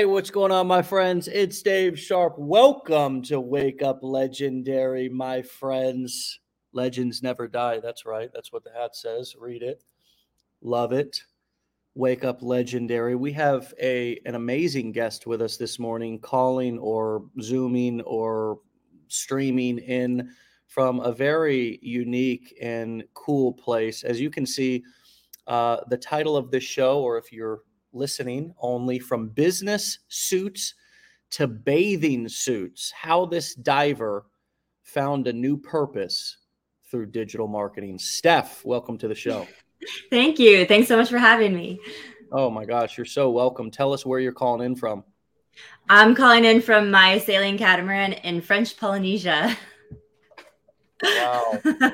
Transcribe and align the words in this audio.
Hey, 0.00 0.06
what's 0.06 0.30
going 0.30 0.50
on, 0.50 0.66
my 0.66 0.80
friends? 0.80 1.28
It's 1.28 1.60
Dave 1.60 2.00
Sharpe. 2.00 2.38
Welcome 2.38 3.20
to 3.24 3.38
Wake 3.38 3.82
Up 3.82 3.98
Legendary, 4.00 5.10
my 5.10 5.42
friends. 5.42 6.40
Legends 6.72 7.22
never 7.22 7.46
die. 7.46 7.80
That's 7.80 8.06
right. 8.06 8.30
That's 8.32 8.50
what 8.50 8.64
the 8.64 8.70
hat 8.70 8.96
says. 8.96 9.34
Read 9.38 9.62
it. 9.62 9.84
Love 10.62 10.94
it. 10.94 11.22
Wake 11.94 12.24
Up 12.24 12.40
Legendary. 12.40 13.14
We 13.14 13.30
have 13.32 13.74
a 13.78 14.18
an 14.24 14.36
amazing 14.36 14.92
guest 14.92 15.26
with 15.26 15.42
us 15.42 15.58
this 15.58 15.78
morning, 15.78 16.18
calling 16.18 16.78
or 16.78 17.26
zooming 17.42 18.00
or 18.00 18.60
streaming 19.08 19.80
in 19.80 20.30
from 20.66 21.00
a 21.00 21.12
very 21.12 21.78
unique 21.82 22.56
and 22.62 23.04
cool 23.12 23.52
place. 23.52 24.02
As 24.02 24.18
you 24.18 24.30
can 24.30 24.46
see, 24.46 24.82
uh, 25.46 25.76
the 25.90 25.98
title 25.98 26.38
of 26.38 26.50
this 26.50 26.64
show, 26.64 27.02
or 27.02 27.18
if 27.18 27.30
you're 27.30 27.60
listening 27.92 28.54
only 28.60 28.98
from 28.98 29.28
business 29.28 29.98
suits 30.08 30.74
to 31.30 31.46
bathing 31.46 32.28
suits, 32.28 32.90
how 32.90 33.26
this 33.26 33.54
diver 33.54 34.26
found 34.82 35.26
a 35.26 35.32
new 35.32 35.56
purpose 35.56 36.38
through 36.90 37.06
digital 37.06 37.46
marketing. 37.46 37.98
Steph, 37.98 38.64
welcome 38.64 38.98
to 38.98 39.08
the 39.08 39.14
show. 39.14 39.46
Thank 40.10 40.38
you. 40.38 40.66
Thanks 40.66 40.88
so 40.88 40.96
much 40.96 41.08
for 41.08 41.18
having 41.18 41.54
me. 41.54 41.80
Oh 42.32 42.50
my 42.50 42.64
gosh, 42.64 42.96
you're 42.96 43.04
so 43.04 43.30
welcome. 43.30 43.70
Tell 43.70 43.92
us 43.92 44.04
where 44.04 44.20
you're 44.20 44.32
calling 44.32 44.64
in 44.64 44.76
from. 44.76 45.04
I'm 45.88 46.14
calling 46.14 46.44
in 46.44 46.62
from 46.62 46.90
my 46.90 47.18
sailing 47.18 47.58
catamaran 47.58 48.12
in 48.12 48.40
French 48.40 48.76
Polynesia. 48.76 49.56
Wow. 51.02 51.60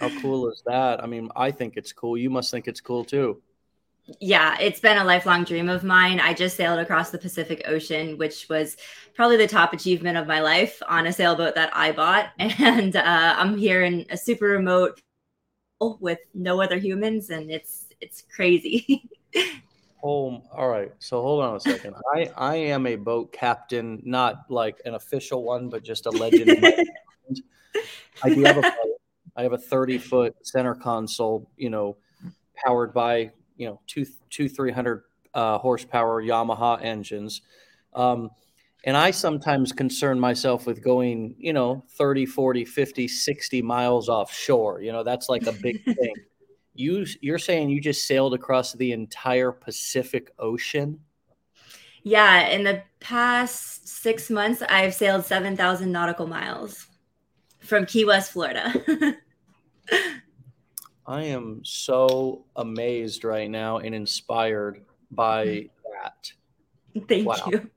How 0.00 0.20
cool 0.20 0.50
is 0.50 0.62
that? 0.66 1.02
I 1.02 1.06
mean, 1.06 1.30
I 1.34 1.50
think 1.50 1.74
it's 1.76 1.92
cool. 1.92 2.18
You 2.18 2.28
must 2.28 2.50
think 2.50 2.68
it's 2.68 2.80
cool 2.80 3.04
too 3.04 3.40
yeah, 4.20 4.56
it's 4.60 4.80
been 4.80 4.98
a 4.98 5.04
lifelong 5.04 5.44
dream 5.44 5.68
of 5.68 5.82
mine. 5.82 6.20
I 6.20 6.32
just 6.32 6.56
sailed 6.56 6.78
across 6.78 7.10
the 7.10 7.18
Pacific 7.18 7.62
Ocean, 7.66 8.16
which 8.18 8.48
was 8.48 8.76
probably 9.14 9.36
the 9.36 9.48
top 9.48 9.72
achievement 9.72 10.16
of 10.16 10.26
my 10.26 10.40
life 10.40 10.80
on 10.88 11.06
a 11.06 11.12
sailboat 11.12 11.54
that 11.56 11.70
I 11.74 11.92
bought. 11.92 12.30
And 12.38 12.94
uh, 12.96 13.34
I'm 13.36 13.56
here 13.56 13.82
in 13.82 14.06
a 14.10 14.16
super 14.16 14.46
remote 14.46 15.00
with 16.00 16.20
no 16.34 16.62
other 16.62 16.78
humans, 16.78 17.30
and 17.30 17.50
it's 17.50 17.86
it's 18.00 18.22
crazy. 18.34 19.08
oh, 20.04 20.42
all 20.52 20.68
right. 20.68 20.92
So 20.98 21.20
hold 21.20 21.42
on 21.42 21.56
a 21.56 21.60
second. 21.60 21.94
I 22.14 22.30
I 22.36 22.54
am 22.56 22.86
a 22.86 22.96
boat 22.96 23.32
captain, 23.32 24.00
not 24.04 24.44
like 24.48 24.80
an 24.84 24.94
official 24.94 25.42
one, 25.42 25.68
but 25.68 25.82
just 25.82 26.06
a 26.06 26.10
legend. 26.10 26.64
I 28.22 28.34
do 28.34 28.44
have 28.44 28.58
a. 28.58 28.72
I 29.38 29.42
have 29.42 29.52
a 29.52 29.58
30 29.58 29.98
foot 29.98 30.34
center 30.46 30.74
console, 30.74 31.50
you 31.58 31.68
know, 31.68 31.98
powered 32.54 32.94
by 32.94 33.32
you 33.56 33.66
know 33.66 33.80
two 33.86 34.06
two 34.30 34.48
three 34.48 34.72
hundred 34.72 35.02
uh, 35.34 35.58
horsepower 35.58 36.22
Yamaha 36.22 36.82
engines. 36.82 37.42
Um, 37.94 38.30
and 38.84 38.96
I 38.96 39.10
sometimes 39.10 39.72
concern 39.72 40.18
myself 40.18 40.64
with 40.64 40.82
going, 40.82 41.34
you 41.38 41.52
know, 41.52 41.84
30, 41.98 42.24
40, 42.24 42.64
50, 42.64 43.08
60 43.08 43.62
miles 43.62 44.08
offshore. 44.08 44.80
You 44.80 44.92
know, 44.92 45.02
that's 45.02 45.28
like 45.28 45.46
a 45.46 45.52
big 45.52 45.84
thing. 45.84 46.14
You 46.74 47.04
you're 47.20 47.38
saying 47.38 47.70
you 47.70 47.80
just 47.80 48.06
sailed 48.06 48.34
across 48.34 48.74
the 48.74 48.92
entire 48.92 49.50
Pacific 49.50 50.30
Ocean? 50.38 51.00
Yeah, 52.02 52.48
in 52.48 52.62
the 52.62 52.82
past 53.00 53.88
6 53.88 54.30
months 54.30 54.62
I've 54.68 54.94
sailed 54.94 55.24
7,000 55.24 55.90
nautical 55.90 56.26
miles 56.28 56.86
from 57.58 57.86
Key 57.86 58.04
West, 58.04 58.32
Florida. 58.32 58.72
I 61.06 61.22
am 61.24 61.60
so 61.64 62.44
amazed 62.56 63.24
right 63.24 63.48
now 63.48 63.78
and 63.78 63.94
inspired 63.94 64.84
by 65.10 65.46
mm-hmm. 65.46 65.66
that. 65.92 67.06
Thank 67.08 67.28
wow. 67.28 67.36
you. 67.46 67.70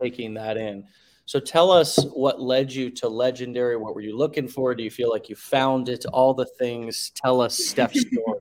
Taking 0.00 0.34
that 0.34 0.56
in. 0.56 0.84
So 1.24 1.40
tell 1.40 1.72
us 1.72 1.98
what 2.12 2.40
led 2.40 2.72
you 2.72 2.90
to 2.90 3.08
legendary. 3.08 3.76
What 3.76 3.96
were 3.96 4.00
you 4.00 4.16
looking 4.16 4.46
for? 4.46 4.74
Do 4.76 4.84
you 4.84 4.90
feel 4.90 5.10
like 5.10 5.28
you 5.28 5.34
found 5.34 5.88
it? 5.88 6.06
All 6.06 6.34
the 6.34 6.46
things. 6.46 7.10
Tell 7.16 7.40
us 7.40 7.56
Steph's 7.58 8.00
story. 8.12 8.35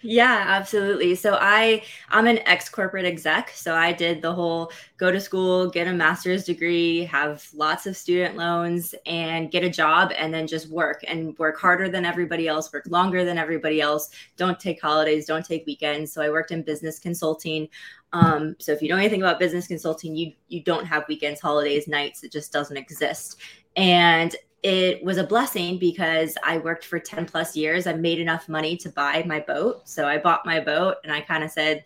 Yeah, 0.00 0.44
absolutely. 0.46 1.16
So 1.16 1.36
I 1.40 1.82
I'm 2.08 2.28
an 2.28 2.38
ex 2.46 2.68
corporate 2.68 3.04
exec. 3.04 3.50
So 3.50 3.74
I 3.74 3.92
did 3.92 4.22
the 4.22 4.32
whole 4.32 4.70
go 4.96 5.10
to 5.10 5.20
school, 5.20 5.68
get 5.68 5.88
a 5.88 5.92
master's 5.92 6.44
degree, 6.44 7.02
have 7.06 7.48
lots 7.52 7.84
of 7.84 7.96
student 7.96 8.36
loans 8.36 8.94
and 9.06 9.50
get 9.50 9.64
a 9.64 9.68
job 9.70 10.12
and 10.16 10.32
then 10.32 10.46
just 10.46 10.70
work 10.70 11.02
and 11.08 11.36
work 11.36 11.58
harder 11.58 11.88
than 11.88 12.04
everybody 12.04 12.46
else, 12.46 12.72
work 12.72 12.86
longer 12.88 13.24
than 13.24 13.38
everybody 13.38 13.80
else, 13.80 14.10
don't 14.36 14.60
take 14.60 14.80
holidays, 14.80 15.26
don't 15.26 15.44
take 15.44 15.66
weekends. 15.66 16.12
So 16.12 16.22
I 16.22 16.30
worked 16.30 16.52
in 16.52 16.62
business 16.62 17.00
consulting. 17.00 17.68
Um, 18.12 18.54
so 18.60 18.70
if 18.70 18.80
you 18.80 18.88
know 18.88 18.96
anything 18.96 19.22
about 19.22 19.40
business 19.40 19.66
consulting, 19.66 20.14
you 20.14 20.32
you 20.46 20.62
don't 20.62 20.86
have 20.86 21.08
weekends, 21.08 21.40
holidays, 21.40 21.88
nights. 21.88 22.22
It 22.22 22.30
just 22.30 22.52
doesn't 22.52 22.76
exist. 22.76 23.40
And 23.76 24.36
it 24.62 25.02
was 25.04 25.18
a 25.18 25.24
blessing 25.24 25.78
because 25.78 26.36
I 26.42 26.58
worked 26.58 26.84
for 26.84 26.98
10 26.98 27.26
plus 27.26 27.56
years. 27.56 27.86
I 27.86 27.92
made 27.94 28.18
enough 28.18 28.48
money 28.48 28.76
to 28.78 28.88
buy 28.88 29.22
my 29.26 29.40
boat. 29.40 29.88
So 29.88 30.06
I 30.06 30.18
bought 30.18 30.46
my 30.46 30.60
boat 30.60 30.96
and 31.04 31.12
I 31.12 31.20
kind 31.20 31.44
of 31.44 31.50
said, 31.50 31.84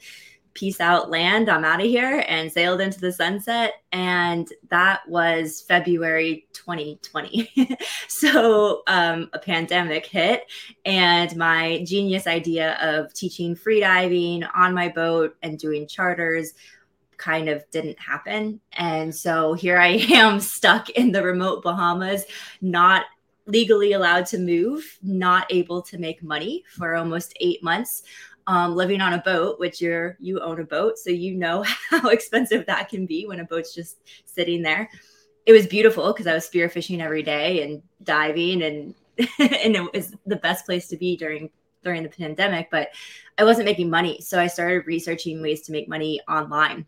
Peace 0.55 0.83
out, 0.83 1.11
land. 1.11 1.49
I'm 1.49 1.65
out 1.65 1.81
of 1.81 1.87
here 1.87 2.27
and 2.29 2.53
sailed 2.53 2.83
into 2.83 3.01
the 3.01 3.11
sunset. 3.11 3.83
And 3.91 4.47
that 4.69 5.01
was 5.09 5.63
February 5.63 6.47
2020. 6.53 7.79
so 8.09 8.83
um, 8.87 9.31
a 9.33 9.39
pandemic 9.39 10.05
hit, 10.05 10.45
and 10.85 11.35
my 11.37 11.83
genius 11.87 12.27
idea 12.27 12.75
of 12.83 13.15
teaching 13.15 13.57
freediving 13.57 14.47
on 14.55 14.75
my 14.75 14.91
boat 14.91 15.35
and 15.43 15.59
doing 15.59 15.87
charters 15.87 16.53
kind 17.23 17.49
of 17.49 17.65
didn't 17.71 17.99
happen. 18.01 18.61
And 18.73 19.15
so 19.15 19.55
here 19.55 19.79
I 19.79 19.89
am 20.11 20.41
stuck 20.41 20.91
in 20.91 21.13
the 21.13 21.23
remote 21.23 21.63
Bahamas, 21.63 22.25
not 22.61 23.05
legally 23.47 23.93
allowed 23.93 24.27
to 24.27 24.39
move, 24.39 24.99
not 25.03 25.47
able 25.51 25.83
to 25.83 25.99
make 25.99 26.23
money 26.23 26.65
for 26.77 26.97
almost 26.97 27.35
eight 27.41 27.63
months. 27.63 28.03
Um, 28.49 28.75
living 28.75 29.01
on 29.01 29.13
a 29.13 29.23
boat, 29.23 29.61
which 29.61 29.81
you're 29.81 30.17
you 30.19 30.41
own 30.41 30.61
a 30.61 30.65
boat, 30.65 30.99
so 30.99 31.11
you 31.11 31.37
know 31.37 31.65
how 31.91 32.09
expensive 32.09 32.67
that 32.67 32.89
can 32.89 33.07
be 33.07 33.25
when 33.25 33.39
a 33.39 33.45
boat's 33.45 33.73
just 33.73 33.99
sitting 34.25 34.63
there. 34.63 34.91
It 35.47 35.53
was 35.53 35.69
beautiful 35.69 36.13
because 36.13 36.27
I 36.27 36.35
was 36.35 36.51
spearfishing 36.51 36.99
every 36.99 37.23
day 37.23 37.63
and 37.63 37.83
diving, 38.03 38.63
and 38.65 38.97
and 39.39 39.77
it 39.77 39.93
was 39.95 40.17
the 40.27 40.35
best 40.35 40.67
place 40.67 40.89
to 40.89 40.97
be 40.97 41.17
during 41.17 41.51
during 41.85 42.03
the 42.03 42.09
pandemic. 42.09 42.69
But 42.69 42.89
I 43.39 43.45
wasn't 43.45 43.67
making 43.67 43.91
money, 43.91 44.21
so 44.21 44.41
I 44.41 44.49
started 44.49 44.89
researching 44.89 45.41
ways 45.41 45.61
to 45.63 45.73
make 45.73 45.89
money 45.89 46.21
online 46.29 46.85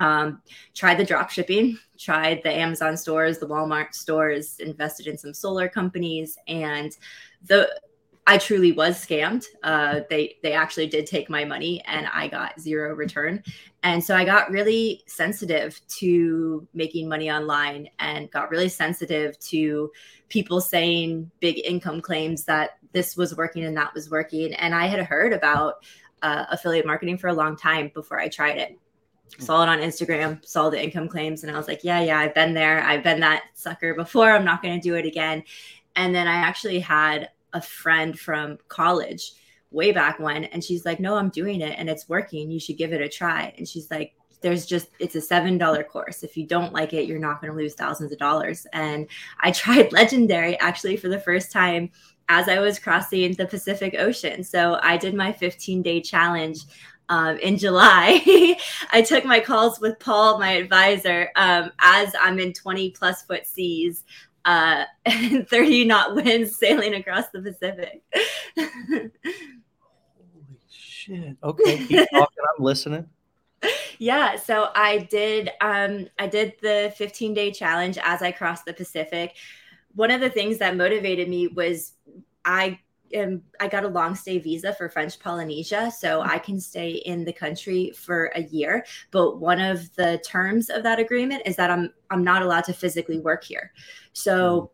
um, 0.00 0.42
tried 0.74 0.98
the 0.98 1.04
drop 1.04 1.30
shipping, 1.30 1.78
tried 1.98 2.42
the 2.42 2.52
Amazon 2.52 2.96
stores, 2.96 3.38
the 3.38 3.46
Walmart 3.46 3.94
stores, 3.94 4.58
invested 4.58 5.06
in 5.06 5.16
some 5.16 5.34
solar 5.34 5.68
companies, 5.68 6.36
and 6.48 6.96
the 7.44 7.68
I 8.26 8.38
truly 8.38 8.72
was 8.72 9.04
scammed. 9.04 9.44
Uh, 9.62 10.00
they 10.08 10.36
they 10.42 10.52
actually 10.54 10.86
did 10.86 11.06
take 11.06 11.28
my 11.28 11.44
money, 11.44 11.82
and 11.86 12.06
I 12.12 12.28
got 12.28 12.58
zero 12.58 12.94
return. 12.94 13.42
And 13.82 14.02
so 14.02 14.16
I 14.16 14.24
got 14.24 14.50
really 14.50 15.02
sensitive 15.06 15.78
to 15.98 16.66
making 16.72 17.08
money 17.08 17.30
online, 17.30 17.88
and 17.98 18.30
got 18.30 18.50
really 18.50 18.68
sensitive 18.70 19.38
to 19.40 19.92
people 20.28 20.60
saying 20.60 21.30
big 21.40 21.60
income 21.64 22.00
claims 22.00 22.44
that 22.44 22.78
this 22.92 23.16
was 23.16 23.36
working 23.36 23.64
and 23.64 23.76
that 23.76 23.92
was 23.92 24.10
working. 24.10 24.54
And 24.54 24.74
I 24.74 24.86
had 24.86 25.00
heard 25.00 25.32
about 25.32 25.84
uh, 26.22 26.46
affiliate 26.50 26.86
marketing 26.86 27.18
for 27.18 27.28
a 27.28 27.34
long 27.34 27.56
time 27.56 27.90
before 27.92 28.18
I 28.18 28.28
tried 28.28 28.56
it 28.56 28.78
saw 29.38 29.62
it 29.62 29.68
on 29.68 29.78
Instagram, 29.78 30.44
saw 30.46 30.70
the 30.70 30.82
income 30.82 31.08
claims, 31.08 31.42
and 31.42 31.52
I 31.54 31.58
was 31.58 31.68
like, 31.68 31.82
yeah, 31.82 32.00
yeah, 32.00 32.18
I've 32.18 32.34
been 32.34 32.54
there. 32.54 32.82
I've 32.82 33.02
been 33.02 33.20
that 33.20 33.44
sucker 33.54 33.94
before. 33.94 34.30
I'm 34.30 34.44
not 34.44 34.62
going 34.62 34.78
to 34.78 34.82
do 34.82 34.94
it 34.94 35.06
again. 35.06 35.42
And 35.96 36.14
then 36.14 36.26
I 36.26 36.34
actually 36.34 36.80
had 36.80 37.30
a 37.52 37.60
friend 37.60 38.18
from 38.18 38.58
college 38.68 39.32
way 39.70 39.92
back 39.92 40.18
when, 40.18 40.44
and 40.44 40.62
she's 40.62 40.84
like, 40.84 41.00
no, 41.00 41.16
I'm 41.16 41.30
doing 41.30 41.60
it 41.60 41.76
and 41.78 41.88
it's 41.88 42.08
working. 42.08 42.50
You 42.50 42.60
should 42.60 42.78
give 42.78 42.92
it 42.92 43.00
a 43.00 43.08
try. 43.08 43.52
And 43.56 43.68
she's 43.68 43.90
like, 43.90 44.14
there's 44.44 44.66
just 44.66 44.88
it's 44.98 45.14
a 45.14 45.22
seven 45.22 45.56
dollar 45.56 45.82
course 45.82 46.22
if 46.22 46.36
you 46.36 46.46
don't 46.46 46.74
like 46.74 46.92
it 46.92 47.06
you're 47.06 47.18
not 47.18 47.40
going 47.40 47.50
to 47.50 47.56
lose 47.56 47.72
thousands 47.72 48.12
of 48.12 48.18
dollars 48.18 48.66
and 48.74 49.06
i 49.40 49.50
tried 49.62 49.90
legendary 49.90 50.58
actually 50.60 50.98
for 50.98 51.08
the 51.08 51.18
first 51.18 51.50
time 51.50 51.90
as 52.28 52.46
i 52.46 52.58
was 52.58 52.78
crossing 52.78 53.32
the 53.32 53.46
pacific 53.46 53.96
ocean 53.98 54.44
so 54.44 54.78
i 54.82 54.98
did 54.98 55.14
my 55.14 55.32
15 55.32 55.80
day 55.80 55.98
challenge 55.98 56.60
um, 57.08 57.38
in 57.38 57.58
July, 57.58 58.56
I 58.92 59.02
took 59.02 59.24
my 59.24 59.40
calls 59.40 59.80
with 59.80 59.98
Paul, 59.98 60.38
my 60.38 60.52
advisor, 60.52 61.30
um, 61.36 61.70
as 61.80 62.14
I'm 62.20 62.38
in 62.38 62.52
20 62.52 62.90
plus 62.90 63.22
foot 63.22 63.46
seas 63.46 64.04
uh, 64.44 64.84
and 65.06 65.48
30 65.48 65.84
knot 65.84 66.14
winds 66.14 66.56
sailing 66.56 66.94
across 66.94 67.28
the 67.30 67.40
Pacific. 67.40 68.02
Holy 68.56 69.10
shit. 70.70 71.36
Okay, 71.42 71.86
keep 71.86 72.10
talking. 72.12 72.44
I'm 72.56 72.64
listening. 72.64 73.08
Yeah, 73.98 74.36
so 74.36 74.68
I 74.74 74.98
did 75.10 75.50
um 75.60 76.08
I 76.18 76.26
did 76.26 76.54
the 76.60 76.92
15 76.96 77.32
day 77.32 77.50
challenge 77.50 77.98
as 78.02 78.20
I 78.22 78.32
crossed 78.32 78.66
the 78.66 78.74
Pacific. 78.74 79.34
One 79.94 80.10
of 80.10 80.20
the 80.20 80.28
things 80.28 80.58
that 80.58 80.76
motivated 80.76 81.28
me 81.28 81.48
was 81.48 81.92
I 82.44 82.80
am 83.12 83.42
I 83.60 83.68
got 83.68 83.84
a 83.84 83.88
long 83.88 84.14
stay 84.14 84.38
visa 84.38 84.72
for 84.72 84.88
French 84.88 85.18
Polynesia, 85.18 85.90
so 85.90 86.20
I 86.20 86.38
can 86.38 86.60
stay 86.60 86.90
in 86.92 87.24
the 87.24 87.32
country 87.32 87.92
for 87.96 88.26
a 88.34 88.42
year. 88.42 88.84
But 89.10 89.38
one 89.38 89.60
of 89.60 89.94
the 89.94 90.22
terms 90.26 90.70
of 90.70 90.82
that 90.82 90.98
agreement 90.98 91.42
is 91.46 91.56
that 91.56 91.70
I'm 91.70 91.92
I'm 92.10 92.24
not 92.24 92.42
allowed 92.42 92.64
to 92.64 92.72
physically 92.72 93.18
work 93.18 93.44
here. 93.44 93.72
So 94.12 94.62
mm. 94.62 94.68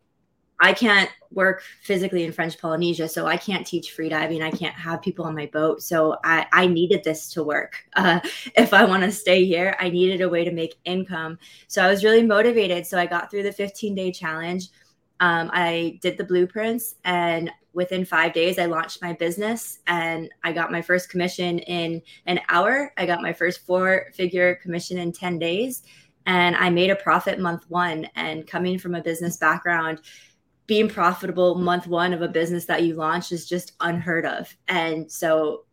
I 0.63 0.73
can't 0.73 1.09
work 1.31 1.63
physically 1.81 2.23
in 2.23 2.31
French 2.31 2.59
Polynesia, 2.59 3.09
so 3.09 3.25
I 3.25 3.35
can't 3.35 3.65
teach 3.65 3.97
freediving. 3.97 4.43
I 4.43 4.51
can't 4.51 4.75
have 4.75 5.01
people 5.01 5.25
on 5.25 5.33
my 5.33 5.47
boat. 5.47 5.81
So 5.81 6.17
I, 6.23 6.45
I 6.53 6.67
needed 6.67 7.03
this 7.03 7.31
to 7.33 7.43
work. 7.43 7.75
Uh, 8.01 8.19
if 8.55 8.73
I 8.73 8.83
want 8.83 9.03
to 9.03 9.11
stay 9.11 9.45
here, 9.45 9.75
I 9.79 9.89
needed 9.89 10.21
a 10.21 10.29
way 10.29 10.43
to 10.43 10.51
make 10.51 10.75
income. 10.85 11.37
So 11.67 11.83
I 11.83 11.87
was 11.87 12.03
really 12.03 12.23
motivated. 12.23 12.87
So 12.87 12.97
I 12.97 13.05
got 13.05 13.29
through 13.29 13.43
the 13.43 13.51
15 13.51 13.93
day 13.93 14.11
challenge. 14.11 14.69
Um, 15.21 15.49
I 15.53 15.99
did 16.01 16.17
the 16.17 16.25
blueprints, 16.25 16.95
and 17.05 17.49
within 17.73 18.03
five 18.03 18.33
days, 18.33 18.59
I 18.59 18.65
launched 18.65 19.01
my 19.01 19.13
business 19.13 19.79
and 19.87 20.29
I 20.43 20.51
got 20.51 20.71
my 20.71 20.81
first 20.81 21.09
commission 21.09 21.59
in 21.59 22.01
an 22.25 22.41
hour. 22.49 22.93
I 22.97 23.05
got 23.05 23.21
my 23.21 23.31
first 23.31 23.65
four 23.65 24.07
figure 24.13 24.55
commission 24.55 24.97
in 24.97 25.13
10 25.13 25.39
days, 25.39 25.83
and 26.25 26.55
I 26.55 26.69
made 26.69 26.89
a 26.89 26.95
profit 26.95 27.39
month 27.39 27.63
one. 27.69 28.07
And 28.15 28.45
coming 28.45 28.77
from 28.77 28.95
a 28.95 29.01
business 29.01 29.37
background, 29.37 30.01
being 30.67 30.89
profitable 30.89 31.55
month 31.55 31.87
one 31.87 32.13
of 32.13 32.21
a 32.21 32.27
business 32.27 32.65
that 32.65 32.83
you 32.83 32.95
launch 32.95 33.31
is 33.31 33.47
just 33.47 33.73
unheard 33.79 34.25
of. 34.25 34.55
And 34.67 35.11
so, 35.11 35.65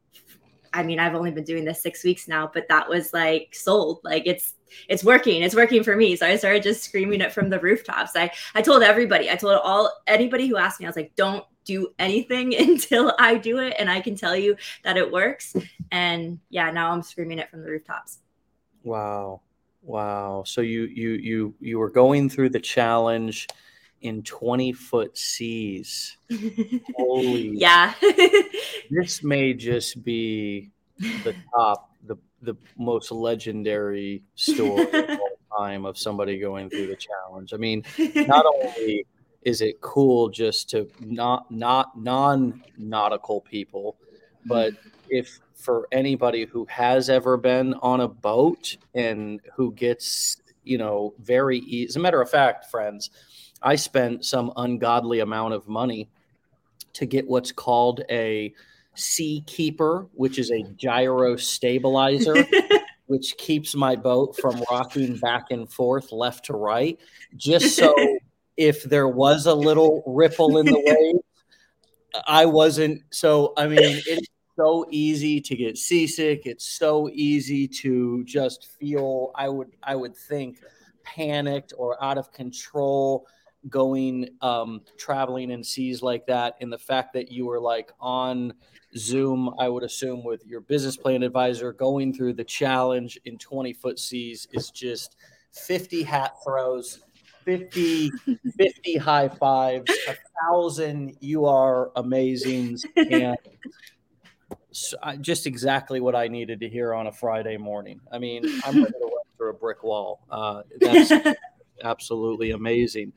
I 0.72 0.82
mean, 0.82 0.98
I've 0.98 1.14
only 1.14 1.30
been 1.30 1.44
doing 1.44 1.64
this 1.64 1.82
six 1.82 2.04
weeks 2.04 2.28
now, 2.28 2.50
but 2.52 2.68
that 2.68 2.88
was 2.88 3.12
like 3.12 3.54
sold. 3.54 4.00
Like 4.04 4.24
it's 4.26 4.54
it's 4.88 5.04
working. 5.04 5.42
It's 5.42 5.54
working 5.54 5.82
for 5.82 5.96
me. 5.96 6.16
So 6.16 6.26
I 6.26 6.36
started 6.36 6.62
just 6.62 6.82
screaming 6.82 7.20
it 7.20 7.32
from 7.32 7.50
the 7.50 7.60
rooftops. 7.60 8.12
I 8.14 8.30
I 8.54 8.62
told 8.62 8.82
everybody. 8.82 9.30
I 9.30 9.36
told 9.36 9.60
all 9.62 9.92
anybody 10.06 10.46
who 10.46 10.56
asked 10.56 10.80
me. 10.80 10.86
I 10.86 10.88
was 10.88 10.96
like, 10.96 11.14
don't 11.16 11.44
do 11.64 11.88
anything 11.98 12.54
until 12.58 13.14
I 13.18 13.36
do 13.36 13.58
it, 13.58 13.74
and 13.78 13.90
I 13.90 14.00
can 14.00 14.16
tell 14.16 14.36
you 14.36 14.56
that 14.84 14.96
it 14.96 15.10
works. 15.10 15.54
And 15.90 16.38
yeah, 16.50 16.70
now 16.70 16.92
I'm 16.92 17.02
screaming 17.02 17.38
it 17.38 17.50
from 17.50 17.62
the 17.62 17.70
rooftops. 17.70 18.18
Wow, 18.84 19.40
wow. 19.82 20.42
So 20.46 20.60
you 20.60 20.82
you 20.82 21.10
you 21.10 21.54
you 21.60 21.78
were 21.78 21.90
going 21.90 22.28
through 22.28 22.50
the 22.50 22.60
challenge 22.60 23.46
in 24.02 24.22
20 24.22 24.72
foot 24.72 25.16
seas. 25.16 26.16
Holy. 26.96 27.48
Yeah. 27.58 27.94
this 28.90 29.22
may 29.22 29.54
just 29.54 30.02
be 30.04 30.70
the 30.98 31.34
top, 31.54 31.90
the, 32.06 32.16
the 32.42 32.56
most 32.76 33.10
legendary 33.10 34.22
story 34.34 34.82
of 34.92 35.10
all 35.20 35.58
time 35.58 35.84
of 35.84 35.98
somebody 35.98 36.38
going 36.38 36.70
through 36.70 36.86
the 36.86 36.96
challenge. 36.96 37.52
I 37.52 37.56
mean, 37.56 37.82
not 38.14 38.46
only 38.46 39.06
is 39.42 39.60
it 39.60 39.80
cool 39.80 40.28
just 40.28 40.70
to 40.70 40.88
not, 41.00 41.50
not 41.50 41.98
non 41.98 42.62
nautical 42.76 43.40
people, 43.40 43.96
but 44.46 44.72
mm. 44.72 44.78
if 45.08 45.40
for 45.54 45.88
anybody 45.90 46.44
who 46.44 46.64
has 46.70 47.10
ever 47.10 47.36
been 47.36 47.74
on 47.82 48.00
a 48.00 48.08
boat 48.08 48.76
and 48.94 49.40
who 49.56 49.72
gets, 49.72 50.40
you 50.62 50.78
know, 50.78 51.14
very 51.20 51.58
easy, 51.58 51.88
as 51.88 51.96
a 51.96 52.00
matter 52.00 52.22
of 52.22 52.30
fact, 52.30 52.66
friends, 52.66 53.10
I 53.62 53.76
spent 53.76 54.24
some 54.24 54.52
ungodly 54.56 55.20
amount 55.20 55.54
of 55.54 55.68
money 55.68 56.08
to 56.94 57.06
get 57.06 57.28
what's 57.28 57.52
called 57.52 58.02
a 58.10 58.52
Seakeeper, 58.94 60.08
which 60.14 60.38
is 60.38 60.50
a 60.50 60.62
gyro 60.76 61.36
stabilizer, 61.36 62.46
which 63.06 63.36
keeps 63.36 63.74
my 63.74 63.94
boat 63.96 64.36
from 64.36 64.62
rocking 64.70 65.16
back 65.16 65.50
and 65.50 65.70
forth 65.70 66.12
left 66.12 66.46
to 66.46 66.54
right, 66.54 66.98
just 67.36 67.76
so 67.76 67.94
if 68.56 68.82
there 68.82 69.08
was 69.08 69.46
a 69.46 69.54
little 69.54 70.02
ripple 70.06 70.58
in 70.58 70.66
the 70.66 70.82
wave, 70.84 72.22
I 72.26 72.46
wasn't. 72.46 73.02
So, 73.10 73.52
I 73.56 73.68
mean, 73.68 73.78
it's 74.06 74.26
so 74.56 74.86
easy 74.90 75.40
to 75.40 75.56
get 75.56 75.78
seasick. 75.78 76.42
It's 76.44 76.68
so 76.68 77.08
easy 77.12 77.68
to 77.68 78.24
just 78.24 78.66
feel, 78.80 79.30
I 79.36 79.48
would, 79.48 79.68
I 79.82 79.94
would 79.94 80.16
think, 80.16 80.58
panicked 81.04 81.72
or 81.78 82.02
out 82.02 82.18
of 82.18 82.32
control 82.32 83.26
going 83.68 84.28
um, 84.40 84.82
traveling 84.96 85.50
in 85.50 85.64
seas 85.64 86.02
like 86.02 86.26
that 86.26 86.56
and 86.60 86.72
the 86.72 86.78
fact 86.78 87.12
that 87.12 87.30
you 87.30 87.46
were 87.46 87.60
like 87.60 87.90
on 88.00 88.52
zoom 88.96 89.52
i 89.58 89.68
would 89.68 89.82
assume 89.82 90.24
with 90.24 90.46
your 90.46 90.60
business 90.60 90.96
plan 90.96 91.22
advisor 91.22 91.72
going 91.72 92.12
through 92.14 92.32
the 92.32 92.44
challenge 92.44 93.18
in 93.24 93.36
20 93.36 93.72
foot 93.72 93.98
seas 93.98 94.46
is 94.52 94.70
just 94.70 95.16
50 95.52 96.02
hat 96.02 96.36
throws 96.44 97.00
50 97.44 98.10
50 98.56 98.96
high 98.96 99.28
fives 99.28 99.90
a 100.08 100.14
thousand 100.42 101.16
you 101.20 101.44
are 101.44 101.90
amazing 101.96 102.76
and 102.96 103.36
so, 104.70 104.96
just 105.20 105.46
exactly 105.46 106.00
what 106.00 106.14
i 106.14 106.28
needed 106.28 106.60
to 106.60 106.68
hear 106.68 106.94
on 106.94 107.08
a 107.08 107.12
friday 107.12 107.56
morning. 107.56 108.00
I 108.12 108.18
mean 108.18 108.44
i'm 108.64 108.76
ready 108.76 108.92
to 108.92 108.98
run 109.00 109.24
through 109.36 109.50
a 109.50 109.54
brick 109.54 109.82
wall. 109.82 110.20
Uh, 110.30 110.62
that's 110.80 111.12
absolutely 111.84 112.52
amazing 112.52 113.12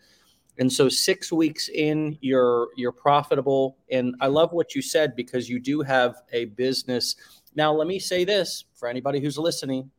and 0.61 0.71
so 0.71 0.87
six 0.87 1.31
weeks 1.31 1.69
in 1.69 2.15
you're 2.21 2.67
you're 2.75 2.91
profitable. 2.91 3.77
And 3.89 4.15
i 4.21 4.27
love 4.27 4.53
what 4.53 4.75
you 4.75 4.81
said 4.81 5.15
because 5.15 5.49
you 5.49 5.59
do 5.59 5.81
have 5.81 6.21
a 6.33 6.45
business. 6.45 7.15
Now 7.55 7.73
let 7.73 7.87
me 7.87 7.97
say 7.97 8.23
this 8.25 8.65
for 8.75 8.87
anybody 8.87 9.19
who's 9.19 9.39
listening. 9.39 9.89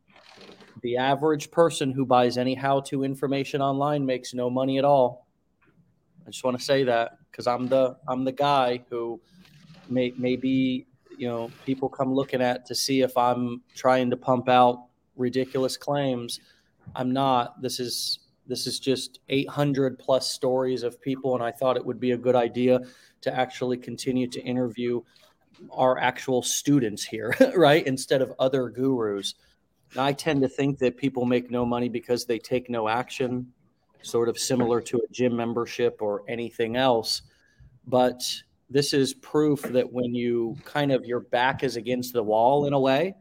The 0.81 0.95
average 0.95 1.51
person 1.51 1.91
who 1.91 2.05
buys 2.05 2.37
any 2.37 2.55
how-to 2.55 3.03
information 3.03 3.61
online 3.61 4.05
makes 4.05 4.33
no 4.33 4.49
money 4.49 4.77
at 4.77 4.85
all. 4.85 5.27
I 6.25 6.29
just 6.29 6.45
want 6.45 6.57
to 6.57 6.63
say 6.63 6.85
that 6.85 7.17
because 7.29 7.45
i'm 7.45 7.67
the 7.67 7.97
i'm 8.07 8.23
the 8.23 8.31
guy 8.31 8.81
who 8.89 9.19
may 9.89 10.13
maybe 10.17 10.87
you 11.17 11.27
know 11.27 11.51
people 11.65 11.89
come 11.89 12.13
looking 12.13 12.41
at 12.41 12.65
to 12.67 12.73
see 12.73 13.01
if 13.01 13.17
i'm 13.17 13.61
trying 13.75 14.09
to 14.11 14.15
pump 14.15 14.47
out 14.47 14.85
ridiculous 15.17 15.77
claims. 15.77 16.39
I'm 16.95 17.11
not. 17.11 17.61
This 17.61 17.79
is 17.79 18.19
this 18.47 18.67
is 18.67 18.79
just 18.79 19.19
800 19.29 19.97
plus 19.97 20.29
stories 20.29 20.83
of 20.83 21.01
people, 21.01 21.35
and 21.35 21.43
I 21.43 21.51
thought 21.51 21.77
it 21.77 21.85
would 21.85 21.99
be 21.99 22.11
a 22.11 22.17
good 22.17 22.35
idea 22.35 22.81
to 23.21 23.33
actually 23.33 23.77
continue 23.77 24.27
to 24.27 24.41
interview 24.41 25.01
our 25.71 25.97
actual 25.97 26.41
students 26.41 27.03
here, 27.03 27.35
right? 27.55 27.85
Instead 27.85 28.21
of 28.21 28.33
other 28.39 28.69
gurus. 28.69 29.35
I 29.95 30.11
tend 30.11 30.41
to 30.41 30.47
think 30.47 30.79
that 30.79 30.97
people 30.97 31.25
make 31.25 31.51
no 31.51 31.65
money 31.65 31.87
because 31.87 32.25
they 32.25 32.39
take 32.39 32.69
no 32.69 32.89
action, 32.89 33.53
sort 34.01 34.27
of 34.27 34.39
similar 34.39 34.81
to 34.81 34.97
a 34.97 35.13
gym 35.13 35.35
membership 35.35 36.01
or 36.01 36.23
anything 36.27 36.75
else. 36.75 37.21
But 37.85 38.23
this 38.69 38.93
is 38.93 39.13
proof 39.13 39.61
that 39.61 39.91
when 39.91 40.15
you 40.15 40.57
kind 40.65 40.91
of 40.91 41.05
your 41.05 41.19
back 41.19 41.63
is 41.63 41.75
against 41.75 42.13
the 42.13 42.23
wall 42.23 42.65
in 42.65 42.73
a 42.73 42.79
way, 42.79 43.15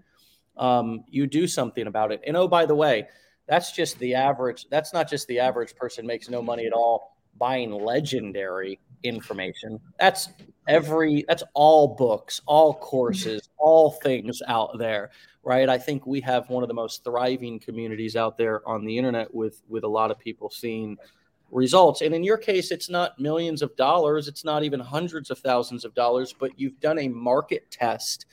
um, 0.56 1.04
you 1.08 1.26
do 1.26 1.46
something 1.46 1.87
about 1.87 2.11
it. 2.12 2.23
And 2.26 2.37
oh, 2.37 2.49
by 2.49 2.66
the 2.66 2.75
way, 2.75 3.08
that's 3.52 3.71
just 3.71 3.99
the 3.99 4.14
average. 4.14 4.66
That's 4.71 4.94
not 4.94 5.11
just 5.11 5.28
the 5.28 5.38
average 5.38 5.76
person 5.76 6.06
makes 6.06 6.30
no 6.30 6.40
money 6.40 6.64
at 6.64 6.73
all 6.73 7.18
buying 7.37 7.71
legendary 7.71 8.80
information. 9.02 9.78
That's 10.00 10.30
every, 10.68 11.26
that's 11.28 11.42
all 11.52 11.88
books, 11.88 12.40
all 12.47 12.73
courses, 12.73 13.50
all 13.59 13.90
things 13.90 14.40
out 14.49 14.78
there, 14.78 15.11
right? 15.42 15.68
I 15.68 15.76
think 15.76 16.06
we 16.06 16.18
have 16.23 16.49
one 16.49 16.64
of 16.64 16.68
the 16.68 16.75
most 16.75 17.04
thriving 17.04 17.61
communities 17.61 18.16
out 18.16 18.38
there 18.38 18.66
on 18.66 18.87
the 18.87 18.97
internet 18.97 19.35
with, 19.35 19.61
with 19.68 19.85
a 19.85 19.88
lot 19.88 20.11
of 20.11 20.18
people 20.18 20.49
seeing 20.49 20.97
results. 21.50 22.00
And 22.00 22.14
in 22.14 22.25
your 22.25 22.38
case, 22.38 22.71
it's 22.71 22.88
not 22.88 23.21
millions 23.21 23.61
of 23.61 23.76
dollars, 23.76 24.28
it's 24.28 24.47
not 24.47 24.64
even 24.64 24.80
hundreds 24.80 25.30
of 25.30 25.38
thousands 25.40 25.85
of 25.85 25.92
dollars, 25.92 26.32
but 26.32 26.59
you've 26.59 26.80
done 26.80 26.99
a 27.00 27.09
market 27.09 27.71
test 27.71 28.25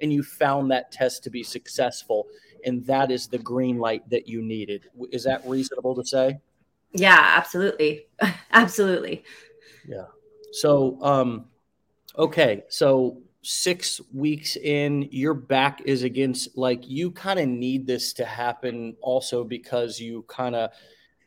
and 0.00 0.12
you 0.12 0.22
found 0.22 0.70
that 0.70 0.92
test 0.92 1.24
to 1.24 1.30
be 1.30 1.42
successful 1.42 2.28
and 2.64 2.84
that 2.86 3.10
is 3.10 3.26
the 3.26 3.38
green 3.38 3.78
light 3.78 4.08
that 4.10 4.28
you 4.28 4.42
needed. 4.42 4.88
Is 5.10 5.24
that 5.24 5.46
reasonable 5.46 5.94
to 5.94 6.04
say? 6.04 6.38
Yeah, 6.92 7.34
absolutely. 7.36 8.06
absolutely. 8.52 9.24
Yeah. 9.86 10.06
So, 10.52 10.98
um, 11.02 11.46
okay. 12.16 12.64
So, 12.68 13.22
six 13.42 14.00
weeks 14.12 14.56
in, 14.56 15.08
your 15.10 15.34
back 15.34 15.80
is 15.84 16.02
against, 16.02 16.56
like, 16.56 16.88
you 16.88 17.10
kind 17.10 17.38
of 17.38 17.48
need 17.48 17.86
this 17.86 18.12
to 18.14 18.24
happen 18.24 18.96
also 19.00 19.44
because 19.44 20.00
you 20.00 20.24
kind 20.28 20.54
of, 20.54 20.70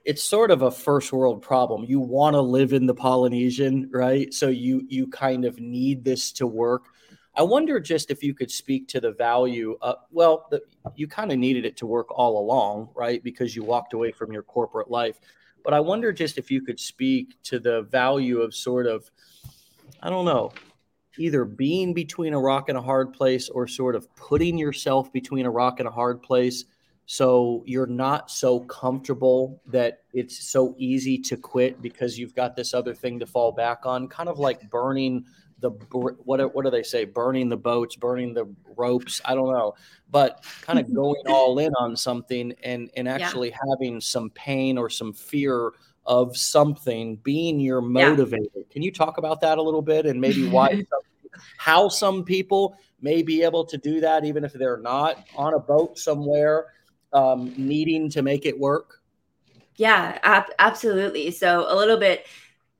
it's 0.03 0.23
sort 0.23 0.51
of 0.51 0.63
a 0.63 0.71
first 0.71 1.13
world 1.13 1.41
problem. 1.41 1.85
You 1.85 1.99
want 1.99 2.33
to 2.33 2.41
live 2.41 2.73
in 2.73 2.85
the 2.85 2.93
Polynesian, 2.93 3.89
right? 3.91 4.33
So 4.33 4.47
you 4.47 4.83
you 4.89 5.07
kind 5.07 5.45
of 5.45 5.59
need 5.59 6.03
this 6.03 6.31
to 6.33 6.47
work. 6.47 6.85
I 7.35 7.43
wonder 7.43 7.79
just 7.79 8.11
if 8.11 8.23
you 8.23 8.33
could 8.33 8.51
speak 8.51 8.87
to 8.89 8.99
the 8.99 9.11
value. 9.11 9.77
Of, 9.81 9.97
well, 10.11 10.47
the, 10.51 10.61
you 10.95 11.07
kind 11.07 11.31
of 11.31 11.37
needed 11.37 11.65
it 11.65 11.77
to 11.77 11.85
work 11.85 12.07
all 12.11 12.37
along, 12.39 12.89
right? 12.95 13.23
Because 13.23 13.55
you 13.55 13.63
walked 13.63 13.93
away 13.93 14.11
from 14.11 14.31
your 14.33 14.43
corporate 14.43 14.91
life. 14.91 15.19
But 15.63 15.73
I 15.73 15.79
wonder 15.79 16.11
just 16.11 16.37
if 16.37 16.51
you 16.51 16.61
could 16.61 16.79
speak 16.79 17.41
to 17.43 17.59
the 17.59 17.83
value 17.83 18.39
of 18.39 18.53
sort 18.53 18.87
of, 18.87 19.09
I 20.01 20.09
don't 20.09 20.25
know, 20.25 20.51
either 21.17 21.45
being 21.45 21.93
between 21.93 22.33
a 22.33 22.39
rock 22.39 22.69
and 22.69 22.77
a 22.77 22.81
hard 22.81 23.13
place 23.13 23.49
or 23.49 23.67
sort 23.67 23.95
of 23.95 24.13
putting 24.15 24.57
yourself 24.57 25.11
between 25.13 25.45
a 25.45 25.51
rock 25.51 25.79
and 25.79 25.87
a 25.87 25.91
hard 25.91 26.21
place 26.21 26.65
so 27.05 27.61
you're 27.65 27.87
not 27.87 28.31
so 28.31 28.61
comfortable 28.61 29.61
that 29.67 30.03
it's 30.13 30.49
so 30.49 30.73
easy 30.77 31.17
to 31.17 31.35
quit 31.35 31.81
because 31.81 32.17
you've 32.17 32.33
got 32.33 32.55
this 32.55 32.73
other 32.73 32.93
thing 32.93 33.19
to 33.19 33.25
fall 33.25 33.51
back 33.51 33.85
on 33.85 34.07
kind 34.07 34.29
of 34.29 34.39
like 34.39 34.69
burning 34.69 35.25
the 35.61 35.69
what 35.91 36.53
what 36.53 36.65
do 36.65 36.71
they 36.71 36.83
say? 36.83 37.05
Burning 37.05 37.47
the 37.47 37.57
boats 37.57 37.95
burning 37.95 38.33
the 38.33 38.47
ropes 38.75 39.21
i 39.25 39.33
don't 39.33 39.51
know. 39.51 39.75
But 40.09 40.43
kind 40.61 40.79
of 40.79 40.93
going 40.93 41.23
all 41.27 41.57
in 41.59 41.73
on 41.75 41.95
something 41.95 42.53
and 42.63 42.89
and 42.95 43.07
actually 43.07 43.49
yeah. 43.49 43.57
having 43.69 44.01
some 44.01 44.29
pain 44.31 44.77
or 44.77 44.89
some 44.89 45.13
fear 45.13 45.71
of 46.05 46.35
something 46.35 47.15
being 47.17 47.59
your 47.59 47.81
motivator. 47.81 48.47
Yeah. 48.55 48.63
can 48.71 48.81
you 48.81 48.91
talk 48.91 49.17
about 49.19 49.39
that 49.41 49.59
a 49.59 49.61
little 49.61 49.83
bit 49.83 50.07
and 50.07 50.19
maybe 50.19 50.49
why 50.49 50.69
some, 50.73 51.41
how 51.57 51.87
some 51.87 52.23
people 52.23 52.75
may 53.01 53.21
be 53.21 53.43
able 53.43 53.63
to 53.65 53.77
do 53.77 53.99
that 54.01 54.25
even 54.25 54.43
if 54.43 54.51
they're 54.53 54.77
not 54.77 55.23
on 55.35 55.53
a 55.53 55.59
boat 55.59 55.97
somewhere 55.97 56.67
um, 57.13 57.53
needing 57.55 58.09
to 58.09 58.21
make 58.23 58.45
it 58.45 58.59
work? 58.59 59.01
Yeah 59.75 60.17
ab- 60.23 60.51
absolutely. 60.59 61.31
So 61.31 61.65
a 61.69 61.75
little 61.75 61.97
bit 61.97 62.25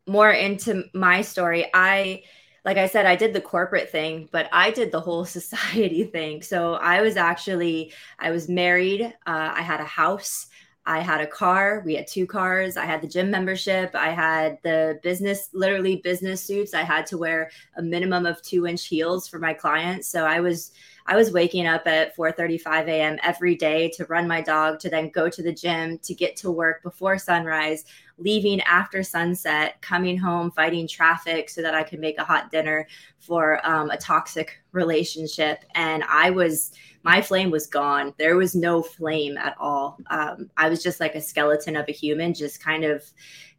more 0.08 0.32
into 0.32 0.84
my 0.94 1.22
story. 1.22 1.70
I 1.74 2.24
like 2.64 2.78
I 2.78 2.88
said, 2.88 3.06
I 3.06 3.16
did 3.16 3.34
the 3.34 3.42
corporate 3.42 3.90
thing, 3.90 4.30
but 4.32 4.48
I 4.52 4.72
did 4.72 4.92
the 4.92 5.02
whole 5.02 5.26
society 5.40 6.04
thing. 6.04 6.42
So 6.42 6.76
I 6.76 7.02
was 7.02 7.18
actually, 7.18 7.94
I 8.20 8.32
was 8.32 8.48
married. 8.48 9.02
Uh, 9.02 9.52
I 9.54 9.62
had 9.62 9.80
a 9.80 9.86
house. 9.86 10.48
I 10.86 11.00
had 11.00 11.22
a 11.22 11.28
car. 11.28 11.84
We 11.86 11.94
had 11.94 12.08
two 12.08 12.26
cars. 12.26 12.76
I 12.76 12.86
had 12.86 13.02
the 13.02 13.08
gym 13.08 13.30
membership. 13.30 13.92
I 13.94 14.10
had 14.10 14.58
the 14.64 15.00
business, 15.04 15.50
literally 15.54 15.98
business 15.98 16.44
suits. 16.44 16.74
I 16.74 16.82
had 16.82 17.06
to 17.08 17.20
wear 17.20 17.52
a 17.78 17.84
minimum 17.84 18.26
of 18.26 18.42
two 18.42 18.66
inch 18.66 18.88
heels 18.88 19.28
for 19.28 19.38
my 19.38 19.54
clients. 19.54 20.08
So 20.08 20.26
I 20.26 20.40
was, 20.40 20.72
I 21.06 21.16
was 21.16 21.32
waking 21.32 21.68
up 21.68 21.86
at 21.86 22.16
4:35 22.16 22.88
a.m. 22.88 23.20
every 23.24 23.56
day 23.56 23.90
to 23.96 24.06
run 24.06 24.28
my 24.28 24.42
dog, 24.42 24.80
to 24.80 24.90
then 24.90 25.10
go 25.10 25.30
to 25.30 25.44
the 25.44 25.54
gym, 25.54 26.00
to 26.00 26.16
get 26.16 26.36
to 26.38 26.52
work 26.52 26.82
before 26.82 27.18
sunrise, 27.20 27.86
leaving 28.22 28.62
after 28.62 29.04
sunset, 29.04 29.82
coming 29.82 30.18
home, 30.18 30.52
fighting 30.52 30.88
traffic 30.88 31.50
so 31.50 31.62
that 31.62 31.76
I 31.76 31.84
could 31.84 32.00
make 32.00 32.18
a 32.18 32.24
hot 32.24 32.52
dinner 32.52 32.88
for 33.20 33.66
um, 33.68 33.90
a 33.90 33.98
toxic 33.98 34.62
relationship. 34.72 35.66
And 35.76 36.04
I 36.04 36.30
was, 36.30 36.72
my 37.04 37.22
flame 37.22 37.52
was 37.52 37.68
gone. 37.68 38.14
There 38.18 38.36
was 38.36 38.56
no 38.56 38.82
flame 38.82 39.38
at 39.38 39.56
all. 39.60 39.98
Um, 40.10 40.50
I 40.58 40.70
was 40.70 40.84
just 40.84 41.00
like 41.00 41.16
a 41.16 41.22
skeleton 41.22 41.76
of 41.76 41.86
a 41.88 41.92
human, 41.92 42.34
just 42.34 42.64
kind 42.64 42.84
of 42.84 43.04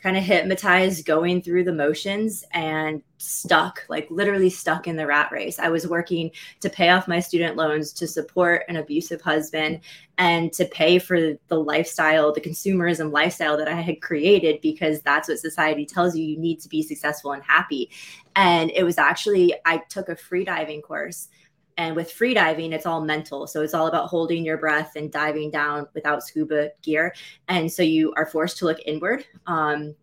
kind 0.03 0.17
of 0.17 0.25
hypnotized 0.25 1.07
going 1.07 1.41
through 1.41 1.63
the 1.63 1.73
motions 1.73 2.45
and 2.53 3.03
stuck 3.19 3.85
like 3.89 4.09
literally 4.11 4.51
stuck 4.51 4.89
in 4.89 4.97
the 4.97 5.07
rat 5.07 5.31
race 5.31 5.61
i 5.61 5.69
was 5.69 5.87
working 5.87 6.29
to 6.59 6.69
pay 6.69 6.89
off 6.89 7.07
my 7.07 7.21
student 7.21 7.57
loans 7.57 7.93
to 7.93 8.09
support 8.09 8.65
an 8.69 8.77
abusive 8.77 9.21
husband 9.21 9.79
and 10.19 10.53
to 10.53 10.65
pay 10.67 10.99
for 10.99 11.35
the 11.47 11.55
lifestyle 11.55 12.33
the 12.33 12.41
consumerism 12.41 13.13
lifestyle 13.13 13.57
that 13.57 13.69
i 13.69 13.81
had 13.81 14.03
created 14.03 14.61
because 14.61 15.01
that's 15.03 15.29
what 15.29 15.39
society 15.39 15.87
tells 15.87 16.17
you 16.17 16.25
you 16.25 16.39
need 16.39 16.59
to 16.59 16.69
be 16.69 16.83
successful 16.83 17.31
and 17.31 17.45
happy 17.45 17.89
and 18.35 18.73
it 18.73 18.83
was 18.83 18.99
actually 18.99 19.55
i 19.67 19.77
took 19.89 20.09
a 20.09 20.17
free 20.17 20.45
diving 20.45 20.83
course 20.83 21.29
and 21.77 21.97
with 21.97 22.13
free 22.13 22.35
diving, 22.35 22.73
it's 22.73 22.87
all 22.87 23.01
mental. 23.01 23.47
So 23.47 23.63
it's 23.63 23.75
all 23.75 23.87
about 23.87 24.09
holding 24.09 24.45
your 24.45 24.59
breath 24.59 24.93
and 24.97 25.11
diving 25.11 25.51
down 25.51 25.87
without 25.95 26.23
scuba 26.23 26.71
gear. 26.83 27.15
And 27.49 27.71
so 27.71 27.83
you 27.83 28.13
are 28.17 28.27
forced 28.27 28.59
to 28.59 28.67
look 28.67 28.79
inward. 28.85 29.25
Um, 29.47 29.95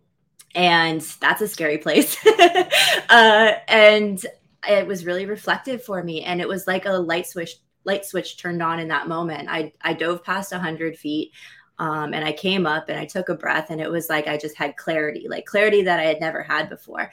and 0.56 1.02
that's 1.22 1.42
a 1.42 1.48
scary 1.48 1.78
place. 1.78 2.18
uh, 3.10 3.52
and 3.68 4.26
it 4.68 4.88
was 4.88 5.06
really 5.06 5.26
reflective 5.26 5.84
for 5.84 6.04
me. 6.04 6.24
And 6.24 6.42
it 6.42 6.48
was 6.48 6.68
like 6.68 6.86
a 6.86 6.92
light 6.92 7.28
switch, 7.28 7.56
light 7.84 8.06
switch 8.06 8.38
turned 8.38 8.64
on 8.64 8.80
in 8.80 8.88
that 8.88 9.08
moment. 9.08 9.48
I, 9.50 9.74
I 9.82 9.94
dove 9.94 10.24
past 10.24 10.52
100 10.52 10.98
feet. 10.98 11.32
Um, 11.78 12.14
and 12.14 12.26
I 12.26 12.34
came 12.34 12.66
up 12.66 12.90
and 12.90 13.00
I 13.00 13.06
took 13.06 13.30
a 13.30 13.36
breath, 13.36 13.70
and 13.70 13.80
it 13.80 13.90
was 13.90 14.10
like 14.10 14.28
I 14.28 14.36
just 14.36 14.58
had 14.58 14.76
clarity, 14.76 15.28
like 15.30 15.46
clarity 15.46 15.84
that 15.84 15.98
I 15.98 16.04
had 16.04 16.20
never 16.20 16.44
had 16.44 16.68
before. 16.68 17.10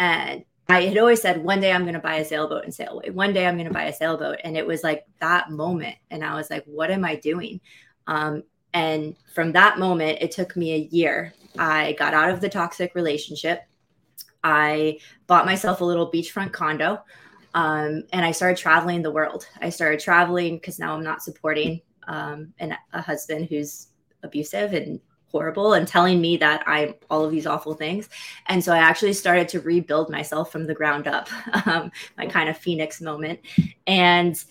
And 0.00 0.44
I 0.70 0.82
had 0.82 0.98
always 0.98 1.20
said, 1.20 1.42
one 1.42 1.60
day 1.60 1.72
I'm 1.72 1.82
going 1.82 1.94
to 1.94 2.00
buy 2.00 2.16
a 2.16 2.24
sailboat 2.24 2.64
and 2.64 2.74
sail 2.74 2.92
away. 2.92 3.10
One 3.10 3.32
day 3.32 3.46
I'm 3.46 3.56
going 3.56 3.68
to 3.68 3.74
buy 3.74 3.84
a 3.84 3.92
sailboat. 3.92 4.38
And 4.44 4.56
it 4.56 4.66
was 4.66 4.82
like 4.82 5.04
that 5.20 5.50
moment. 5.50 5.96
And 6.10 6.24
I 6.24 6.34
was 6.34 6.50
like, 6.50 6.64
what 6.64 6.90
am 6.90 7.04
I 7.04 7.16
doing? 7.16 7.60
Um, 8.06 8.44
and 8.72 9.16
from 9.34 9.52
that 9.52 9.78
moment, 9.78 10.18
it 10.20 10.30
took 10.30 10.56
me 10.56 10.74
a 10.74 10.88
year. 10.90 11.34
I 11.58 11.92
got 11.94 12.14
out 12.14 12.30
of 12.30 12.40
the 12.40 12.48
toxic 12.48 12.94
relationship. 12.94 13.62
I 14.44 14.98
bought 15.26 15.46
myself 15.46 15.80
a 15.80 15.84
little 15.84 16.10
beachfront 16.10 16.52
condo. 16.52 17.02
Um, 17.54 18.04
and 18.12 18.24
I 18.24 18.30
started 18.30 18.56
traveling 18.56 19.02
the 19.02 19.10
world. 19.10 19.46
I 19.60 19.70
started 19.70 19.98
traveling 19.98 20.56
because 20.56 20.78
now 20.78 20.94
I'm 20.94 21.02
not 21.02 21.22
supporting 21.22 21.80
um, 22.06 22.54
an, 22.58 22.76
a 22.92 23.02
husband 23.02 23.48
who's 23.48 23.88
abusive 24.22 24.72
and 24.72 25.00
horrible 25.30 25.74
and 25.74 25.86
telling 25.86 26.20
me 26.20 26.36
that 26.38 26.62
I'm 26.66 26.94
all 27.08 27.24
of 27.24 27.30
these 27.30 27.46
awful 27.46 27.74
things. 27.74 28.08
And 28.46 28.62
so 28.62 28.72
I 28.72 28.78
actually 28.78 29.12
started 29.12 29.48
to 29.50 29.60
rebuild 29.60 30.10
myself 30.10 30.50
from 30.50 30.66
the 30.66 30.74
ground 30.74 31.06
up, 31.06 31.28
um, 31.66 31.90
my 32.16 32.26
kind 32.26 32.48
of 32.48 32.56
phoenix 32.56 33.00
moment. 33.00 33.40
And 33.86 34.42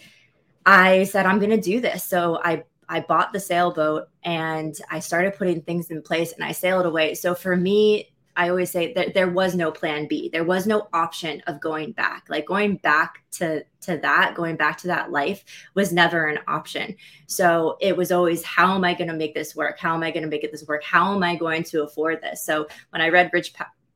I 0.66 1.04
said, 1.04 1.26
I'm 1.26 1.40
going 1.40 1.50
to 1.52 1.62
do 1.62 1.80
this. 1.80 2.04
So 2.04 2.40
I 2.44 2.64
I 2.92 3.02
bought 3.02 3.32
the 3.32 3.40
sailboat 3.40 4.10
and 4.24 4.76
I 4.90 4.98
started 5.00 5.36
putting 5.36 5.62
things 5.62 5.92
in 5.92 6.02
place 6.02 6.34
and 6.34 6.44
I 6.44 6.54
sailed 6.54 6.88
away. 6.88 7.14
So 7.14 7.36
for 7.36 7.56
me, 7.56 8.09
I 8.40 8.48
always 8.48 8.72
say 8.72 8.94
that 8.94 9.14
there 9.14 9.30
was 9.30 9.54
no 9.54 9.70
plan 9.70 10.08
B. 10.08 10.30
There 10.32 10.46
was 10.46 10.66
no 10.66 10.88
option 10.94 11.44
of 11.46 11.60
going 11.60 11.92
back. 11.92 12.24
Like 12.30 12.46
going 12.46 12.78
back 12.78 13.22
to 13.32 13.66
to 13.82 13.98
that, 13.98 14.34
going 14.34 14.56
back 14.56 14.78
to 14.78 14.88
that 14.88 15.12
life 15.12 15.44
was 15.74 15.92
never 15.92 16.28
an 16.28 16.40
option. 16.48 16.96
So 17.28 17.76
it 17.82 17.98
was 17.98 18.14
always 18.14 18.42
how 18.42 18.76
am 18.76 18.86
I 18.86 18.94
going 18.94 19.10
to 19.10 19.14
make 19.14 19.34
this 19.34 19.58
work? 19.58 19.78
How 19.78 19.94
am 19.94 20.04
I 20.04 20.12
going 20.12 20.24
to 20.24 20.30
make 20.30 20.46
it 20.46 20.54
this 20.54 20.66
work? 20.66 20.86
How 20.86 21.14
am 21.14 21.22
I 21.22 21.36
going 21.36 21.64
to 21.64 21.84
afford 21.84 22.22
this? 22.22 22.42
So 22.46 22.66
when 22.92 23.02
I 23.02 23.10
read 23.10 23.30
Rich 23.34 23.54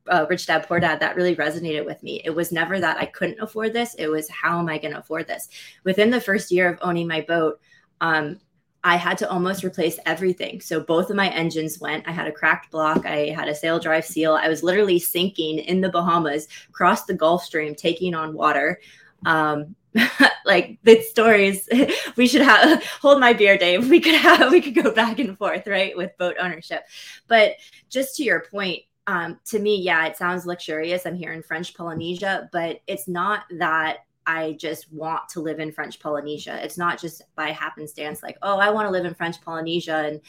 uh, 0.10 0.26
Rich 0.30 0.48
Dad 0.48 0.68
Poor 0.68 0.82
Dad, 0.82 1.00
that 1.00 1.16
really 1.16 1.38
resonated 1.38 1.86
with 1.86 2.04
me. 2.04 2.22
It 2.26 2.32
was 2.32 2.52
never 2.52 2.82
that 2.82 2.98
I 2.98 3.06
couldn't 3.06 3.40
afford 3.40 3.72
this. 3.72 3.96
It 3.96 4.08
was 4.08 4.30
how 4.30 4.60
am 4.60 4.68
I 4.68 4.78
going 4.78 4.94
to 4.94 5.00
afford 5.00 5.26
this? 5.26 5.48
Within 5.86 6.10
the 6.10 6.20
first 6.20 6.52
year 6.52 6.70
of 6.70 6.80
owning 6.82 7.08
my 7.08 7.22
boat, 7.22 7.62
um, 8.02 8.42
I 8.84 8.98
had 8.98 9.18
to 9.20 9.30
almost 9.30 9.63
replace 9.63 9.98
everything. 10.06 10.60
So 10.60 10.82
both 10.82 11.10
of 11.10 11.16
my 11.16 11.30
engines 11.30 11.80
went. 11.80 12.08
I 12.08 12.12
had 12.12 12.28
a 12.28 12.32
cracked 12.32 12.70
block. 12.70 13.06
I 13.06 13.30
had 13.30 13.48
a 13.48 13.56
sail 13.56 13.80
drive 13.80 14.06
seal. 14.06 14.34
I 14.34 14.50
was 14.50 14.63
literally 14.63 15.00
sinking 15.00 15.60
in 15.60 15.80
the 15.80 15.90
Bahamas, 15.90 16.48
crossed 16.72 17.08
the 17.08 17.13
Gulf 17.13 17.44
Stream, 17.44 17.75
taking 17.75 18.13
on 18.13 18.34
water. 18.34 18.80
Um, 19.25 19.75
like 20.46 20.80
the 20.84 21.02
stories 21.02 21.70
we 22.18 22.28
should 22.28 22.42
have 22.42 22.84
hold 23.02 23.20
my 23.20 23.32
beer 23.32 23.60
dave 23.60 23.90
we 23.90 24.00
could 24.00 24.16
have 24.16 24.52
we 24.52 24.60
could 24.60 24.74
go 24.74 24.92
back 24.92 25.20
and 25.20 25.38
forth 25.38 25.68
right 25.68 25.96
with 25.96 26.18
boat 26.18 26.36
ownership 26.40 26.84
but 27.28 27.54
just 27.90 28.16
to 28.16 28.24
your 28.24 28.42
point 28.52 28.82
um, 29.06 29.40
to 29.46 29.60
me 29.60 29.80
yeah 29.80 30.08
it 30.08 30.18
sounds 30.18 30.48
luxurious 30.48 31.06
i'm 31.06 31.16
here 31.16 31.32
in 31.32 31.44
french 31.44 31.75
polynesia 31.75 32.50
but 32.52 32.82
it's 32.88 33.08
not 33.08 33.44
that 33.60 34.00
I 34.25 34.53
just 34.53 34.92
want 34.92 35.30
to 35.30 35.42
live 35.42 35.60
in 35.60 35.72
French 35.72 36.00
Polynesia. 36.00 36.63
It's 36.63 36.77
not 36.77 37.00
just 37.00 37.24
by 37.36 37.51
happenstance, 37.51 38.24
like, 38.24 38.38
oh, 38.42 38.58
I 38.58 38.70
want 38.70 38.88
to 38.88 38.92
live 38.92 39.06
in 39.06 39.13
French 39.13 39.42
Polynesia 39.42 39.96
and 39.96 40.22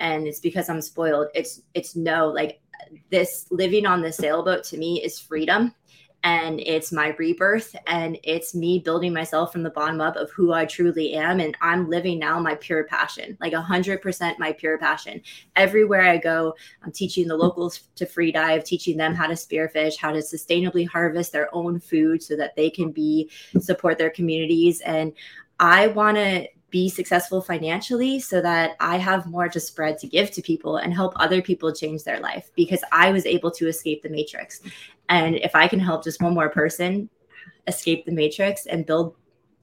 and 0.00 0.28
it's 0.28 0.40
because 0.40 0.68
I'm 0.68 0.80
spoiled. 0.80 1.28
It's 1.34 1.62
it's 1.74 1.96
no, 1.96 2.28
like 2.28 2.60
this 3.10 3.46
living 3.50 3.86
on 3.86 4.02
the 4.02 4.12
sailboat 4.12 4.64
to 4.64 4.78
me 4.78 5.02
is 5.02 5.18
freedom 5.18 5.74
and 6.24 6.60
it's 6.60 6.90
my 6.90 7.14
rebirth 7.18 7.76
and 7.86 8.18
it's 8.24 8.54
me 8.54 8.80
building 8.80 9.12
myself 9.12 9.52
from 9.52 9.62
the 9.62 9.70
bottom 9.70 10.00
up 10.00 10.16
of 10.16 10.30
who 10.30 10.52
I 10.52 10.64
truly 10.64 11.14
am 11.14 11.38
and 11.38 11.56
I'm 11.60 11.88
living 11.88 12.18
now 12.18 12.40
my 12.40 12.56
pure 12.56 12.84
passion 12.84 13.36
like 13.40 13.52
100% 13.52 14.38
my 14.38 14.52
pure 14.52 14.78
passion 14.78 15.20
everywhere 15.54 16.02
I 16.02 16.16
go 16.16 16.54
I'm 16.82 16.92
teaching 16.92 17.28
the 17.28 17.36
locals 17.36 17.88
to 17.96 18.06
free 18.06 18.32
dive 18.32 18.64
teaching 18.64 18.96
them 18.96 19.14
how 19.14 19.28
to 19.28 19.34
spearfish 19.34 19.96
how 19.96 20.10
to 20.10 20.18
sustainably 20.18 20.88
harvest 20.88 21.32
their 21.32 21.54
own 21.54 21.78
food 21.78 22.22
so 22.22 22.36
that 22.36 22.56
they 22.56 22.70
can 22.70 22.90
be 22.90 23.30
support 23.60 23.96
their 23.96 24.10
communities 24.10 24.80
and 24.80 25.12
I 25.60 25.88
want 25.88 26.16
to 26.16 26.48
be 26.70 26.88
successful 26.88 27.40
financially 27.40 28.20
so 28.20 28.42
that 28.42 28.76
I 28.80 28.98
have 28.98 29.26
more 29.26 29.48
to 29.48 29.60
spread 29.60 29.98
to 29.98 30.06
give 30.06 30.30
to 30.32 30.42
people 30.42 30.76
and 30.76 30.92
help 30.92 31.14
other 31.16 31.40
people 31.40 31.72
change 31.72 32.04
their 32.04 32.20
life 32.20 32.50
because 32.54 32.82
I 32.92 33.10
was 33.10 33.24
able 33.24 33.50
to 33.52 33.68
escape 33.68 34.02
the 34.02 34.10
matrix. 34.10 34.60
And 35.08 35.36
if 35.36 35.54
I 35.54 35.68
can 35.68 35.80
help 35.80 36.04
just 36.04 36.22
one 36.22 36.34
more 36.34 36.48
person 36.48 37.08
escape 37.66 38.04
the 38.06 38.12
matrix 38.12 38.66
and 38.66 38.86
build 38.86 39.14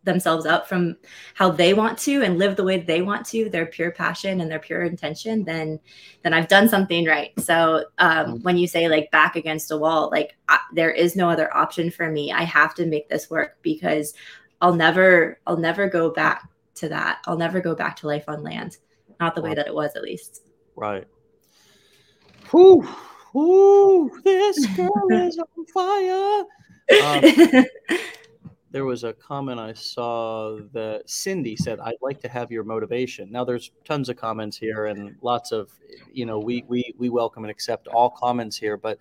themselves 0.04 0.46
up 0.46 0.68
from 0.68 0.96
how 1.34 1.50
they 1.50 1.74
want 1.74 1.98
to 1.98 2.22
and 2.22 2.38
live 2.38 2.56
the 2.56 2.64
way 2.64 2.80
they 2.80 3.02
want 3.02 3.26
to 3.26 3.50
their 3.50 3.66
pure 3.66 3.90
passion 3.90 4.40
and 4.40 4.52
their 4.52 4.60
pure 4.60 4.84
intention 4.84 5.44
then 5.44 5.80
then 6.22 6.32
i've 6.32 6.48
done 6.48 6.70
something 6.70 7.06
right 7.06 7.32
so 7.40 7.84
um, 7.98 8.28
mm-hmm. 8.28 8.36
when 8.44 8.56
you 8.56 8.68
say 8.68 8.88
like 8.88 9.10
back 9.10 9.36
against 9.36 9.72
a 9.72 9.78
wall 9.78 10.12
like 10.12 10.38
I, 10.48 10.60
there 10.76 10.92
is 10.92 11.16
no 11.16 11.28
other 11.28 11.52
option 11.58 11.90
for 11.90 12.12
me 12.12 12.32
i 12.32 12.44
have 12.44 12.76
to 12.76 12.86
make 12.86 13.10
this 13.10 13.32
work 13.32 13.58
because 13.64 14.14
i'll 14.62 14.76
never 14.76 15.40
i'll 15.48 15.58
never 15.58 15.90
go 15.90 16.12
back 16.12 16.48
to 16.76 16.90
that. 16.90 17.20
I'll 17.26 17.38
never 17.38 17.60
go 17.60 17.74
back 17.76 17.96
to 17.98 18.08
life 18.08 18.26
on 18.28 18.44
land, 18.44 18.78
not 19.20 19.36
the 19.36 19.42
way 19.42 19.54
that 19.54 19.68
it 19.68 19.74
was, 19.74 19.96
at 19.96 20.04
least. 20.04 20.44
Right. 20.76 21.08
Whoo, 22.54 22.88
whoo, 23.36 24.10
this 24.24 24.66
girl 24.78 25.08
is 25.12 25.38
on 25.38 25.66
fire. 25.74 26.46
Um, 27.04 27.66
there 28.72 28.86
was 28.86 29.04
a 29.04 29.14
comment 29.14 29.60
I 29.60 29.74
saw 29.74 30.58
that 30.74 31.10
Cindy 31.10 31.56
said, 31.56 31.80
"I'd 31.80 31.96
like 32.02 32.20
to 32.22 32.30
have 32.30 32.52
your 32.52 32.64
motivation." 32.64 33.32
Now, 33.32 33.44
there's 33.44 33.72
tons 33.84 34.10
of 34.10 34.16
comments 34.16 34.58
here 34.58 34.86
and 34.86 35.16
lots 35.22 35.52
of, 35.52 35.72
you 36.14 36.26
know, 36.26 36.40
we 36.40 36.64
we 36.68 36.94
we 36.98 37.10
welcome 37.10 37.44
and 37.44 37.52
accept 37.52 37.88
all 37.88 38.10
comments 38.10 38.58
here, 38.58 38.78
but 38.78 38.98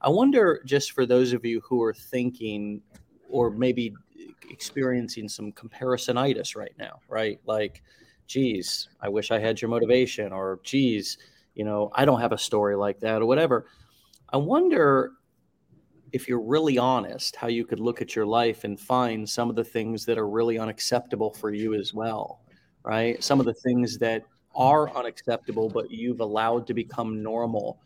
I 0.00 0.10
wonder, 0.10 0.60
just 0.64 0.92
for 0.92 1.06
those 1.06 1.32
of 1.32 1.44
you 1.44 1.60
who 1.60 1.82
are 1.82 1.94
thinking 1.94 2.82
or 3.28 3.50
maybe 3.50 3.94
experiencing 4.50 5.28
some 5.28 5.52
comparisonitis 5.52 6.56
right 6.56 6.74
now, 6.78 7.00
right? 7.08 7.40
Like, 7.46 7.82
geez, 8.26 8.88
I 9.00 9.08
wish 9.08 9.30
I 9.30 9.38
had 9.38 9.60
your 9.60 9.70
motivation, 9.70 10.32
or 10.32 10.60
geez, 10.62 11.18
you 11.58 11.64
know, 11.64 11.90
I 11.92 12.04
don't 12.04 12.20
have 12.20 12.32
a 12.32 12.38
story 12.38 12.76
like 12.76 13.00
that, 13.00 13.20
or 13.20 13.26
whatever. 13.26 13.66
I 14.32 14.36
wonder 14.36 15.10
if 16.12 16.28
you're 16.28 16.40
really 16.40 16.78
honest, 16.78 17.34
how 17.34 17.48
you 17.48 17.66
could 17.66 17.80
look 17.80 18.00
at 18.00 18.14
your 18.14 18.24
life 18.24 18.62
and 18.62 18.78
find 18.78 19.28
some 19.28 19.50
of 19.50 19.56
the 19.56 19.64
things 19.64 20.06
that 20.06 20.16
are 20.16 20.28
really 20.28 20.58
unacceptable 20.58 21.34
for 21.34 21.52
you 21.52 21.74
as 21.74 21.92
well, 21.92 22.40
right? 22.84 23.22
Some 23.22 23.40
of 23.40 23.46
the 23.46 23.54
things 23.54 23.98
that 23.98 24.22
are 24.54 24.96
unacceptable, 24.96 25.68
but 25.68 25.90
you've 25.90 26.20
allowed 26.20 26.66
to 26.68 26.74
become 26.74 27.22
normal. 27.22 27.80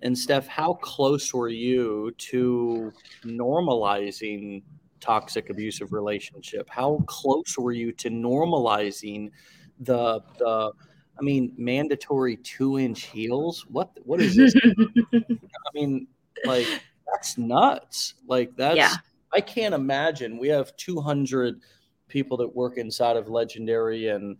And 0.00 0.16
Steph, 0.16 0.46
how 0.46 0.74
close 0.74 1.32
were 1.34 1.50
you 1.50 2.12
to 2.16 2.92
normalizing 3.24 4.62
toxic 5.00 5.50
abusive 5.50 5.92
relationship? 5.92 6.68
How 6.70 7.04
close 7.06 7.58
were 7.58 7.72
you 7.72 7.92
to 7.92 8.08
normalizing 8.08 9.30
the 9.80 10.20
the 10.38 10.72
I 11.18 11.22
mean 11.22 11.52
mandatory 11.56 12.36
two 12.36 12.78
inch 12.78 13.04
heels? 13.04 13.66
What 13.68 13.90
what 14.04 14.20
is 14.20 14.36
this? 14.36 14.54
I 15.14 15.70
mean, 15.74 16.06
like 16.44 16.66
that's 17.10 17.38
nuts. 17.38 18.14
Like 18.26 18.56
that's 18.56 18.76
yeah. 18.76 18.94
I 19.32 19.40
can't 19.40 19.74
imagine. 19.74 20.38
We 20.38 20.48
have 20.48 20.74
200 20.76 21.60
people 22.08 22.36
that 22.38 22.54
work 22.54 22.78
inside 22.78 23.16
of 23.16 23.28
Legendary, 23.28 24.08
and 24.08 24.36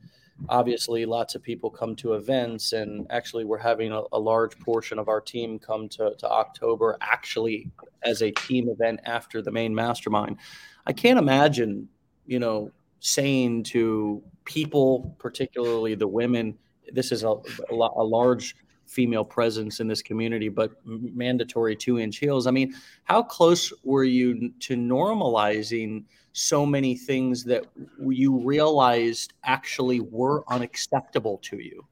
obviously 0.48 1.04
lots 1.04 1.34
of 1.34 1.42
people 1.42 1.70
come 1.70 1.94
to 1.96 2.14
events. 2.14 2.72
And 2.72 3.06
actually, 3.10 3.44
we're 3.44 3.58
having 3.58 3.92
a, 3.92 4.02
a 4.12 4.18
large 4.18 4.58
portion 4.58 4.98
of 4.98 5.08
our 5.08 5.20
team 5.20 5.58
come 5.58 5.88
to, 5.90 6.14
to 6.16 6.28
October 6.28 6.96
actually 7.00 7.70
as 8.02 8.22
a 8.22 8.30
team 8.30 8.68
event 8.68 9.00
after 9.04 9.42
the 9.42 9.52
main 9.52 9.74
mastermind. 9.74 10.38
I 10.86 10.92
can't 10.92 11.18
imagine, 11.18 11.88
you 12.26 12.38
know, 12.38 12.70
saying 13.00 13.64
to 13.64 14.22
people, 14.44 15.14
particularly 15.18 15.94
the 15.94 16.08
women, 16.08 16.56
this 16.92 17.12
is 17.12 17.24
a, 17.24 17.34
a, 17.70 17.74
large 17.74 18.56
female 18.86 19.24
presence 19.24 19.80
in 19.80 19.88
this 19.88 20.02
community, 20.02 20.48
but 20.48 20.72
mandatory 20.84 21.76
two 21.76 21.98
inch 21.98 22.18
heels. 22.18 22.46
I 22.46 22.50
mean, 22.50 22.74
how 23.04 23.22
close 23.22 23.72
were 23.84 24.04
you 24.04 24.50
to 24.60 24.76
normalizing 24.76 26.04
so 26.32 26.64
many 26.64 26.94
things 26.94 27.44
that 27.44 27.66
you 28.06 28.38
realized 28.38 29.34
actually 29.44 30.00
were 30.00 30.44
unacceptable 30.48 31.38
to 31.38 31.58
you? 31.58 31.86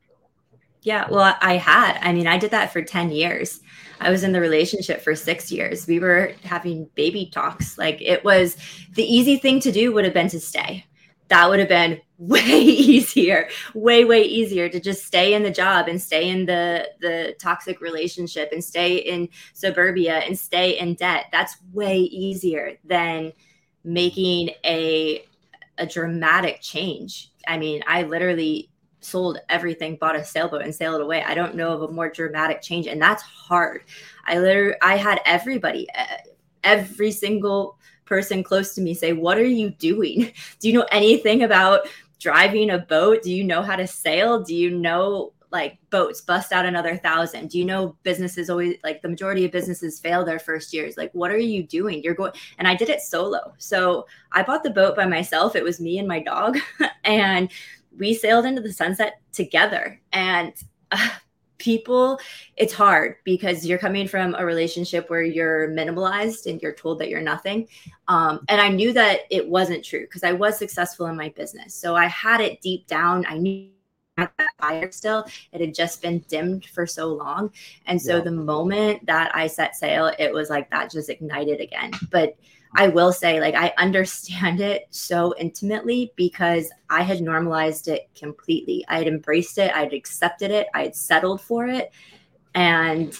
Yeah, 0.83 1.09
well, 1.11 1.37
I 1.41 1.57
had. 1.57 1.99
I 2.01 2.13
mean, 2.13 2.29
I 2.29 2.39
did 2.39 2.53
that 2.53 2.73
for 2.73 2.81
10 2.81 3.11
years. 3.11 3.61
I 4.01 4.11
was 4.11 4.23
in 4.23 4.31
the 4.31 4.41
relationship 4.41 5.01
for 5.03 5.17
six 5.17 5.51
years. 5.51 5.87
We 5.87 5.99
were 5.99 6.33
having 6.45 6.89
baby 6.95 7.29
talks. 7.33 7.77
Like, 7.77 8.01
it 8.01 8.25
was 8.25 8.57
the 8.95 9.03
easy 9.03 9.37
thing 9.37 9.59
to 9.61 9.73
do 9.73 9.93
would 9.93 10.05
have 10.05 10.15
been 10.15 10.29
to 10.29 10.39
stay 10.39 10.87
that 11.29 11.49
would 11.49 11.59
have 11.59 11.69
been 11.69 12.01
way 12.19 12.41
easier 12.61 13.49
way 13.75 14.05
way 14.05 14.23
easier 14.23 14.69
to 14.69 14.81
just 14.81 15.05
stay 15.05 15.35
in 15.35 15.43
the 15.43 15.51
job 15.51 15.89
and 15.89 16.01
stay 16.01 16.29
in 16.31 16.47
the 16.47 16.89
the 17.01 17.35
toxic 17.41 17.81
relationship 17.81 18.51
and 18.53 18.63
stay 18.63 18.97
in 18.97 19.29
suburbia 19.53 20.19
and 20.19 20.39
stay 20.39 20.79
in 20.79 20.95
debt. 20.95 21.27
That's 21.33 21.57
way 21.73 21.99
easier 21.99 22.79
than 22.85 23.33
making 23.85 24.51
a 24.65 25.25
a 25.79 25.87
dramatic 25.87 26.61
change. 26.61 27.33
I 27.47 27.59
mean 27.59 27.83
i 27.87 28.03
literally 28.03 28.71
sold 29.01 29.39
everything 29.49 29.97
bought 29.97 30.17
a 30.17 30.25
sailboat 30.25 30.63
and 30.63 30.75
sailed 30.75 31.01
away. 31.01 31.23
I 31.23 31.35
don't 31.35 31.55
know 31.55 31.71
of 31.73 31.83
a 31.83 31.93
more 31.93 32.09
dramatic 32.09 32.61
change 32.63 32.87
and 32.87 33.01
that's 33.01 33.23
hard. 33.23 33.83
I 34.25 34.39
literally 34.39 34.77
i 34.83 34.97
had 34.97 35.21
everybody 35.25 35.87
every 36.65 37.13
single 37.13 37.79
person 38.07 38.43
close 38.43 38.75
to 38.75 38.81
me 38.81 38.95
say, 38.95 39.13
What 39.13 39.39
are 39.39 39.45
you 39.45 39.71
doing? 39.71 40.33
Do 40.61 40.69
you 40.69 40.75
know 40.75 40.87
anything 40.91 41.43
about 41.43 41.87
driving 42.19 42.71
a 42.71 42.79
boat? 42.79 43.23
Do 43.23 43.33
you 43.33 43.45
know 43.45 43.63
how 43.63 43.77
to 43.77 43.87
sail? 43.87 44.43
Do 44.43 44.55
you 44.55 44.71
know 44.71 45.33
like 45.53 45.79
boats 45.91 46.21
bust 46.21 46.53
out 46.53 46.67
another 46.67 46.97
thousand? 46.97 47.49
Do 47.49 47.59
you 47.59 47.65
know 47.65 47.97
businesses 48.03 48.51
always 48.51 48.77
like 48.83 49.03
the 49.03 49.09
majority 49.09 49.45
of 49.45 49.53
businesses 49.53 50.01
fail 50.01 50.25
their 50.25 50.39
first 50.39 50.73
years? 50.73 50.97
Like, 50.97 51.13
what 51.13 51.31
are 51.31 51.39
you 51.39 51.63
doing? 51.63 52.03
You're 52.03 52.15
going, 52.15 52.33
and 52.59 52.67
I 52.67 52.75
did 52.75 52.89
it 52.89 53.01
solo. 53.01 53.55
So 53.59 54.07
I 54.33 54.43
bought 54.43 54.63
the 54.63 54.71
boat 54.71 54.97
by 54.97 55.07
myself. 55.07 55.57
It 55.57 55.65
was 55.65 55.81
me 55.81 55.99
and 55.99 56.09
my 56.09 56.21
dog, 56.21 56.59
and 57.05 57.51
we 57.97 58.15
sailed 58.15 58.45
into 58.45 58.61
the 58.61 58.73
sunset 58.73 59.21
together. 59.33 60.01
And 60.13 60.53
uh, 60.91 61.09
people 61.59 62.19
it's 62.57 62.73
hard 62.73 63.17
because 63.25 63.67
you're 63.67 63.79
coming 63.79 64.07
from 64.07 64.35
a 64.35 64.45
relationship 64.45 65.09
where 65.09 65.23
you're 65.23 65.69
minimalized 65.69 66.51
and 66.51 66.61
you're 66.61 66.75
told 66.75 66.99
that 66.99 67.09
you're 67.09 67.21
nothing. 67.21 67.69
Um, 68.09 68.45
and 68.49 68.61
i 68.61 68.69
knew 68.69 68.93
that 68.93 69.21
it 69.31 69.49
wasn't 69.49 69.85
true 69.85 70.03
because 70.03 70.23
i 70.25 70.33
was 70.33 70.59
successful 70.59 71.07
in 71.07 71.17
my 71.17 71.31
business. 71.31 71.75
So 71.75 71.97
i 71.97 72.07
had 72.07 72.41
it 72.41 72.61
deep 72.61 72.87
down. 72.87 73.25
I 73.27 73.39
knew 73.39 73.71
that 74.17 74.33
fire 74.59 74.91
still 74.93 75.27
it 75.53 75.61
had 75.61 75.75
just 75.75 76.01
been 76.01 76.21
dimmed 76.29 76.65
for 76.67 76.87
so 76.87 77.09
long. 77.09 77.51
And 77.87 78.01
so 78.01 78.17
yeah. 78.17 78.23
the 78.23 78.31
moment 78.33 79.05
that 79.07 79.35
i 79.35 79.47
set 79.47 79.77
sail 79.77 80.13
it 80.19 80.33
was 80.33 80.51
like 80.51 80.71
that 80.71 80.91
just 80.91 81.11
ignited 81.11 81.61
again. 81.61 81.93
But 82.11 82.37
I 82.77 82.89
will 82.89 83.11
say, 83.11 83.41
like, 83.41 83.55
I 83.55 83.73
understand 83.79 84.61
it 84.61 84.87
so 84.91 85.35
intimately 85.39 86.13
because 86.15 86.71
I 86.91 87.03
had 87.03 87.23
normalized 87.23 87.89
it 87.89 88.11
completely. 88.15 88.85
I 88.89 88.99
had 88.99 89.09
embraced 89.09 89.57
it, 89.57 89.75
I 89.75 89.81
had 89.81 89.95
accepted 89.95 90.51
it, 90.51 90.67
I 90.75 90.83
had 90.83 90.95
settled 90.95 91.41
for 91.41 91.67
it. 91.67 91.91
And 92.55 93.19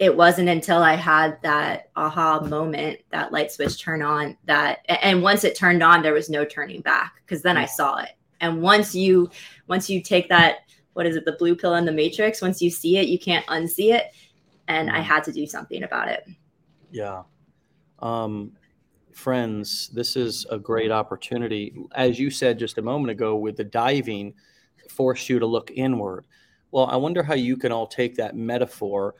it 0.00 0.16
wasn't 0.16 0.48
until 0.48 0.78
I 0.78 0.94
had 0.94 1.40
that 1.42 1.90
aha 1.94 2.40
moment, 2.40 3.00
that 3.10 3.32
light 3.32 3.52
switch 3.52 3.80
turn 3.80 4.02
on, 4.02 4.36
that, 4.46 4.80
and 4.88 5.22
once 5.22 5.44
it 5.44 5.56
turned 5.56 5.82
on, 5.82 6.02
there 6.02 6.12
was 6.12 6.28
no 6.28 6.44
turning 6.44 6.80
back 6.80 7.22
because 7.24 7.42
then 7.42 7.56
I 7.56 7.66
saw 7.66 7.98
it. 7.98 8.10
And 8.40 8.62
once 8.62 8.94
you, 8.94 9.30
once 9.68 9.88
you 9.88 10.00
take 10.00 10.28
that, 10.28 10.58
what 10.94 11.06
is 11.06 11.14
it, 11.14 11.24
the 11.24 11.32
blue 11.32 11.54
pill 11.54 11.76
in 11.76 11.84
the 11.84 11.92
matrix, 11.92 12.42
once 12.42 12.60
you 12.60 12.70
see 12.70 12.98
it, 12.98 13.06
you 13.08 13.18
can't 13.18 13.46
unsee 13.46 13.94
it. 13.94 14.12
And 14.66 14.90
I 14.90 14.98
mm. 14.98 15.04
had 15.04 15.22
to 15.24 15.32
do 15.32 15.46
something 15.46 15.84
about 15.84 16.08
it. 16.08 16.26
Yeah. 16.90 17.22
Um, 18.00 18.52
friends, 19.18 19.88
this 19.88 20.16
is 20.16 20.46
a 20.50 20.58
great 20.58 20.92
opportunity. 20.92 21.74
As 21.94 22.18
you 22.18 22.30
said 22.30 22.58
just 22.58 22.78
a 22.78 22.82
moment 22.82 23.10
ago, 23.10 23.36
with 23.36 23.56
the 23.56 23.64
diving, 23.64 24.32
force 24.88 25.28
you 25.28 25.38
to 25.40 25.46
look 25.46 25.72
inward. 25.74 26.24
Well, 26.70 26.86
I 26.86 26.96
wonder 26.96 27.22
how 27.22 27.34
you 27.34 27.56
can 27.56 27.72
all 27.72 27.86
take 27.86 28.14
that 28.14 28.36
metaphor. 28.36 29.16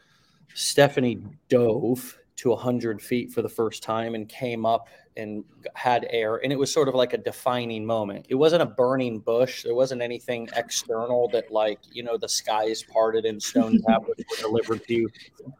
Stephanie 0.55 1.19
dove 1.49 2.17
to 2.37 2.51
100 2.51 3.03
feet 3.03 3.33
for 3.33 3.43
the 3.43 3.49
first 3.49 3.83
time 3.83 4.15
and 4.15 4.29
came 4.29 4.65
up 4.65 4.89
and 5.17 5.43
had 5.75 6.07
air. 6.11 6.37
And 6.37 6.53
it 6.53 6.57
was 6.57 6.73
sort 6.73 6.87
of 6.87 6.95
like 6.95 7.13
a 7.13 7.19
defining 7.19 7.85
moment. 7.85 8.27
It 8.29 8.37
wasn't 8.37 8.63
a 8.63 8.67
burning 8.67 9.19
bush. 9.19 9.65
There 9.65 9.75
wasn't 9.75 10.01
anything 10.01 10.49
external 10.55 11.29
that, 11.31 11.51
like, 11.51 11.81
you 11.91 12.05
know, 12.05 12.17
the 12.17 12.29
skies 12.29 12.85
parted 12.85 13.25
and 13.25 13.43
stone 13.43 13.83
tablets 13.89 14.23
were 14.31 14.49
delivered 14.49 14.87
to 14.87 14.95
you 14.95 15.09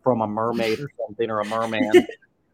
from 0.05 0.21
a 0.21 0.29
mermaid 0.29 0.79
or 0.79 0.91
something 1.05 1.29
or 1.29 1.41
a 1.41 1.45
merman. 1.45 1.91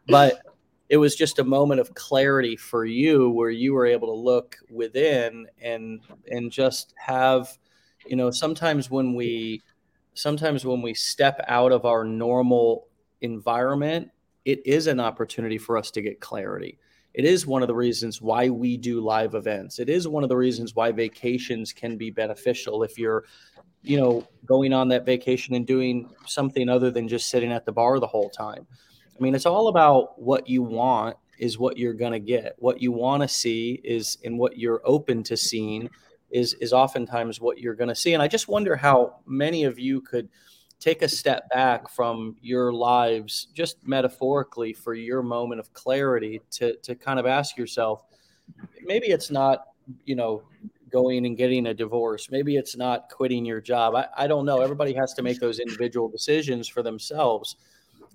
But 0.06 0.42
it 0.88 0.96
was 0.98 1.16
just 1.16 1.38
a 1.38 1.44
moment 1.44 1.80
of 1.80 1.94
clarity 1.94 2.56
for 2.56 2.84
you 2.84 3.30
where 3.30 3.50
you 3.50 3.72
were 3.72 3.86
able 3.86 4.08
to 4.08 4.20
look 4.20 4.56
within 4.70 5.46
and 5.60 6.00
and 6.30 6.50
just 6.50 6.94
have 6.96 7.58
you 8.06 8.16
know 8.16 8.30
sometimes 8.30 8.90
when 8.90 9.14
we 9.14 9.62
sometimes 10.14 10.64
when 10.64 10.82
we 10.82 10.94
step 10.94 11.40
out 11.48 11.72
of 11.72 11.84
our 11.84 12.04
normal 12.04 12.86
environment 13.22 14.10
it 14.44 14.66
is 14.66 14.86
an 14.86 15.00
opportunity 15.00 15.58
for 15.58 15.76
us 15.76 15.90
to 15.92 16.02
get 16.02 16.20
clarity. 16.20 16.78
It 17.14 17.24
is 17.24 17.46
one 17.46 17.62
of 17.62 17.68
the 17.68 17.74
reasons 17.74 18.20
why 18.20 18.50
we 18.50 18.76
do 18.76 19.00
live 19.00 19.34
events. 19.34 19.78
It 19.78 19.88
is 19.88 20.08
one 20.08 20.22
of 20.22 20.28
the 20.28 20.36
reasons 20.36 20.74
why 20.74 20.90
vacations 20.90 21.72
can 21.72 21.96
be 21.96 22.10
beneficial 22.10 22.82
if 22.82 22.98
you're 22.98 23.24
you 23.82 23.98
know 23.98 24.26
going 24.46 24.72
on 24.72 24.88
that 24.88 25.04
vacation 25.04 25.54
and 25.54 25.66
doing 25.66 26.10
something 26.26 26.68
other 26.68 26.90
than 26.90 27.06
just 27.06 27.28
sitting 27.28 27.52
at 27.52 27.66
the 27.66 27.72
bar 27.72 28.00
the 28.00 28.06
whole 28.06 28.30
time 28.30 28.66
I 29.16 29.22
mean, 29.22 29.34
it's 29.34 29.46
all 29.46 29.68
about 29.68 30.20
what 30.20 30.48
you 30.48 30.62
want 30.62 31.16
is 31.38 31.58
what 31.58 31.76
you're 31.76 31.94
going 31.94 32.12
to 32.12 32.20
get. 32.20 32.54
What 32.58 32.80
you 32.80 32.92
want 32.92 33.22
to 33.22 33.28
see 33.28 33.80
is, 33.84 34.18
and 34.24 34.38
what 34.38 34.58
you're 34.58 34.80
open 34.84 35.22
to 35.24 35.36
seeing 35.36 35.90
is, 36.30 36.54
is 36.54 36.72
oftentimes 36.72 37.40
what 37.40 37.58
you're 37.58 37.74
going 37.74 37.88
to 37.88 37.94
see. 37.94 38.14
And 38.14 38.22
I 38.22 38.28
just 38.28 38.48
wonder 38.48 38.76
how 38.76 39.16
many 39.26 39.64
of 39.64 39.78
you 39.78 40.00
could 40.00 40.28
take 40.80 41.02
a 41.02 41.08
step 41.08 41.48
back 41.50 41.88
from 41.88 42.36
your 42.40 42.72
lives, 42.72 43.48
just 43.54 43.76
metaphorically, 43.86 44.72
for 44.72 44.94
your 44.94 45.22
moment 45.22 45.60
of 45.60 45.72
clarity 45.72 46.40
to, 46.50 46.76
to 46.76 46.94
kind 46.94 47.18
of 47.18 47.26
ask 47.26 47.56
yourself, 47.56 48.04
maybe 48.82 49.06
it's 49.06 49.30
not, 49.30 49.68
you 50.04 50.14
know, 50.14 50.42
going 50.90 51.26
and 51.26 51.36
getting 51.36 51.66
a 51.66 51.74
divorce. 51.74 52.30
Maybe 52.30 52.56
it's 52.56 52.76
not 52.76 53.08
quitting 53.10 53.44
your 53.44 53.60
job. 53.60 53.94
I, 53.96 54.06
I 54.16 54.26
don't 54.28 54.44
know. 54.44 54.60
Everybody 54.60 54.92
has 54.94 55.14
to 55.14 55.22
make 55.22 55.40
those 55.40 55.58
individual 55.58 56.08
decisions 56.08 56.68
for 56.68 56.82
themselves. 56.82 57.56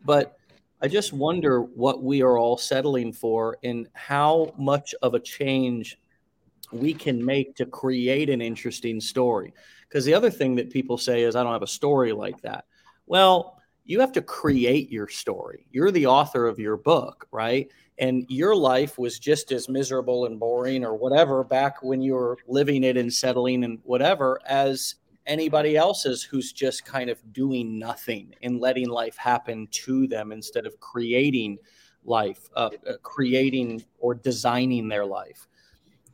But 0.06 0.39
I 0.82 0.88
just 0.88 1.12
wonder 1.12 1.62
what 1.62 2.04
we 2.04 2.22
are 2.22 2.38
all 2.38 2.58
settling 2.58 3.12
for 3.12 3.58
and 3.64 3.88
how 3.94 4.54
much 4.58 4.96
of 5.02 5.14
a 5.14 5.20
change 5.20 6.00
we 6.72 6.94
can 6.94 7.24
make 7.24 7.56
to 7.56 7.66
create 7.66 8.30
an 8.30 8.42
interesting 8.42 9.02
story. 9.02 9.54
Because 9.88 10.06
the 10.06 10.14
other 10.14 10.30
thing 10.30 10.56
that 10.56 10.70
people 10.70 10.98
say 10.98 11.24
is, 11.24 11.36
I 11.36 11.44
don't 11.44 11.52
have 11.52 11.64
a 11.64 11.68
story 11.68 12.14
like 12.14 12.42
that. 12.42 12.66
Well, 13.08 13.60
you 13.86 14.00
have 14.00 14.12
to 14.14 14.22
create 14.22 14.92
your 14.92 15.08
story. 15.08 15.66
You're 15.72 15.92
the 15.92 16.06
author 16.06 16.46
of 16.46 16.60
your 16.60 16.78
book, 16.78 17.28
right? 17.32 17.70
And 17.98 18.26
your 18.30 18.56
life 18.56 18.98
was 19.00 19.20
just 19.20 19.52
as 19.52 19.68
miserable 19.68 20.28
and 20.28 20.40
boring 20.40 20.86
or 20.86 20.96
whatever 20.96 21.44
back 21.44 21.82
when 21.82 22.02
you 22.02 22.14
were 22.14 22.38
living 22.48 22.84
it 22.84 22.98
and 22.98 23.12
settling 23.12 23.64
and 23.64 23.80
whatever 23.84 24.40
as 24.46 24.96
anybody 25.30 25.78
else's 25.78 26.24
who's 26.24 26.52
just 26.52 26.84
kind 26.84 27.10
of 27.10 27.22
doing 27.32 27.80
nothing 27.80 28.34
and 28.42 28.60
letting 28.60 28.90
life 28.90 29.16
happen 29.16 29.68
to 29.72 30.08
them 30.08 30.32
instead 30.32 30.66
of 30.66 30.80
creating 30.80 31.58
life, 32.04 32.50
uh, 32.56 32.70
uh, 32.88 32.94
creating 33.04 33.84
or 34.00 34.16
designing 34.16 34.90
their 34.90 35.06
life. 35.06 35.48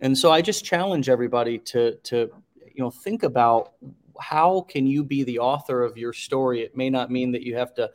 And 0.01 0.15
so 0.15 0.31
I 0.31 0.41
just 0.41 0.65
challenge 0.65 1.09
everybody 1.09 1.57
to 1.59 1.95
to 1.95 2.29
you 2.67 2.83
know 2.83 2.91
think 2.91 3.23
about 3.23 3.73
how 4.19 4.61
can 4.69 4.85
you 4.85 5.03
be 5.03 5.23
the 5.23 5.39
author 5.39 5.81
of 5.81 5.97
your 5.97 6.13
story? 6.13 6.61
It 6.61 6.75
may 6.75 6.89
not 6.89 7.09
mean 7.09 7.31
that 7.31 7.43
you 7.43 7.55
have 7.55 7.73
to 7.75 7.89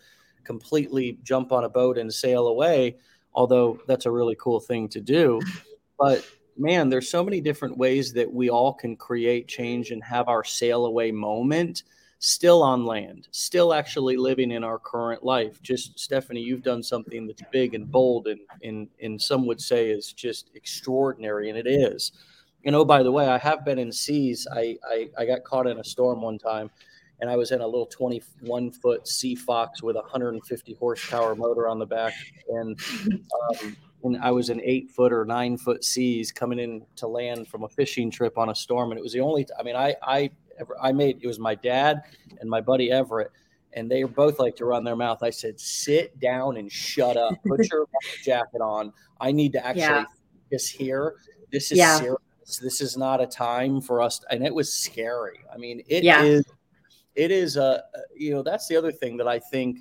completely 0.44 1.18
jump 1.22 1.52
on 1.52 1.64
a 1.64 1.68
boat 1.68 1.98
and 1.98 2.12
sail 2.12 2.48
away, 2.48 2.96
although 3.34 3.78
that's 3.86 4.06
a 4.06 4.10
really 4.10 4.36
cool 4.38 4.60
thing 4.60 4.88
to 4.88 5.00
do. 5.00 5.40
But 5.98 6.26
man, 6.60 6.88
there's 6.88 7.08
so 7.08 7.24
many 7.24 7.40
different 7.40 7.76
ways 7.76 8.12
that 8.12 8.32
we 8.32 8.50
all 8.50 8.72
can 8.72 8.96
create 8.96 9.48
change 9.48 9.90
and 9.90 10.02
have 10.04 10.28
our 10.28 10.44
sail 10.44 10.86
away 10.86 11.10
moment 11.10 11.82
still 12.22 12.62
on 12.62 12.84
land, 12.84 13.26
still 13.30 13.72
actually 13.72 14.16
living 14.16 14.50
in 14.50 14.62
our 14.62 14.78
current 14.78 15.24
life. 15.24 15.60
Just 15.62 15.98
Stephanie, 15.98 16.42
you've 16.42 16.62
done 16.62 16.82
something 16.82 17.26
that's 17.26 17.42
big 17.50 17.74
and 17.74 17.90
bold 17.90 18.28
and 18.28 18.40
and, 18.62 18.88
and 19.02 19.20
some 19.20 19.46
would 19.46 19.60
say 19.60 19.90
is 19.90 20.12
just 20.12 20.50
extraordinary, 20.54 21.48
and 21.48 21.58
it 21.58 21.66
is. 21.66 22.12
And 22.64 22.76
oh, 22.76 22.84
by 22.84 23.02
the 23.02 23.10
way, 23.10 23.26
I 23.26 23.38
have 23.38 23.64
been 23.64 23.78
in 23.78 23.90
seas. 23.90 24.46
I, 24.52 24.76
I, 24.86 25.08
I 25.18 25.24
got 25.24 25.44
caught 25.44 25.66
in 25.66 25.78
a 25.78 25.84
storm 25.84 26.20
one 26.20 26.38
time 26.38 26.70
and 27.20 27.30
I 27.30 27.36
was 27.36 27.52
in 27.52 27.60
a 27.60 27.66
little 27.66 27.86
21 27.86 28.70
foot 28.72 29.06
Sea 29.06 29.34
Fox 29.34 29.82
with 29.82 29.96
a 29.96 30.00
150 30.00 30.74
horsepower 30.74 31.34
motor 31.34 31.68
on 31.68 31.78
the 31.78 31.86
back. 31.86 32.14
And, 32.48 32.78
um, 33.62 33.76
and 34.02 34.16
I 34.18 34.30
was 34.30 34.50
an 34.50 34.60
eight 34.62 34.90
foot 34.90 35.12
or 35.12 35.24
nine 35.24 35.56
foot 35.56 35.84
seas 35.84 36.32
coming 36.32 36.58
in 36.58 36.82
to 36.96 37.06
land 37.06 37.48
from 37.48 37.64
a 37.64 37.68
fishing 37.68 38.10
trip 38.10 38.38
on 38.38 38.50
a 38.50 38.54
storm. 38.54 38.90
And 38.90 38.98
it 38.98 39.02
was 39.02 39.12
the 39.12 39.20
only, 39.20 39.46
I 39.58 39.62
mean, 39.62 39.76
I, 39.76 39.94
I, 40.02 40.30
ever 40.58 40.76
I 40.80 40.92
made, 40.92 41.20
it 41.22 41.26
was 41.26 41.38
my 41.38 41.54
dad 41.54 42.02
and 42.40 42.48
my 42.48 42.60
buddy 42.60 42.90
Everett. 42.90 43.30
And 43.72 43.90
they 43.90 44.02
both 44.02 44.38
like 44.38 44.56
to 44.56 44.64
run 44.64 44.82
their 44.82 44.96
mouth. 44.96 45.22
I 45.22 45.30
said, 45.30 45.60
sit 45.60 46.18
down 46.18 46.56
and 46.56 46.70
shut 46.70 47.16
up. 47.16 47.34
Put 47.46 47.68
your 47.72 47.86
jacket 48.24 48.60
on. 48.60 48.92
I 49.20 49.30
need 49.30 49.52
to 49.52 49.64
actually 49.64 49.82
yeah. 49.82 50.04
this 50.50 50.68
here. 50.68 51.16
This 51.52 51.70
is 51.70 51.78
yeah. 51.78 51.98
serious 51.98 52.18
this 52.58 52.80
is 52.80 52.96
not 52.96 53.20
a 53.20 53.26
time 53.26 53.80
for 53.80 54.02
us. 54.02 54.20
And 54.30 54.44
it 54.44 54.54
was 54.54 54.72
scary. 54.72 55.40
I 55.52 55.56
mean, 55.56 55.82
it 55.86 56.02
yeah. 56.02 56.22
is. 56.22 56.44
It 57.14 57.30
is 57.30 57.56
a. 57.56 57.84
You 58.16 58.32
know, 58.32 58.42
that's 58.42 58.66
the 58.66 58.76
other 58.76 58.92
thing 58.92 59.16
that 59.18 59.28
I 59.28 59.38
think 59.38 59.78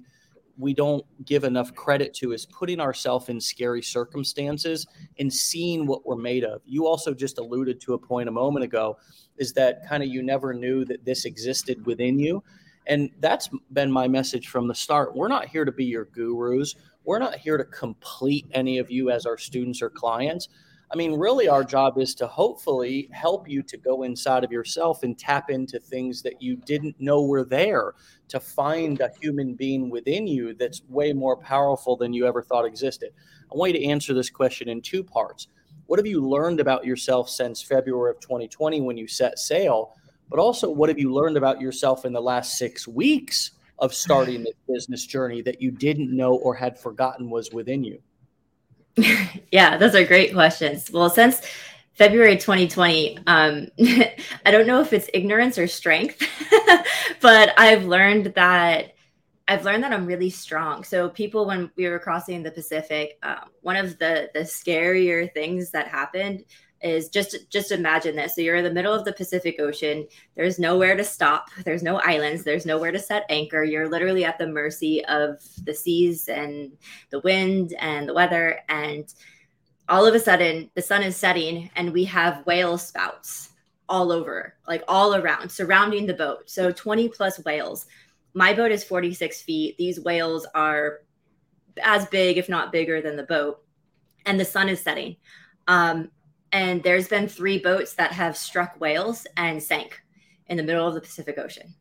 we 0.60 0.74
don't 0.74 1.06
give 1.26 1.46
enough 1.46 1.74
credit 1.74 2.14
to 2.14 2.34
is 2.34 2.46
putting 2.46 2.82
ourselves 2.82 3.30
in 3.30 3.40
scary 3.40 3.82
circumstances 3.82 4.86
and 5.18 5.34
seeing 5.34 5.88
what 5.88 6.06
we're 6.06 6.18
made 6.18 6.44
of. 6.44 6.62
You 6.66 6.86
also 6.86 7.14
just 7.14 7.38
alluded 7.38 7.80
to 7.82 7.94
a 7.94 7.98
point 7.98 8.28
a 8.28 8.32
moment 8.32 8.66
ago 8.66 8.98
is 9.38 9.54
that 9.54 9.88
kind 9.88 10.04
of 10.04 10.10
you 10.10 10.22
never 10.22 10.54
knew 10.54 10.84
that 10.86 11.06
this 11.06 11.24
existed 11.24 11.86
within 11.86 12.20
you. 12.20 12.44
And 12.88 13.10
that's 13.20 13.50
been 13.72 13.92
my 13.92 14.08
message 14.08 14.50
from 14.50 14.68
the 14.68 14.76
start. 14.76 15.16
We're 15.16 15.30
not 15.30 15.48
here 15.48 15.64
to 15.64 15.72
be 15.72 15.86
your 15.86 16.06
gurus. 16.06 16.76
We're 17.06 17.20
not 17.20 17.36
here 17.36 17.58
to 17.58 17.64
complete 17.64 18.46
any 18.52 18.80
of 18.80 18.92
you 18.92 19.12
as 19.12 19.26
our 19.26 19.38
students 19.38 19.82
or 19.82 19.90
clients. 19.90 20.50
I 20.92 20.96
mean, 20.96 21.20
really, 21.20 21.48
our 21.48 21.64
job 21.64 22.00
is 22.00 22.16
to 22.16 22.26
hopefully 22.26 23.10
help 23.12 23.48
you 23.48 23.62
to 23.62 23.78
go 23.78 24.04
inside 24.04 24.44
of 24.44 24.52
yourself 24.52 25.04
and 25.04 25.18
tap 25.18 25.52
into 25.52 25.80
things 25.80 26.24
that 26.24 26.42
you 26.42 26.56
didn't 26.56 27.00
know 27.00 27.22
were 27.22 27.44
there, 27.44 27.94
to 28.30 28.40
find 28.40 29.00
a 29.00 29.12
human 29.22 29.54
being 29.54 29.92
within 29.92 30.26
you 30.26 30.56
that's 30.56 30.82
way 30.90 31.14
more 31.14 31.38
powerful 31.38 31.96
than 31.96 32.12
you 32.12 32.26
ever 32.26 32.42
thought 32.42 32.66
existed. 32.66 33.12
I 33.52 33.56
want 33.56 33.74
you 33.74 33.80
to 33.80 33.86
answer 33.86 34.16
this 34.16 34.32
question 34.32 34.68
in 34.68 34.82
two 34.82 35.04
parts. 35.04 35.48
What 35.86 36.00
have 36.00 36.08
you 36.08 36.28
learned 36.28 36.60
about 36.60 36.86
yourself 36.86 37.30
since 37.30 37.62
February 37.62 38.12
of 38.12 38.20
2020 38.20 38.82
when 38.82 38.98
you 38.98 39.08
set 39.08 39.38
sail? 39.38 39.96
But 40.28 40.40
also, 40.40 40.72
what 40.72 40.90
have 40.90 41.00
you 41.00 41.14
learned 41.14 41.38
about 41.38 41.62
yourself 41.62 42.06
in 42.06 42.14
the 42.14 42.22
last 42.22 42.58
six 42.58 42.88
weeks 42.88 43.52
of 43.78 43.94
starting 43.94 44.44
this 44.44 44.54
business 44.68 45.06
journey 45.06 45.42
that 45.44 45.62
you 45.62 45.72
didn't 45.72 46.16
know 46.16 46.36
or 46.36 46.56
had 46.56 46.80
forgotten 46.80 47.30
was 47.30 47.52
within 47.52 47.84
you? 47.84 48.02
yeah, 49.52 49.78
those 49.78 49.96
are 49.96 50.04
great 50.06 50.34
questions. 50.34 50.92
Well, 50.92 51.10
since 51.10 51.42
February 51.94 52.38
2020, 52.38 53.20
um, 53.28 53.68
I 53.80 54.52
don't 54.52 54.68
know 54.68 54.82
if 54.82 54.94
it's 54.94 55.10
ignorance 55.14 55.58
or 55.58 55.68
strength, 55.68 56.22
but 57.22 57.54
I've 57.58 57.86
learned 57.86 58.34
that 58.36 58.94
I've 59.48 59.66
learned 59.66 59.84
that 59.84 59.92
I'm 59.92 60.06
really 60.06 60.30
strong. 60.30 60.84
So 60.84 61.10
people, 61.10 61.48
when 61.48 61.72
we 61.76 61.88
were 61.88 61.98
crossing 61.98 62.44
the 62.44 62.52
Pacific, 62.52 63.18
um, 63.24 63.50
one 63.62 63.76
of 63.76 63.98
the 63.98 64.30
the 64.34 64.42
scarier 64.42 65.34
things 65.34 65.72
that 65.72 65.88
happened 65.88 66.46
is 66.82 67.10
just 67.10 67.50
just 67.50 67.72
imagine 67.72 68.16
this. 68.16 68.36
So 68.36 68.42
you're 68.42 68.56
in 68.56 68.64
the 68.64 68.72
middle 68.72 68.94
of 68.94 69.06
the 69.06 69.14
pacific 69.14 69.60
ocean. 69.60 70.08
There's 70.36 70.60
nowhere 70.60 70.96
to 70.96 71.04
stop. 71.04 71.50
There's 71.66 71.84
no 71.84 71.98
islands. 72.00 72.44
There's 72.44 72.66
nowhere 72.66 72.92
to 72.92 73.00
set 73.00 73.26
anchor. 73.30 73.64
You're 73.64 73.90
literally 73.90 74.26
at 74.26 74.38
the 74.38 74.48
mercy 74.48 75.04
of 75.06 75.44
the 75.64 75.74
seas 75.74 76.30
and 76.30 76.72
the 77.10 77.20
wind 77.20 77.74
and 77.80 78.08
the 78.08 78.14
weather. 78.14 78.60
And 78.70 79.14
all 79.88 80.06
of 80.06 80.16
a 80.16 80.20
sudden 80.20 80.70
the 80.76 80.82
sun 80.82 81.04
is 81.04 81.18
setting 81.18 81.70
and 81.76 81.92
we 81.92 82.06
have 82.06 82.46
whale 82.46 82.78
spouts 82.78 83.50
all 83.90 84.12
over 84.12 84.54
like 84.68 84.84
all 84.88 85.16
around 85.16 85.52
surrounding 85.52 86.06
the 86.06 86.14
boat. 86.14 86.50
So 86.50 86.72
20 86.72 87.10
plus 87.10 87.44
whales. 87.44 87.88
My 88.34 88.54
boat 88.54 88.72
is 88.72 88.84
46 88.84 89.42
feet. 89.42 89.78
These 89.78 90.00
whales 90.00 90.46
are 90.54 91.00
as 91.82 92.06
big 92.08 92.38
if 92.38 92.48
not 92.48 92.72
bigger 92.72 93.02
than 93.02 93.18
the 93.18 93.24
boat. 93.24 93.64
And 94.26 94.40
the 94.40 94.46
sun 94.46 94.70
is 94.70 94.82
setting. 94.82 95.16
Um, 95.68 96.12
and 96.52 96.82
there's 96.84 97.08
been 97.08 97.28
three 97.28 97.60
boats 97.60 97.94
that 97.94 98.12
have 98.12 98.38
struck 98.38 98.80
whales 98.80 99.28
and 99.38 99.62
sank 99.62 100.02
in 100.48 100.58
the 100.58 100.64
middle 100.64 100.88
of 100.88 100.94
the 100.94 101.02
Pacific 101.02 101.38
Ocean. 101.38 101.74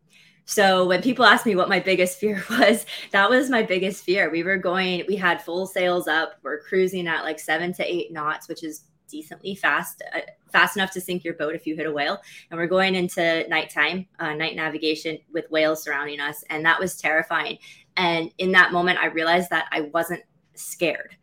So 0.45 0.87
when 0.87 1.03
people 1.03 1.27
ask 1.27 1.45
me 1.45 1.57
what 1.57 1.69
my 1.69 1.79
biggest 1.79 2.19
fear 2.19 2.43
was, 2.51 2.87
that 3.13 3.29
was 3.29 3.51
my 3.51 3.63
biggest 3.63 4.03
fear. 4.03 4.31
We 4.31 4.43
were 4.43 4.57
going, 4.57 5.05
we 5.07 5.17
had 5.17 5.43
full 5.43 5.67
sails 5.67 6.09
up. 6.09 6.37
We're 6.43 6.63
cruising 6.63 7.07
at 7.07 7.23
like 7.23 7.39
seven 7.39 7.75
to 7.75 7.85
eight 7.85 8.13
knots, 8.13 8.49
which 8.49 8.65
is 8.65 8.85
decently 9.11 9.55
fast, 9.55 10.03
uh, 10.15 10.21
fast 10.51 10.75
enough 10.75 10.91
to 10.93 11.03
sink 11.03 11.23
your 11.23 11.35
boat 11.35 11.55
if 11.55 11.67
you 11.67 11.77
hit 11.77 11.87
a 11.87 11.93
whale. 11.93 12.19
And 12.51 12.59
we're 12.59 12.67
going 12.67 12.95
into 12.95 13.47
nighttime, 13.49 14.07
uh, 14.19 14.33
night 14.33 14.57
navigation 14.57 15.19
with 15.33 15.51
whales 15.51 15.83
surrounding 15.83 16.19
us, 16.19 16.43
and 16.49 16.65
that 16.65 16.81
was 16.81 16.97
terrifying. 16.97 17.59
And 17.99 18.33
in 18.39 18.53
that 18.53 18.73
moment, 18.73 18.99
I 19.01 19.07
realized 19.09 19.51
that 19.51 19.67
I 19.71 19.83
wasn't 19.93 20.23
scared. 20.55 21.15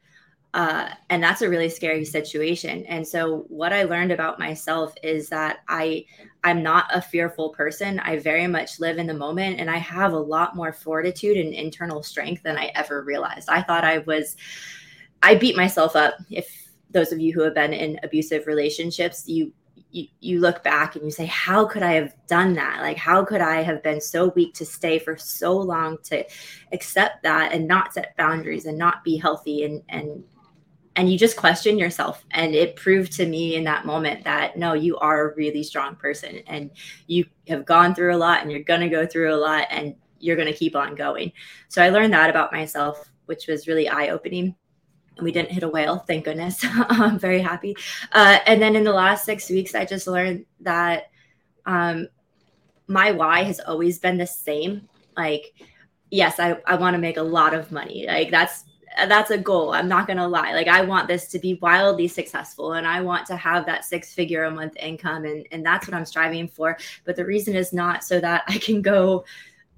Uh, 0.55 0.87
and 1.09 1.21
that's 1.21 1.41
a 1.41 1.49
really 1.49 1.67
scary 1.67 2.05
situation. 2.05 2.85
And 2.85 3.05
so 3.05 3.45
what 3.49 3.73
i 3.73 3.83
learned 3.83 4.13
about 4.13 4.39
myself 4.39 4.95
is 5.03 5.27
that 5.27 5.57
i 5.67 6.05
i'm 6.45 6.63
not 6.63 6.85
a 6.93 7.01
fearful 7.01 7.49
person. 7.49 7.99
I 7.99 8.19
very 8.19 8.47
much 8.47 8.79
live 8.79 8.97
in 8.97 9.05
the 9.05 9.13
moment 9.13 9.59
and 9.59 9.69
i 9.69 9.75
have 9.75 10.13
a 10.13 10.17
lot 10.17 10.55
more 10.55 10.71
fortitude 10.71 11.35
and 11.35 11.53
internal 11.53 12.01
strength 12.01 12.43
than 12.43 12.57
i 12.57 12.71
ever 12.73 13.03
realized. 13.03 13.49
I 13.49 13.63
thought 13.63 13.83
i 13.83 13.97
was 13.99 14.37
i 15.21 15.35
beat 15.35 15.57
myself 15.57 15.93
up. 15.93 16.15
If 16.31 16.69
those 16.89 17.11
of 17.11 17.19
you 17.19 17.33
who 17.33 17.41
have 17.41 17.53
been 17.53 17.73
in 17.73 17.99
abusive 18.01 18.47
relationships 18.47 19.27
you 19.27 19.51
you, 19.91 20.07
you 20.21 20.39
look 20.39 20.63
back 20.63 20.95
and 20.95 21.03
you 21.03 21.11
say 21.11 21.25
how 21.25 21.65
could 21.65 21.83
i 21.83 21.91
have 21.91 22.15
done 22.27 22.53
that? 22.53 22.79
Like 22.79 22.97
how 22.97 23.25
could 23.25 23.41
i 23.41 23.61
have 23.61 23.83
been 23.83 23.99
so 23.99 24.29
weak 24.29 24.53
to 24.53 24.65
stay 24.65 24.99
for 24.99 25.17
so 25.17 25.57
long 25.57 25.97
to 26.05 26.23
accept 26.71 27.23
that 27.23 27.51
and 27.51 27.67
not 27.67 27.93
set 27.93 28.15
boundaries 28.15 28.65
and 28.65 28.77
not 28.77 29.03
be 29.03 29.17
healthy 29.17 29.65
and 29.65 29.81
and 29.89 30.23
and 30.95 31.11
you 31.11 31.17
just 31.17 31.35
question 31.35 31.77
yourself. 31.77 32.25
And 32.31 32.55
it 32.55 32.75
proved 32.75 33.11
to 33.13 33.25
me 33.25 33.55
in 33.55 33.63
that 33.65 33.85
moment 33.85 34.23
that 34.23 34.57
no 34.57 34.73
you 34.73 34.97
are 34.97 35.29
a 35.29 35.35
really 35.35 35.63
strong 35.63 35.95
person 35.95 36.39
and 36.47 36.71
you 37.07 37.25
have 37.47 37.65
gone 37.65 37.93
through 37.93 38.15
a 38.15 38.17
lot 38.17 38.41
and 38.41 38.51
you're 38.51 38.63
going 38.63 38.81
to 38.81 38.89
go 38.89 39.05
through 39.05 39.33
a 39.33 39.35
lot 39.35 39.67
and 39.69 39.95
you're 40.19 40.37
going 40.37 40.51
to 40.51 40.57
keep 40.57 40.75
on 40.75 40.95
going. 40.95 41.31
So 41.67 41.83
i 41.83 41.89
learned 41.89 42.13
that 42.13 42.29
about 42.29 42.53
myself 42.53 43.11
which 43.25 43.47
was 43.47 43.67
really 43.67 43.89
eye-opening. 43.89 44.55
And 45.17 45.23
we 45.23 45.31
didn't 45.31 45.51
hit 45.51 45.63
a 45.63 45.69
whale 45.69 45.99
thank 45.99 46.25
goodness. 46.25 46.59
I'm 46.63 47.19
very 47.19 47.41
happy. 47.41 47.75
Uh, 48.11 48.39
and 48.45 48.61
then 48.61 48.75
in 48.75 48.83
the 48.83 48.93
last 48.93 49.25
six 49.25 49.49
weeks 49.49 49.75
i 49.75 49.83
just 49.83 50.07
learned 50.07 50.45
that 50.61 51.11
um, 51.65 52.07
my 52.87 53.11
why 53.11 53.43
has 53.43 53.59
always 53.59 53.97
been 53.99 54.17
the 54.17 54.27
same. 54.27 54.87
Like 55.17 55.53
yes 56.09 56.39
i, 56.39 56.57
I 56.65 56.75
want 56.75 56.93
to 56.93 56.99
make 56.99 57.17
a 57.17 57.23
lot 57.23 57.53
of 57.53 57.73
money. 57.73 58.05
Like 58.07 58.31
that's 58.31 58.63
that's 58.97 59.31
a 59.31 59.37
goal. 59.37 59.73
I'm 59.73 59.87
not 59.87 60.07
going 60.07 60.17
to 60.17 60.27
lie. 60.27 60.53
Like 60.53 60.67
I 60.67 60.81
want 60.81 61.07
this 61.07 61.27
to 61.29 61.39
be 61.39 61.55
wildly 61.55 62.07
successful 62.07 62.73
and 62.73 62.87
I 62.87 63.01
want 63.01 63.25
to 63.27 63.35
have 63.35 63.65
that 63.65 63.85
six 63.85 64.13
figure 64.13 64.45
a 64.45 64.51
month 64.51 64.75
income 64.77 65.25
and 65.25 65.45
and 65.51 65.65
that's 65.65 65.87
what 65.87 65.95
I'm 65.95 66.05
striving 66.05 66.47
for. 66.47 66.77
But 67.03 67.15
the 67.15 67.25
reason 67.25 67.55
is 67.55 67.73
not 67.73 68.03
so 68.03 68.19
that 68.19 68.43
I 68.47 68.57
can 68.57 68.81
go 68.81 69.25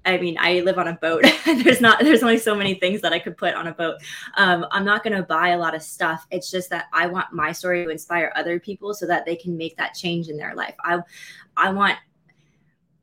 I 0.04 0.16
mean, 0.16 0.36
I 0.40 0.60
live 0.60 0.78
on 0.78 0.88
a 0.88 0.94
boat. 0.94 1.24
there's 1.44 1.80
not 1.80 2.00
there's 2.00 2.22
only 2.22 2.38
so 2.38 2.54
many 2.54 2.74
things 2.74 3.02
that 3.02 3.12
I 3.12 3.18
could 3.18 3.36
put 3.36 3.54
on 3.54 3.66
a 3.66 3.72
boat. 3.72 3.96
Um, 4.36 4.66
I'm 4.70 4.84
not 4.84 5.04
going 5.04 5.14
to 5.16 5.22
buy 5.22 5.48
a 5.48 5.58
lot 5.58 5.74
of 5.74 5.82
stuff. 5.82 6.26
It's 6.30 6.50
just 6.50 6.70
that 6.70 6.86
I 6.92 7.06
want 7.06 7.32
my 7.32 7.52
story 7.52 7.84
to 7.84 7.90
inspire 7.90 8.32
other 8.34 8.58
people 8.58 8.94
so 8.94 9.06
that 9.06 9.26
they 9.26 9.36
can 9.36 9.56
make 9.56 9.76
that 9.76 9.94
change 9.94 10.28
in 10.28 10.36
their 10.36 10.54
life. 10.54 10.74
I 10.82 11.00
I 11.56 11.72
want 11.72 11.98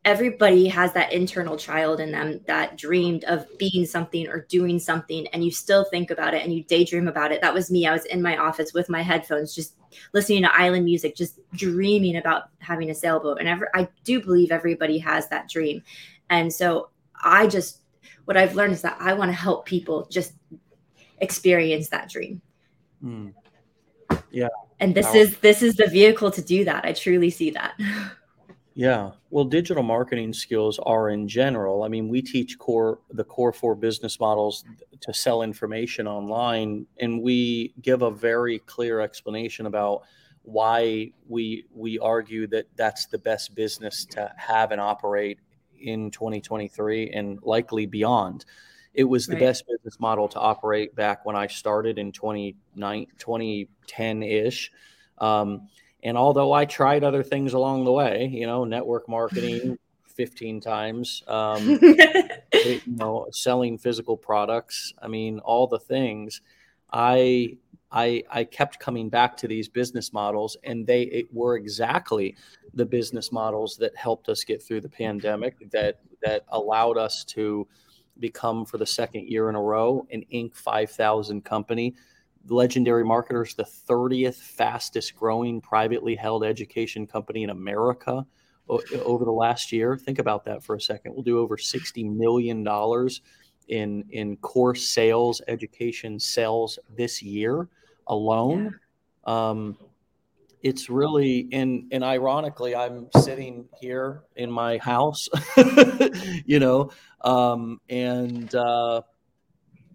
everybody 0.05 0.67
has 0.67 0.93
that 0.93 1.11
internal 1.11 1.57
child 1.57 1.99
in 1.99 2.11
them 2.11 2.39
that 2.45 2.77
dreamed 2.77 3.23
of 3.23 3.45
being 3.57 3.85
something 3.87 4.27
or 4.27 4.45
doing 4.49 4.77
something 4.77 5.25
and 5.33 5.43
you 5.43 5.49
still 5.49 5.83
think 5.83 6.11
about 6.11 6.35
it 6.35 6.43
and 6.43 6.53
you 6.53 6.63
daydream 6.63 7.07
about 7.07 7.31
it. 7.31 7.41
That 7.41 7.55
was 7.55 7.71
me. 7.71 7.87
I 7.87 7.91
was 7.91 8.05
in 8.05 8.21
my 8.21 8.37
office 8.37 8.71
with 8.71 8.87
my 8.87 9.01
headphones 9.01 9.55
just 9.55 9.75
listening 10.13 10.43
to 10.43 10.55
island 10.55 10.85
music 10.85 11.15
just 11.15 11.39
dreaming 11.53 12.17
about 12.17 12.43
having 12.59 12.91
a 12.91 12.95
sailboat. 12.95 13.39
And 13.39 13.47
ever 13.47 13.69
i 13.73 13.87
do 14.03 14.21
believe 14.21 14.51
everybody 14.51 14.99
has 14.99 15.27
that 15.29 15.49
dream. 15.49 15.81
And 16.29 16.53
so 16.53 16.89
i 17.23 17.47
just 17.47 17.81
what 18.25 18.37
i've 18.37 18.55
learned 18.55 18.73
is 18.73 18.83
that 18.83 18.97
i 18.99 19.13
want 19.13 19.29
to 19.29 19.35
help 19.35 19.65
people 19.65 20.07
just 20.11 20.33
experience 21.17 21.89
that 21.89 22.09
dream. 22.09 22.41
Mm. 23.03 23.33
yeah. 24.31 24.49
And 24.79 24.93
this 24.93 25.15
is 25.15 25.37
this 25.39 25.63
is 25.63 25.75
the 25.75 25.87
vehicle 25.87 26.29
to 26.29 26.43
do 26.43 26.63
that. 26.65 26.85
I 26.85 26.93
truly 26.93 27.31
see 27.31 27.49
that 27.51 27.73
Yeah. 28.75 29.11
Well, 29.29 29.45
digital 29.45 29.83
marketing 29.83 30.33
skills 30.33 30.77
are 30.79 31.09
in 31.09 31.29
general. 31.29 31.83
I 31.83 31.87
mean, 31.87 32.09
we 32.09 32.21
teach 32.21 32.59
core 32.59 32.99
the 33.09 33.23
core 33.23 33.53
four 33.53 33.73
business 33.73 34.19
models 34.19 34.65
to 34.99 35.13
sell 35.13 35.43
information 35.43 36.07
online, 36.07 36.85
and 36.99 37.21
we 37.21 37.73
give 37.81 38.01
a 38.01 38.11
very 38.11 38.59
clear 38.59 38.99
explanation 38.99 39.65
about 39.65 40.01
why 40.43 41.13
we 41.27 41.63
we 41.73 41.97
argue 41.99 42.47
that 42.47 42.65
that's 42.75 43.05
the 43.05 43.17
best 43.17 43.55
business 43.55 44.03
to 44.05 44.29
have 44.35 44.73
and 44.73 44.81
operate 44.81 45.39
in 45.79 46.11
2023 46.11 47.11
and 47.11 47.39
likely 47.43 47.85
beyond. 47.85 48.43
It 48.93 49.05
was 49.05 49.25
the 49.25 49.35
right. 49.35 49.41
best 49.41 49.65
business 49.67 50.01
model 50.01 50.27
to 50.29 50.39
operate 50.39 50.95
back 50.95 51.25
when 51.25 51.37
I 51.37 51.47
started 51.47 51.97
in 51.97 52.11
2010 52.11 54.23
ish. 54.23 54.71
Um, 55.17 55.69
and 56.05 56.17
although 56.17 56.53
I 56.53 56.65
tried 56.65 57.03
other 57.03 57.23
things 57.23 57.53
along 57.53 57.83
the 57.83 57.91
way, 57.91 58.27
you 58.31 58.45
know, 58.45 58.63
network 58.63 59.09
marketing 59.09 59.79
15 60.05 60.61
times, 60.61 61.23
um, 61.27 61.67
you 62.53 62.79
know, 62.85 63.27
selling 63.31 63.79
physical 63.79 64.15
products, 64.15 64.93
I 65.01 65.07
mean, 65.07 65.39
all 65.39 65.67
the 65.67 65.79
things, 65.79 66.41
I 66.93 67.57
I, 67.91 68.23
I 68.29 68.43
kept 68.43 68.79
coming 68.79 69.09
back 69.09 69.37
to 69.37 69.47
these 69.47 69.67
business 69.67 70.13
models, 70.13 70.57
and 70.63 70.85
they 70.85 71.25
were 71.31 71.55
exactly 71.55 72.35
the 72.73 72.85
business 72.85 73.31
models 73.31 73.77
that 73.77 73.95
helped 73.95 74.29
us 74.29 74.43
get 74.43 74.61
through 74.61 74.81
the 74.81 74.89
pandemic, 74.89 75.71
that 75.71 76.01
that 76.21 76.45
allowed 76.49 76.97
us 76.97 77.23
to 77.25 77.67
become 78.19 78.63
for 78.63 78.77
the 78.77 78.85
second 78.85 79.27
year 79.27 79.49
in 79.49 79.55
a 79.55 79.61
row 79.61 80.05
an 80.11 80.23
Inc. 80.31 80.55
5000 80.55 81.43
company 81.43 81.95
Legendary 82.47 83.03
Marketers, 83.03 83.53
the 83.53 83.63
30th 83.63 84.35
fastest 84.35 85.15
growing 85.15 85.61
privately 85.61 86.15
held 86.15 86.43
education 86.43 87.07
company 87.07 87.43
in 87.43 87.49
America 87.49 88.25
over 88.67 89.25
the 89.25 89.31
last 89.31 89.71
year. 89.71 89.95
Think 89.97 90.19
about 90.19 90.45
that 90.45 90.63
for 90.63 90.75
a 90.75 90.81
second. 90.81 91.13
We'll 91.13 91.23
do 91.23 91.39
over 91.39 91.57
$60 91.57 92.15
million 92.15 92.67
in, 93.67 94.05
in 94.09 94.37
course 94.37 94.83
sales, 94.85 95.41
education 95.47 96.19
sales 96.19 96.79
this 96.95 97.21
year 97.21 97.67
alone. 98.07 98.73
Yeah. 99.27 99.49
Um, 99.49 99.77
it's 100.65 100.89
really 100.89 101.47
and 101.51 101.85
and 101.91 102.03
ironically 102.03 102.75
i'm 102.75 103.07
sitting 103.21 103.69
here 103.79 104.23
in 104.35 104.49
my 104.49 104.79
house 104.79 105.29
you 106.45 106.59
know 106.59 106.89
um, 107.21 107.79
and 107.89 108.55
uh, 108.55 109.01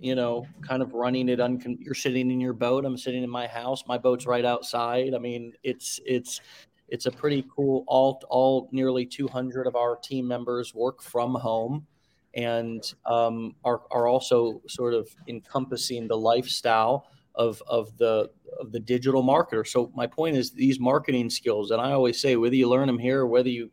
you 0.01 0.15
know, 0.15 0.47
kind 0.63 0.83
of 0.83 0.95
running 0.95 1.29
it. 1.29 1.39
Uncon- 1.39 1.79
you're 1.81 1.95
sitting 1.95 2.31
in 2.31 2.41
your 2.41 2.55
boat. 2.55 2.85
I'm 2.85 2.97
sitting 2.97 3.23
in 3.23 3.31
my 3.31 3.47
house. 3.47 3.85
My 3.87 3.99
boat's 3.99 4.27
right 4.27 4.45
outside. 4.45 5.15
I 5.15 5.19
mean, 5.19 5.53
it's 5.63 6.01
it's 6.07 6.41
it's 6.89 7.07
a 7.07 7.11
pretty 7.11 7.45
cool. 7.55 7.85
All 7.87 8.23
all 8.31 8.69
nearly 8.73 9.05
200 9.07 9.67
of 9.67 9.77
our 9.77 9.97
team 9.97 10.27
members 10.27 10.75
work 10.75 11.03
from 11.03 11.35
home, 11.35 11.87
and 12.35 12.83
um, 13.07 13.55
are 13.65 13.83
are 13.91 14.07
also 14.07 14.63
sort 14.67 14.95
of 14.95 15.09
encompassing 15.29 16.09
the 16.09 16.17
lifestyle 16.17 17.07
of 17.35 17.63
of 17.67 17.97
the 17.99 18.31
of 18.59 18.73
the 18.73 18.81
digital 18.81 19.23
marketer. 19.23 19.67
So 19.67 19.93
my 19.95 20.07
point 20.07 20.37
is 20.37 20.51
these 20.51 20.81
marketing 20.81 21.29
skills, 21.29 21.71
and 21.71 21.81
I 21.81 21.93
always 21.93 22.21
say 22.21 22.37
whether 22.37 22.55
you 22.55 22.69
learn 22.69 22.87
them 22.87 22.99
here 22.99 23.21
or 23.21 23.27
whether 23.27 23.51
you 23.51 23.71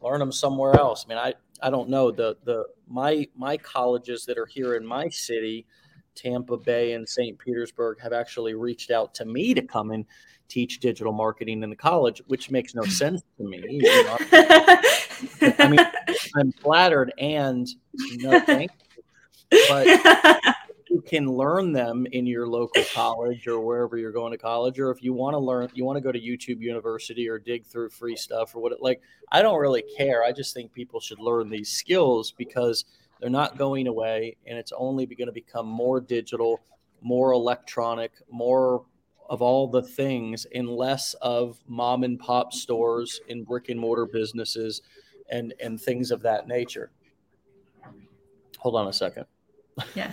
learn 0.00 0.20
them 0.20 0.32
somewhere 0.32 0.74
else. 0.74 1.04
I 1.04 1.08
mean, 1.08 1.18
I 1.18 1.34
I 1.60 1.70
don't 1.70 1.88
know 1.90 2.10
the 2.10 2.36
the 2.44 2.64
my 2.86 3.26
my 3.36 3.56
colleges 3.56 4.24
that 4.26 4.38
are 4.38 4.46
here 4.46 4.74
in 4.76 4.86
my 4.86 5.08
city, 5.08 5.66
Tampa 6.14 6.56
Bay 6.56 6.92
and 6.92 7.08
St. 7.08 7.38
Petersburg, 7.38 8.00
have 8.00 8.12
actually 8.12 8.54
reached 8.54 8.90
out 8.90 9.14
to 9.14 9.24
me 9.24 9.54
to 9.54 9.62
come 9.62 9.90
and 9.90 10.04
teach 10.48 10.78
digital 10.80 11.12
marketing 11.12 11.62
in 11.62 11.70
the 11.70 11.76
college, 11.76 12.22
which 12.26 12.50
makes 12.50 12.74
no 12.74 12.82
sense 12.84 13.22
to 13.38 13.44
me. 13.44 13.62
You 13.68 14.04
know? 14.04 14.16
I 14.20 15.68
mean, 15.68 16.16
I'm 16.36 16.52
flattered 16.52 17.12
and 17.18 17.66
no 18.16 18.40
thank 18.40 18.70
you, 19.50 19.62
but 19.68 20.40
can 21.06 21.26
learn 21.26 21.72
them 21.72 22.06
in 22.12 22.26
your 22.26 22.46
local 22.46 22.82
college 22.92 23.46
or 23.46 23.60
wherever 23.60 23.96
you're 23.96 24.12
going 24.12 24.32
to 24.32 24.38
college 24.38 24.78
or 24.78 24.90
if 24.90 25.02
you 25.02 25.12
want 25.12 25.34
to 25.34 25.38
learn 25.38 25.68
you 25.72 25.84
want 25.84 25.96
to 25.96 26.00
go 26.00 26.12
to 26.12 26.20
youtube 26.20 26.60
university 26.60 27.28
or 27.28 27.38
dig 27.38 27.64
through 27.64 27.88
free 27.88 28.16
stuff 28.16 28.54
or 28.54 28.60
what 28.60 28.72
it, 28.72 28.82
like 28.82 29.00
i 29.32 29.40
don't 29.40 29.60
really 29.60 29.84
care. 29.96 30.24
I 30.24 30.32
just 30.32 30.54
think 30.54 30.72
people 30.72 31.00
should 31.00 31.20
learn 31.20 31.48
these 31.48 31.70
skills 31.70 32.32
because 32.32 32.84
they're 33.20 33.30
not 33.30 33.56
going 33.56 33.86
away 33.86 34.36
and 34.46 34.58
it's 34.58 34.72
only 34.76 35.06
going 35.06 35.26
to 35.26 35.32
become 35.32 35.66
more 35.66 36.00
digital 36.00 36.60
more 37.00 37.32
electronic 37.32 38.12
more 38.30 38.84
of 39.28 39.42
all 39.42 39.66
the 39.66 39.82
things 39.82 40.46
and 40.54 40.68
less 40.68 41.14
of 41.14 41.58
mom 41.66 42.04
and 42.04 42.18
pop 42.18 42.52
stores 42.52 43.20
in 43.28 43.42
brick 43.44 43.68
and 43.68 43.78
mortar 43.78 44.06
businesses 44.06 44.82
and 45.30 45.54
and 45.60 45.80
things 45.80 46.12
of 46.12 46.22
that 46.22 46.46
nature. 46.46 46.92
Hold 48.58 48.76
on 48.76 48.86
a 48.86 48.92
second. 48.92 49.26
Yeah 49.94 50.12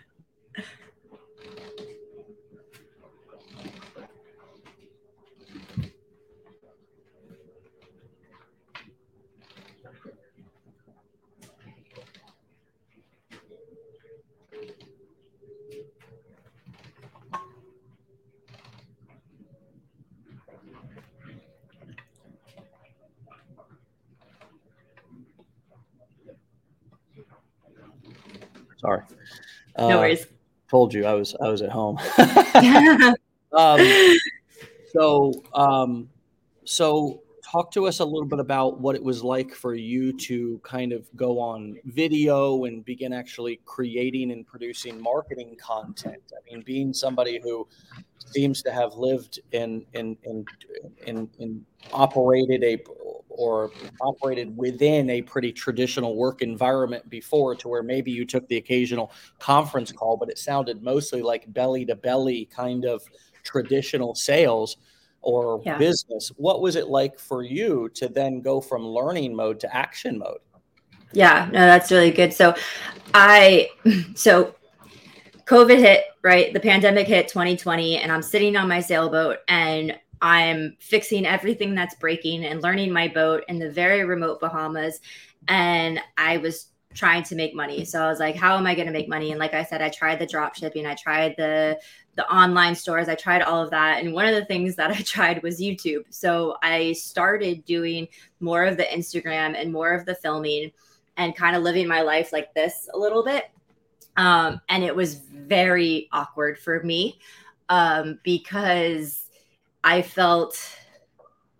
Sorry. 28.81 29.03
No 29.77 29.85
uh, 29.85 30.01
worries. 30.01 30.25
Told 30.69 30.93
you 30.93 31.05
I 31.05 31.13
was 31.13 31.35
I 31.39 31.47
was 31.47 31.61
at 31.61 31.69
home. 31.69 31.99
um, 33.53 34.17
so 34.91 35.33
um, 35.53 36.09
so 36.65 37.21
talk 37.51 37.71
to 37.71 37.85
us 37.85 37.99
a 37.99 38.05
little 38.05 38.25
bit 38.27 38.39
about 38.39 38.79
what 38.79 38.95
it 38.95 39.03
was 39.03 39.23
like 39.23 39.53
for 39.53 39.75
you 39.75 40.13
to 40.13 40.59
kind 40.63 40.93
of 40.93 41.13
go 41.17 41.37
on 41.39 41.77
video 41.85 42.63
and 42.63 42.85
begin 42.85 43.11
actually 43.11 43.59
creating 43.65 44.31
and 44.31 44.47
producing 44.47 45.01
marketing 45.01 45.57
content. 45.61 46.21
I 46.31 46.39
mean, 46.49 46.63
being 46.63 46.93
somebody 46.93 47.41
who 47.43 47.67
seems 48.17 48.61
to 48.61 48.71
have 48.71 48.93
lived 48.93 49.41
and 49.51 49.85
and 49.93 50.15
and, 50.23 50.47
and 51.39 51.65
operated 51.91 52.63
a 52.63 52.77
or 53.27 53.71
operated 54.01 54.55
within 54.55 55.09
a 55.09 55.21
pretty 55.21 55.51
traditional 55.51 56.15
work 56.15 56.41
environment 56.41 57.09
before 57.09 57.55
to 57.55 57.67
where 57.67 57.83
maybe 57.83 58.11
you 58.11 58.25
took 58.25 58.47
the 58.47 58.57
occasional 58.57 59.11
conference 59.39 59.91
call 59.91 60.17
but 60.17 60.29
it 60.29 60.37
sounded 60.37 60.83
mostly 60.83 61.21
like 61.21 61.51
belly 61.53 61.85
to 61.85 61.95
belly 61.95 62.45
kind 62.45 62.83
of 62.83 63.01
traditional 63.43 64.13
sales 64.13 64.77
or 65.21 65.61
yeah. 65.65 65.77
business 65.77 66.31
what 66.37 66.61
was 66.61 66.75
it 66.75 66.87
like 66.87 67.19
for 67.19 67.43
you 67.43 67.89
to 67.89 68.07
then 68.07 68.41
go 68.41 68.59
from 68.59 68.85
learning 68.85 69.35
mode 69.35 69.59
to 69.59 69.75
action 69.75 70.17
mode 70.17 70.39
yeah 71.13 71.47
no 71.51 71.59
that's 71.59 71.91
really 71.91 72.11
good 72.11 72.33
so 72.33 72.55
i 73.13 73.69
so 74.15 74.55
covid 75.45 75.77
hit 75.77 76.05
right 76.23 76.53
the 76.53 76.59
pandemic 76.59 77.07
hit 77.07 77.27
2020 77.27 77.97
and 77.97 78.11
i'm 78.11 78.21
sitting 78.21 78.55
on 78.55 78.67
my 78.67 78.79
sailboat 78.79 79.37
and 79.47 79.97
I'm 80.21 80.77
fixing 80.79 81.25
everything 81.25 81.73
that's 81.73 81.95
breaking 81.95 82.45
and 82.45 82.61
learning 82.61 82.93
my 82.93 83.07
boat 83.07 83.43
in 83.47 83.57
the 83.57 83.71
very 83.71 84.05
remote 84.05 84.39
Bahamas. 84.39 84.99
And 85.47 85.99
I 86.17 86.37
was 86.37 86.67
trying 86.93 87.23
to 87.23 87.35
make 87.35 87.55
money. 87.55 87.85
So 87.85 88.03
I 88.03 88.09
was 88.09 88.19
like, 88.19 88.35
how 88.35 88.57
am 88.57 88.67
I 88.67 88.75
going 88.75 88.87
to 88.87 88.93
make 88.93 89.09
money? 89.09 89.31
And 89.31 89.39
like 89.39 89.53
I 89.53 89.63
said, 89.63 89.81
I 89.81 89.89
tried 89.89 90.19
the 90.19 90.27
drop 90.27 90.55
shipping, 90.55 90.85
I 90.85 90.93
tried 90.93 91.35
the 91.37 91.79
the 92.15 92.29
online 92.29 92.75
stores, 92.75 93.07
I 93.07 93.15
tried 93.15 93.41
all 93.41 93.63
of 93.63 93.71
that. 93.71 94.03
And 94.03 94.13
one 94.13 94.25
of 94.25 94.35
the 94.35 94.45
things 94.45 94.75
that 94.75 94.91
I 94.97 95.01
tried 95.01 95.43
was 95.43 95.59
YouTube. 95.59 96.05
So 96.09 96.57
I 96.61 96.93
started 96.93 97.65
doing 97.65 98.07
more 98.39 98.65
of 98.65 98.77
the 98.77 98.83
Instagram 98.83 99.59
and 99.59 99.71
more 99.71 99.93
of 99.93 100.05
the 100.05 100.15
filming 100.15 100.71
and 101.17 101.35
kind 101.35 101.55
of 101.55 101.63
living 101.63 101.87
my 101.87 102.01
life 102.01 102.31
like 102.31 102.53
this 102.53 102.89
a 102.93 102.97
little 102.97 103.23
bit. 103.23 103.45
Um, 104.17 104.59
and 104.69 104.83
it 104.83 104.95
was 104.95 105.15
very 105.15 106.09
awkward 106.11 106.59
for 106.59 106.83
me 106.83 107.19
um, 107.69 108.19
because 108.23 109.29
I 109.83 110.01
felt 110.01 110.59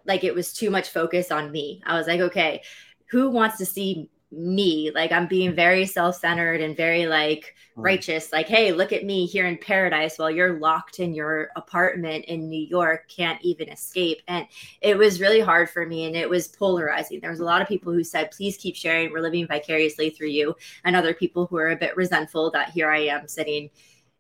like 0.05 0.23
it 0.23 0.35
was 0.35 0.53
too 0.53 0.69
much 0.69 0.89
focus 0.89 1.31
on 1.31 1.51
me. 1.51 1.81
I 1.85 1.97
was 1.97 2.07
like, 2.07 2.19
okay, 2.19 2.61
who 3.09 3.29
wants 3.29 3.57
to 3.57 3.65
see 3.65 4.09
me. 4.31 4.91
Like 4.93 5.11
i'm 5.11 5.27
being 5.27 5.53
very 5.53 5.85
self-centered 5.85 6.61
and 6.61 6.75
very 6.75 7.05
like 7.05 7.55
righteous. 7.75 8.31
Like 8.31 8.47
hey 8.47 8.71
look 8.71 8.93
at 8.93 9.05
me 9.05 9.25
here 9.25 9.45
in 9.45 9.57
paradise 9.57 10.17
while 10.17 10.31
you're 10.31 10.59
locked 10.59 10.99
in 10.99 11.13
your 11.13 11.49
apartment 11.55 12.25
in 12.25 12.49
new 12.49 12.65
york 12.65 13.09
can't 13.09 13.41
even 13.41 13.69
escape. 13.69 14.21
And 14.27 14.47
it 14.81 14.97
was 14.97 15.21
really 15.21 15.41
hard 15.41 15.69
for 15.69 15.85
me 15.85 16.05
and 16.05 16.15
it 16.15 16.29
was 16.29 16.47
polarizing. 16.47 17.19
There 17.19 17.31
was 17.31 17.39
a 17.39 17.45
lot 17.45 17.61
of 17.61 17.67
people 17.67 17.91
who 17.93 18.03
said 18.03 18.31
please 18.31 18.57
keep 18.57 18.75
sharing. 18.75 19.11
We're 19.11 19.21
living 19.21 19.47
vicariously 19.47 20.11
through 20.11 20.29
you. 20.29 20.55
And 20.83 20.95
other 20.95 21.13
people 21.13 21.45
who 21.45 21.57
are 21.57 21.71
a 21.71 21.75
bit 21.75 21.97
resentful 21.97 22.51
that 22.51 22.69
here 22.69 22.89
i 22.89 22.99
am 22.99 23.27
sitting 23.27 23.69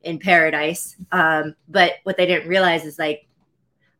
in 0.03 0.19
paradise. 0.19 0.95
Um, 1.11 1.55
but 1.69 1.93
what 2.03 2.17
they 2.17 2.25
didn't 2.25 2.49
realize 2.49 2.85
is 2.85 2.99
like 2.99 3.27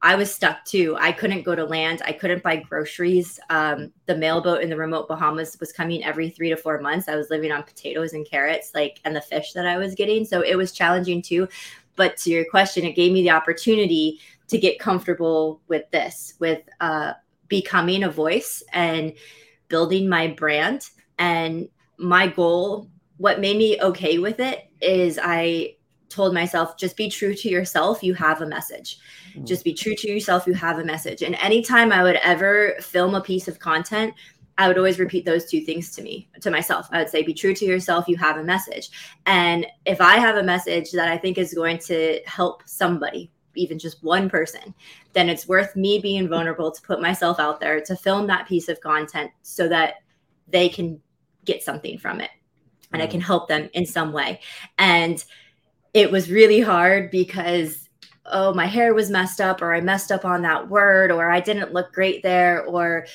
I 0.04 0.16
was 0.16 0.34
stuck 0.34 0.66
too. 0.66 0.98
I 1.00 1.12
couldn't 1.12 1.44
go 1.44 1.54
to 1.54 1.64
land. 1.64 2.02
I 2.04 2.12
couldn't 2.12 2.42
buy 2.42 2.56
groceries. 2.56 3.40
Um, 3.52 3.92
the 4.08 4.18
mailboat 4.18 4.62
in 4.62 4.70
the 4.70 4.76
remote 4.76 5.08
Bahamas 5.08 5.58
was 5.60 5.72
coming 5.72 6.04
every 6.04 6.30
three 6.30 6.50
to 6.50 6.58
four 6.58 6.80
months. 6.80 7.08
I 7.08 7.16
was 7.16 7.30
living 7.30 7.52
on 7.52 7.62
potatoes 7.64 8.14
and 8.14 8.28
carrots, 8.28 8.72
like, 8.74 9.00
and 9.06 9.16
the 9.16 9.22
fish 9.22 9.54
that 9.54 9.68
I 9.68 9.78
was 9.78 9.94
getting. 9.94 10.26
So 10.26 10.42
it 10.42 10.56
was 10.56 10.72
challenging 10.72 11.22
too. 11.22 11.48
But 11.96 12.18
to 12.18 12.32
your 12.32 12.46
question, 12.46 12.84
it 12.84 12.96
gave 12.96 13.12
me 13.12 13.22
the 13.22 13.30
opportunity 13.30 14.20
to 14.48 14.58
get 14.58 14.80
comfortable 14.80 15.62
with 15.68 15.90
this, 15.92 16.34
with 16.40 16.62
uh, 16.80 17.14
becoming 17.48 18.04
a 18.04 18.10
voice 18.10 18.64
and 18.74 19.14
building 19.68 20.10
my 20.10 20.28
brand. 20.28 20.90
And 21.20 21.70
my 21.98 22.26
goal, 22.28 22.90
what 23.18 23.40
made 23.40 23.58
me 23.58 23.80
okay 23.82 24.18
with 24.18 24.40
it 24.40 24.68
is 24.82 25.20
I 25.22 25.76
told 26.12 26.34
myself, 26.34 26.78
just 26.78 26.98
be 26.98 27.10
true 27.10 27.34
to 27.34 27.50
yourself. 27.50 28.04
You 28.04 28.14
have 28.16 28.42
a 28.42 28.46
message 28.46 29.00
Mm. 29.36 29.48
Just 29.48 29.64
be 29.64 29.74
true 29.74 29.96
to 29.96 30.08
yourself. 30.08 30.48
You 30.48 30.54
have 30.54 30.80
a 30.80 30.84
message. 30.84 31.24
And 31.24 31.36
anytime 31.36 31.92
I 31.92 32.04
would 32.04 32.18
ever 32.18 32.76
film 32.80 33.16
a 33.16 33.22
piece 33.22 33.48
of 33.48 33.60
content, 33.60 34.14
I 34.58 34.68
would 34.68 34.78
always 34.78 35.00
repeat 35.00 35.26
those 35.26 35.50
two 35.50 35.62
things 35.62 35.92
to 35.96 36.02
me, 36.02 36.30
to 36.42 36.52
myself. 36.52 36.88
I 36.92 37.00
would 37.00 37.10
say, 37.10 37.24
be 37.24 37.34
true 37.34 37.54
to 37.56 37.66
yourself. 37.66 38.08
You 38.08 38.18
have 38.18 38.38
a 38.38 38.44
message. 38.44 38.90
And 39.26 39.66
if 39.86 40.02
I 40.02 40.18
have 40.18 40.38
a 40.38 40.44
message 40.44 40.92
that 40.92 41.08
I 41.08 41.18
think 41.18 41.38
is 41.38 41.54
going 41.54 41.80
to 41.80 42.20
help 42.26 42.64
somebody, 42.66 43.32
even 43.56 43.80
just 43.80 44.04
one 44.04 44.30
person, 44.30 44.74
then 45.14 45.30
it's 45.30 45.48
worth 45.48 45.76
me 45.76 46.00
being 46.00 46.28
vulnerable 46.28 46.72
to 46.72 46.82
put 46.82 47.02
myself 47.02 47.40
out 47.40 47.60
there 47.60 47.82
to 47.82 47.96
film 47.96 48.28
that 48.28 48.48
piece 48.48 48.70
of 48.70 48.80
content 48.82 49.32
so 49.42 49.68
that 49.68 49.96
they 50.48 50.70
can 50.70 51.02
get 51.44 51.64
something 51.64 51.98
from 51.98 52.22
it 52.22 52.30
and 52.94 53.02
I 53.02 53.08
mm. 53.08 53.12
can 53.12 53.22
help 53.22 53.48
them 53.48 53.70
in 53.74 53.86
some 53.86 54.12
way. 54.12 54.42
And 54.78 55.24
it 55.94 56.12
was 56.12 56.32
really 56.32 56.62
hard 56.62 57.12
because 57.12 57.90
oh, 58.26 58.54
my 58.54 58.66
hair 58.66 58.94
was 58.94 59.10
messed 59.10 59.42
up, 59.42 59.62
or 59.62 59.74
I 59.74 59.82
messed 59.82 60.12
up 60.12 60.26
on 60.26 60.44
that 60.44 60.70
word, 60.70 61.12
or 61.12 61.30
I 61.30 61.40
didn't 61.40 61.74
look 61.74 61.92
great 61.92 62.24
there, 62.24 62.64
or 62.66 63.06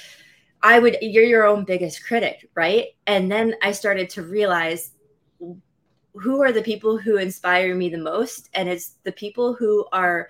I 0.63 0.79
would, 0.79 0.99
you're 1.01 1.25
your 1.25 1.47
own 1.47 1.65
biggest 1.65 2.05
critic, 2.05 2.51
right? 2.55 2.89
And 3.07 3.31
then 3.31 3.55
I 3.63 3.73
started 3.73 4.11
to 4.11 4.23
realize 4.23 4.91
who 5.39 6.43
are 6.43 6.53
the 6.53 6.63
people 6.63 6.99
who 6.99 7.17
inspire 7.17 7.75
me 7.75 7.89
the 7.89 7.99
most? 7.99 8.49
And 8.55 8.69
it's 8.69 8.97
the 9.05 9.13
people 9.13 9.55
who 9.55 9.87
are 9.93 10.29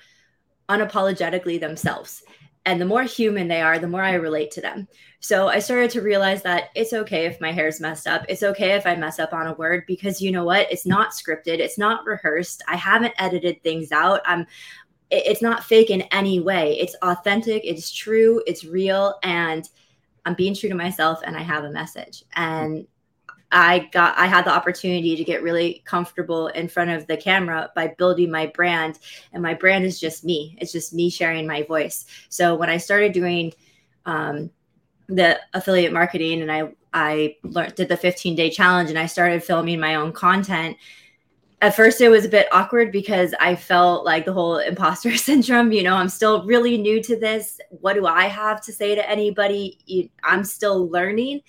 unapologetically 0.69 1.61
themselves. 1.61 2.25
And 2.67 2.81
the 2.81 2.85
more 2.85 3.05
human 3.05 3.49
they 3.49 3.63
are, 3.63 3.79
the 3.79 3.89
more 3.89 4.03
I 4.03 4.15
relate 4.15 4.51
to 4.53 4.61
them. 4.61 4.89
So 5.21 5.49
I 5.49 5.61
started 5.61 5.91
to 5.93 6.03
realize 6.03 6.43
that 6.43 6.71
it's 6.75 6.93
okay 6.93 7.25
if 7.25 7.41
my 7.41 7.53
hair's 7.53 7.81
messed 7.81 8.07
up. 8.07 8.27
It's 8.29 8.43
okay 8.43 8.73
if 8.73 8.87
I 8.87 8.97
mess 8.97 9.19
up 9.19 9.33
on 9.33 9.47
a 9.47 9.55
word 9.55 9.85
because 9.87 10.21
you 10.21 10.33
know 10.33 10.45
what? 10.45 10.71
It's 10.71 10.85
not 10.85 11.13
scripted. 11.13 11.61
It's 11.61 11.79
not 11.79 12.05
rehearsed. 12.05 12.63
I 12.69 12.77
haven't 12.77 13.15
edited 13.19 13.63
things 13.63 13.93
out. 13.93 14.21
I'm 14.27 14.47
it's 15.11 15.43
not 15.43 15.65
fake 15.65 15.91
in 15.91 16.03
any 16.11 16.41
way. 16.41 16.79
It's 16.81 16.97
authentic, 17.03 17.63
it's 17.65 17.93
true, 17.93 18.43
it's 18.45 18.65
real 18.65 19.15
and 19.23 19.69
I'm 20.25 20.35
being 20.35 20.55
true 20.55 20.69
to 20.69 20.75
myself 20.75 21.21
and 21.25 21.37
I 21.37 21.43
have 21.43 21.63
a 21.63 21.71
message. 21.71 22.25
And 22.35 22.89
I 23.53 23.89
got 23.93 24.17
I 24.19 24.27
had 24.27 24.45
the 24.45 24.53
opportunity 24.53 25.15
to 25.17 25.25
get 25.25 25.43
really 25.43 25.83
comfortable 25.85 26.49
in 26.49 26.69
front 26.69 26.91
of 26.91 27.07
the 27.07 27.17
camera 27.17 27.71
by 27.75 27.95
building 27.97 28.31
my 28.31 28.47
brand 28.47 28.99
and 29.33 29.43
my 29.43 29.55
brand 29.55 29.85
is 29.85 30.01
just 30.01 30.25
me. 30.25 30.57
It's 30.61 30.73
just 30.73 30.93
me 30.93 31.11
sharing 31.11 31.47
my 31.47 31.63
voice. 31.63 32.07
So 32.29 32.57
when 32.57 32.69
I 32.69 32.77
started 32.77 33.13
doing 33.13 33.53
um, 34.05 34.51
the 35.09 35.39
affiliate 35.55 35.93
marketing 35.93 36.43
and 36.43 36.51
I 36.51 36.73
I 36.93 37.37
learned 37.45 37.75
did 37.77 37.89
the 37.89 37.97
15 37.97 38.35
day 38.35 38.51
challenge 38.51 38.91
and 38.91 38.99
I 38.99 39.07
started 39.07 39.45
filming 39.45 39.79
my 39.79 39.95
own 39.95 40.13
content. 40.13 40.77
At 41.63 41.77
first 41.77 42.01
it 42.01 42.09
was 42.09 42.25
a 42.25 42.29
bit 42.29 42.49
awkward 42.53 42.91
because 42.91 43.33
I 43.41 43.55
felt 43.55 44.05
like 44.05 44.25
the 44.25 44.33
whole 44.33 44.59
imposter 44.59 45.17
syndrome, 45.17 45.73
you 45.73 45.85
know, 45.85 45.95
I'm 45.95 46.09
still 46.09 46.45
really 46.45 46.79
new 46.79 47.03
to 47.05 47.19
this. 47.19 47.61
What 47.71 47.95
do 47.95 48.07
I 48.07 48.25
have 48.25 48.61
to 48.63 48.73
say 48.73 48.95
to 48.95 49.09
anybody? 49.09 50.11
I'm 50.25 50.45
still 50.45 50.89
learning. 50.89 51.43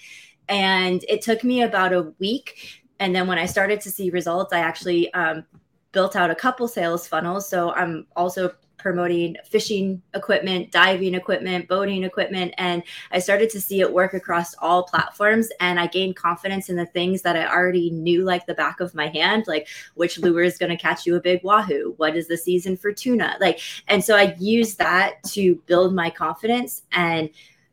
And 0.49 1.03
it 1.07 1.21
took 1.21 1.43
me 1.43 1.63
about 1.63 1.93
a 1.93 2.13
week. 2.19 2.83
And 2.99 3.15
then 3.15 3.27
when 3.27 3.37
I 3.37 3.45
started 3.45 3.81
to 3.81 3.91
see 3.91 4.09
results, 4.09 4.53
I 4.53 4.59
actually 4.59 5.13
um, 5.13 5.45
built 5.91 6.15
out 6.15 6.31
a 6.31 6.35
couple 6.35 6.67
sales 6.67 7.07
funnels. 7.07 7.47
So 7.47 7.71
I'm 7.73 8.07
also 8.15 8.51
promoting 8.77 9.35
fishing 9.43 10.01
equipment, 10.13 10.71
diving 10.71 11.15
equipment, 11.15 11.67
boating 11.67 12.03
equipment. 12.03 12.53
And 12.57 12.83
I 13.11 13.19
started 13.19 13.49
to 13.49 13.61
see 13.61 13.81
it 13.81 13.91
work 13.91 14.13
across 14.13 14.53
all 14.59 14.83
platforms. 14.83 15.49
And 15.59 15.79
I 15.79 15.87
gained 15.87 16.15
confidence 16.15 16.69
in 16.69 16.75
the 16.75 16.85
things 16.85 17.21
that 17.23 17.35
I 17.35 17.51
already 17.51 17.89
knew 17.89 18.23
like 18.23 18.45
the 18.45 18.53
back 18.53 18.79
of 18.79 18.95
my 18.95 19.07
hand, 19.07 19.45
like 19.47 19.67
which 19.95 20.19
lure 20.19 20.43
is 20.43 20.57
going 20.57 20.69
to 20.69 20.77
catch 20.77 21.05
you 21.05 21.15
a 21.15 21.21
big 21.21 21.43
wahoo? 21.43 21.95
What 21.97 22.15
is 22.15 22.27
the 22.27 22.37
season 22.37 22.77
for 22.77 22.93
tuna? 22.93 23.35
Like, 23.39 23.59
and 23.87 24.03
so 24.03 24.15
I 24.15 24.35
used 24.39 24.77
that 24.77 25.23
to 25.31 25.55
build 25.65 25.93
my 25.93 26.09
confidence. 26.09 26.83
And 26.91 27.29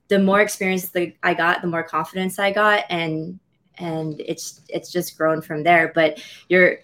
the 0.08 0.18
more 0.18 0.40
experience 0.40 0.88
that 0.90 1.14
I 1.22 1.34
got, 1.34 1.62
the 1.62 1.68
more 1.68 1.82
confidence 1.82 2.38
I 2.38 2.52
got. 2.52 2.84
And 2.90 3.38
and 3.78 4.20
it's 4.20 4.62
it's 4.68 4.92
just 4.92 5.16
grown 5.18 5.42
from 5.42 5.62
there. 5.62 5.92
But 5.94 6.22
you're 6.48 6.78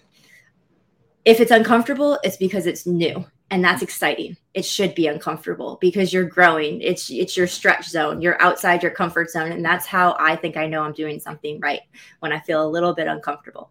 if 1.23 1.39
it's 1.39 1.51
uncomfortable, 1.51 2.19
it's 2.23 2.37
because 2.37 2.65
it's 2.65 2.85
new 2.85 3.25
and 3.51 3.63
that's 3.63 3.83
exciting 3.83 4.35
it 4.53 4.65
should 4.65 4.95
be 4.95 5.07
uncomfortable 5.07 5.77
because 5.81 6.11
you're 6.11 6.23
growing 6.23 6.81
it's 6.81 7.11
it's 7.11 7.37
your 7.37 7.45
stretch 7.45 7.87
zone 7.87 8.21
you're 8.21 8.41
outside 8.41 8.81
your 8.81 8.91
comfort 8.91 9.29
zone 9.29 9.51
and 9.51 9.63
that's 9.63 9.85
how 9.85 10.15
i 10.19 10.35
think 10.35 10.57
i 10.57 10.65
know 10.65 10.81
i'm 10.81 10.93
doing 10.93 11.19
something 11.19 11.59
right 11.59 11.81
when 12.21 12.31
i 12.31 12.39
feel 12.39 12.65
a 12.65 12.67
little 12.67 12.95
bit 12.95 13.07
uncomfortable 13.07 13.69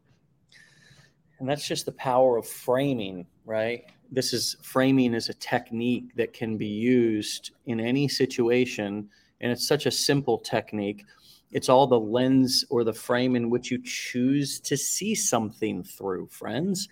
and 1.41 1.49
that's 1.49 1.67
just 1.67 1.87
the 1.87 1.93
power 1.93 2.37
of 2.37 2.47
framing 2.47 3.27
right 3.45 3.87
this 4.13 4.33
is 4.33 4.57
framing 4.63 5.15
is 5.15 5.29
a 5.29 5.35
technique 5.35 6.15
that 6.15 6.33
can 6.33 6.57
be 6.57 6.67
used 6.67 7.53
in 7.67 7.81
any 7.81 8.07
situation 8.07 9.09
and 9.41 9.51
it's 9.53 9.67
such 9.67 9.87
a 9.87 9.91
simple 9.91 10.39
technique 10.39 11.05
it's 11.53 11.69
all 11.69 11.87
the 11.87 11.99
lens 11.99 12.65
or 12.71 12.85
the 12.85 12.93
frame 12.93 13.35
in 13.35 13.51
which 13.51 13.73
you 13.73 13.83
choose 13.83 14.61
to 14.61 14.77
see 14.77 15.15
something 15.15 15.83
through 15.83 16.27
friends 16.29 16.89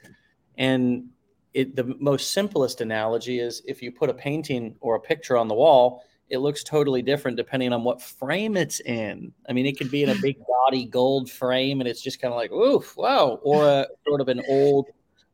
and 0.59 1.09
it, 1.55 1.75
the 1.75 1.97
most 1.99 2.33
simplest 2.33 2.81
analogy 2.81 3.41
is 3.41 3.63
if 3.67 3.83
you 3.83 3.91
put 3.91 4.11
a 4.11 4.15
painting 4.15 4.77
or 4.81 4.97
a 4.97 5.01
picture 5.01 5.37
on 5.37 5.49
the 5.49 5.55
wall, 5.55 6.05
it 6.29 6.39
looks 6.39 6.63
totally 6.63 7.03
different 7.03 7.37
depending 7.37 7.73
on 7.73 7.85
what 7.85 8.03
frame 8.03 8.57
it's 8.57 8.81
in. 8.81 9.33
I 9.49 9.53
mean, 9.53 9.67
it 9.67 9.79
could 9.79 9.91
be 9.91 10.03
in 10.03 10.11
a 10.11 10.15
big 10.15 10.37
body 10.67 10.85
gold 10.85 11.31
frame 11.31 11.81
and 11.81 11.89
it's 11.89 12.03
just 12.03 12.21
kind 12.21 12.35
of 12.35 12.39
like, 12.39 12.53
oof, 12.53 12.97
wow, 12.97 13.41
or 13.43 13.67
a 13.67 13.87
sort 14.07 14.21
of 14.21 14.29
an 14.29 14.43
old, 14.49 14.87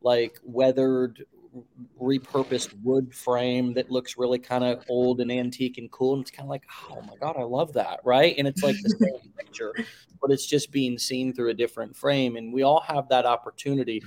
like 0.02 0.38
weathered, 0.44 1.24
repurposed 2.00 2.74
wood 2.82 3.14
frame 3.14 3.74
that 3.74 3.90
looks 3.90 4.16
really 4.18 4.38
kind 4.38 4.64
of 4.64 4.84
old 4.88 5.20
and 5.20 5.30
antique 5.30 5.78
and 5.78 5.90
cool. 5.90 6.14
And 6.14 6.22
it's 6.22 6.30
kind 6.30 6.46
of 6.46 6.50
like, 6.50 6.64
oh 6.90 7.00
my 7.02 7.14
God, 7.20 7.36
I 7.38 7.42
love 7.42 7.72
that. 7.74 8.00
Right. 8.04 8.34
And 8.36 8.46
it's 8.46 8.62
like 8.62 8.76
the 8.82 8.90
same 9.00 9.32
picture, 9.38 9.74
but 10.20 10.30
it's 10.30 10.46
just 10.46 10.70
being 10.72 10.98
seen 10.98 11.32
through 11.32 11.50
a 11.50 11.54
different 11.54 11.96
frame. 11.96 12.36
And 12.36 12.52
we 12.52 12.62
all 12.62 12.80
have 12.80 13.08
that 13.08 13.26
opportunity 13.26 14.02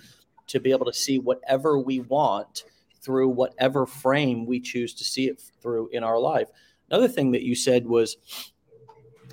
to 0.48 0.60
be 0.60 0.72
able 0.72 0.86
to 0.86 0.94
see 0.94 1.20
whatever 1.20 1.80
we 1.80 2.02
want 2.02 2.64
through 3.02 3.30
whatever 3.30 3.86
frame 3.86 4.46
we 4.46 4.60
choose 4.60 4.94
to 4.96 5.04
see 5.04 5.28
it 5.28 5.42
through 5.62 5.90
in 5.90 6.04
our 6.04 6.20
life. 6.20 6.50
Another 6.90 7.08
thing 7.08 7.32
that 7.32 7.44
you 7.44 7.56
said 7.56 7.86
was 7.86 8.18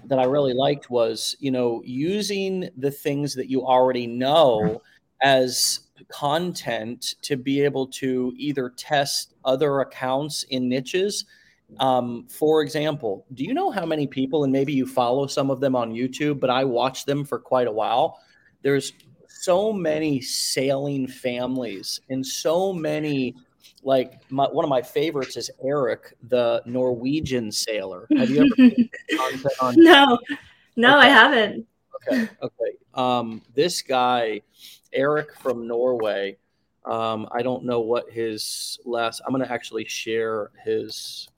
that 0.07 0.19
I 0.19 0.25
really 0.25 0.55
liked 0.55 0.91
was, 0.91 1.35
you 1.41 1.51
know, 1.51 1.83
using 1.85 2.69
the 2.77 2.91
things 2.91 3.35
that 3.35 3.49
you 3.49 3.65
already 3.65 4.07
know 4.07 4.83
as 5.23 5.81
content 6.09 7.15
to 7.23 7.37
be 7.37 7.63
able 7.63 7.87
to 7.87 8.33
either 8.37 8.71
test 8.71 9.35
other 9.45 9.81
accounts 9.81 10.43
in 10.45 10.69
niches. 10.69 11.25
Um, 11.81 12.27
for 12.29 12.63
example, 12.63 13.27
do 13.35 13.45
you 13.45 13.55
know 13.55 13.71
how 13.71 13.87
many 13.87 14.07
people, 14.07 14.45
and 14.45 14.53
maybe 14.53 14.73
you 14.73 14.87
follow 14.87 15.27
some 15.27 15.51
of 15.51 15.61
them 15.61 15.75
on 15.75 15.93
YouTube, 15.93 16.41
but 16.41 16.51
I 16.51 16.65
watch 16.65 17.05
them 17.05 17.25
for 17.25 17.39
quite 17.39 17.67
a 17.67 17.73
while. 17.73 18.21
There's 18.63 18.93
so 19.29 19.73
many 19.73 20.21
sailing 20.21 21.07
families 21.07 22.01
and 22.09 22.25
so 22.25 22.73
many 22.73 23.35
like 23.83 24.21
my, 24.31 24.47
one 24.47 24.65
of 24.65 24.69
my 24.69 24.83
favorites 24.83 25.37
is 25.37 25.51
Eric, 25.63 26.15
the 26.29 26.63
Norwegian 26.65 27.53
sailor. 27.53 28.07
Have 28.17 28.31
you 28.31 28.41
ever 28.41 28.73
content 29.17 29.55
on? 29.61 29.75
No, 29.77 30.19
no, 30.77 30.99
okay. 30.99 31.07
I 31.07 31.11
haven't. 31.11 31.67
Okay, 32.09 32.29
okay. 32.43 32.77
Um, 32.95 33.43
this 33.55 33.83
guy, 33.83 34.41
Eric 34.95 35.35
from 35.37 35.67
Norway. 35.67 36.37
Um, 36.85 37.29
I 37.33 37.43
don't 37.43 37.65
know 37.65 37.81
what 37.81 38.11
his 38.11 38.79
last. 38.85 39.23
I'm 39.27 39.33
going 39.33 39.45
to 39.45 39.53
actually 39.53 39.87
share 39.87 40.51
his. 40.65 41.29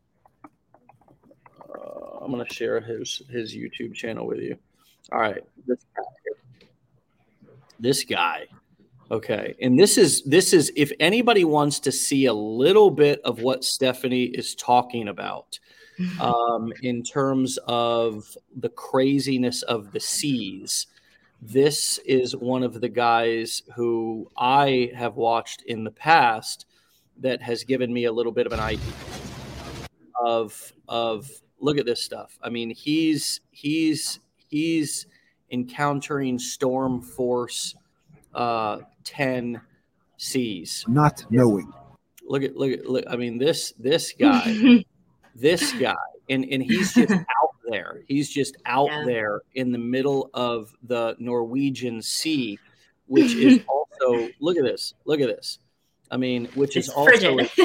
Uh, 1.74 2.18
I'm 2.20 2.30
gonna 2.30 2.44
share 2.50 2.80
his 2.80 3.22
his 3.30 3.54
YouTube 3.54 3.94
channel 3.94 4.26
with 4.26 4.40
you. 4.40 4.56
All 5.12 5.20
right, 5.20 5.42
this 5.66 5.84
guy. 5.94 6.02
This 7.78 8.04
guy. 8.04 8.46
Okay, 9.10 9.54
and 9.62 9.78
this 9.78 9.98
is 9.98 10.22
this 10.24 10.52
is 10.52 10.72
if 10.74 10.90
anybody 10.98 11.44
wants 11.44 11.78
to 11.80 11.92
see 11.92 12.26
a 12.26 12.32
little 12.32 12.90
bit 12.90 13.20
of 13.24 13.40
what 13.40 13.62
Stephanie 13.62 14.24
is 14.24 14.56
talking 14.56 15.08
about 15.08 15.58
um, 16.20 16.72
in 16.82 17.04
terms 17.04 17.58
of 17.68 18.36
the 18.56 18.70
craziness 18.70 19.62
of 19.62 19.92
the 19.92 20.00
seas. 20.00 20.86
This 21.40 21.98
is 22.04 22.34
one 22.34 22.62
of 22.62 22.80
the 22.80 22.88
guys 22.88 23.62
who 23.74 24.30
I 24.36 24.90
have 24.94 25.16
watched 25.16 25.62
in 25.62 25.84
the 25.84 25.90
past 25.90 26.66
that 27.18 27.42
has 27.42 27.64
given 27.64 27.92
me 27.92 28.04
a 28.04 28.12
little 28.12 28.32
bit 28.32 28.46
of 28.46 28.52
an 28.52 28.60
idea 28.60 28.92
of 30.24 30.72
of 30.88 31.30
look 31.60 31.78
at 31.78 31.86
this 31.86 32.02
stuff. 32.02 32.38
I 32.42 32.48
mean, 32.48 32.70
he's 32.70 33.40
he's 33.50 34.20
he's 34.48 35.06
encountering 35.50 36.38
storm 36.38 37.00
force 37.02 37.74
uh, 38.34 38.80
10 39.04 39.60
seas. 40.16 40.84
Not 40.88 41.24
knowing. 41.30 41.72
Look 42.28 42.42
at 42.42 42.56
look 42.56 42.72
at 42.72 42.86
look. 42.86 43.04
I 43.08 43.16
mean, 43.16 43.38
this 43.38 43.72
this 43.78 44.12
guy, 44.12 44.84
this 45.34 45.72
guy, 45.74 45.94
and 46.28 46.44
and 46.44 46.62
he's 46.62 46.92
just 46.94 47.12
out 47.12 47.26
there. 47.68 48.02
He's 48.06 48.30
just 48.30 48.56
out 48.66 48.90
yeah. 48.90 49.04
there 49.04 49.40
in 49.54 49.72
the 49.72 49.78
middle 49.78 50.30
of 50.34 50.74
the 50.82 51.16
Norwegian 51.18 52.02
Sea, 52.02 52.58
which 53.06 53.34
is 53.34 53.60
also 53.68 54.28
look 54.40 54.56
at 54.56 54.64
this. 54.64 54.94
Look 55.04 55.20
at 55.20 55.28
this. 55.28 55.58
I 56.10 56.16
mean, 56.16 56.46
which 56.54 56.76
it's 56.76 56.88
is 56.88 56.94
also 56.94 57.38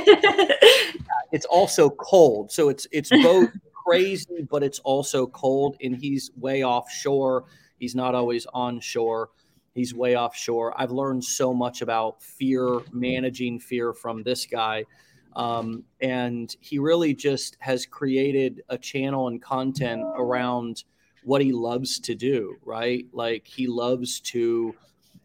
it's 1.31 1.45
also 1.45 1.89
cold. 1.89 2.51
So 2.51 2.69
it's 2.69 2.87
it's 2.91 3.09
both 3.09 3.49
crazy, 3.85 4.47
but 4.49 4.63
it's 4.63 4.79
also 4.79 5.27
cold. 5.27 5.77
And 5.81 5.95
he's 5.95 6.31
way 6.35 6.63
offshore. 6.63 7.45
He's 7.79 7.95
not 7.95 8.15
always 8.15 8.45
on 8.53 8.79
shore. 8.79 9.29
He's 9.73 9.93
way 9.93 10.17
offshore. 10.17 10.79
I've 10.79 10.91
learned 10.91 11.23
so 11.23 11.53
much 11.53 11.81
about 11.81 12.21
fear, 12.21 12.81
managing 12.91 13.59
fear 13.59 13.93
from 13.93 14.21
this 14.23 14.45
guy. 14.45 14.85
Um, 15.35 15.83
and 16.01 16.53
he 16.59 16.79
really 16.79 17.13
just 17.13 17.57
has 17.59 17.85
created 17.85 18.63
a 18.69 18.77
channel 18.77 19.27
and 19.27 19.41
content 19.41 20.03
around 20.15 20.83
what 21.23 21.41
he 21.41 21.51
loves 21.51 21.99
to 21.99 22.15
do, 22.15 22.57
right? 22.63 23.05
Like 23.13 23.47
he 23.47 23.67
loves 23.67 24.19
to 24.21 24.75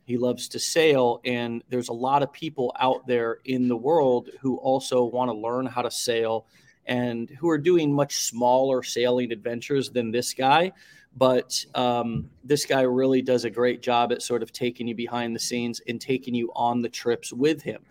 he 0.05 0.17
loves 0.17 0.47
to 0.47 0.61
sail 0.61 1.21
and 1.25 1.65
there's 1.69 1.89
a 1.89 1.93
lot 1.93 2.23
of 2.23 2.33
people 2.33 2.73
out 2.79 3.05
there 3.09 3.39
in 3.45 3.67
the 3.67 3.77
world 3.77 4.31
who 4.41 4.57
also 4.59 5.03
want 5.03 5.29
to 5.29 5.37
learn 5.37 5.67
how 5.67 5.83
to 5.83 5.91
sail 5.91 6.47
and 6.87 7.29
who 7.29 7.51
are 7.51 7.59
doing 7.59 7.93
much 7.93 8.19
smaller 8.19 8.85
sailing 8.85 9.33
adventures 9.33 9.91
than 9.91 10.13
this 10.13 10.33
guy 10.33 10.73
but 11.17 11.65
um, 11.75 12.29
this 12.45 12.67
guy 12.67 12.83
really 12.83 13.23
does 13.23 13.45
a 13.45 13.51
great 13.51 13.81
job 13.81 14.13
at 14.13 14.21
sort 14.21 14.43
of 14.43 14.53
taking 14.53 14.87
you 14.87 14.95
behind 14.95 15.35
the 15.35 15.41
scenes 15.41 15.81
and 15.89 16.01
taking 16.01 16.35
you 16.35 16.53
on 16.55 16.83
the 16.83 16.91
trips 16.91 17.33
with 17.33 17.63
him. 17.63 17.83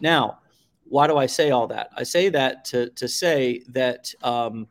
Now, 0.00 0.38
why 0.90 1.06
do 1.06 1.16
I 1.16 1.26
say 1.26 1.52
all 1.52 1.68
that? 1.68 1.90
I 1.96 2.02
say 2.02 2.28
that 2.30 2.64
to 2.66 2.90
to 2.90 3.08
say 3.08 3.62
that 3.68 4.12
um, 4.22 4.66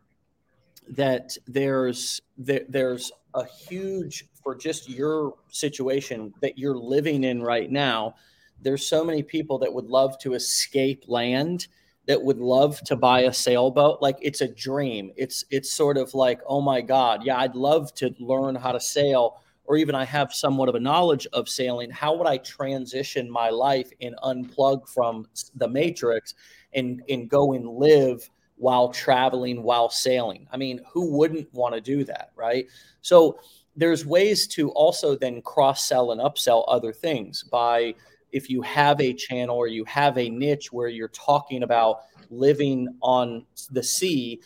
that 0.90 1.38
there's 1.48 2.22
there, 2.38 2.66
there's 2.68 3.12
a 3.34 3.46
huge 3.46 4.26
for 4.44 4.54
just 4.54 4.90
your 4.90 5.36
situation 5.50 6.34
that 6.42 6.58
you're 6.58 6.78
living 6.78 7.24
in 7.24 7.42
right 7.42 7.72
now. 7.72 8.16
There's 8.62 8.86
so 8.86 9.06
many 9.06 9.24
people 9.24 9.58
that 9.60 9.74
would 9.74 9.86
love 9.86 10.20
to 10.20 10.34
escape 10.34 11.06
land 11.08 11.68
that 12.06 12.22
would 12.22 12.40
love 12.40 12.82
to 12.82 12.98
buy 12.98 13.22
a 13.22 13.34
sailboat 13.34 14.02
like 14.02 14.18
it's 14.20 14.42
a 14.42 14.48
dream 14.48 15.12
it's 15.16 15.46
it's 15.52 15.72
sort 15.72 15.96
of 15.96 16.12
like 16.16 16.42
oh 16.48 16.60
my 16.60 16.82
god 16.82 17.24
yeah 17.24 17.38
i'd 17.38 17.54
love 17.54 17.94
to 17.94 18.12
learn 18.20 18.56
how 18.56 18.72
to 18.72 18.80
sail 18.80 19.44
or 19.70 19.78
even 19.78 19.96
i 19.96 20.04
have 20.04 20.34
somewhat 20.34 20.68
of 20.68 20.76
a 20.76 20.80
knowledge 20.80 21.26
of 21.32 21.48
sailing 21.48 21.90
how 21.90 22.14
would 22.14 22.28
i 22.28 22.38
transition 22.38 23.32
my 23.32 23.50
life 23.50 23.90
and 24.02 24.16
unplug 24.24 24.86
from 24.90 25.26
the 25.56 25.68
matrix 25.68 26.34
and 26.74 27.02
and 27.08 27.30
go 27.30 27.54
and 27.54 27.68
live 27.68 28.30
while 28.60 28.90
traveling 28.90 29.64
while 29.64 29.90
sailing? 29.90 30.46
I 30.52 30.58
mean 30.58 30.82
who 30.92 31.18
wouldn't 31.18 31.52
want 31.54 31.74
to 31.76 31.82
do 31.82 32.04
that 32.04 32.32
right? 32.36 32.68
So 33.02 33.40
there's 33.76 34.06
ways 34.06 34.48
to 34.48 34.70
also 34.72 35.16
then 35.16 35.42
cross 35.42 35.86
sell 35.86 36.12
and 36.12 36.20
upsell 36.22 36.66
other 36.68 36.92
things 36.92 37.44
by 37.44 37.96
if 38.32 38.50
you 38.50 38.62
have 38.62 39.00
a 39.02 39.14
channel 39.14 39.56
or 39.56 39.68
you 39.68 39.86
have 39.86 40.18
a 40.18 40.30
niche 40.30 40.72
where 40.72 40.90
you're 40.90 41.08
talking 41.08 41.64
about 41.64 42.02
living 42.30 42.88
on 43.02 43.46
the 43.72 43.82
sea 43.82 44.42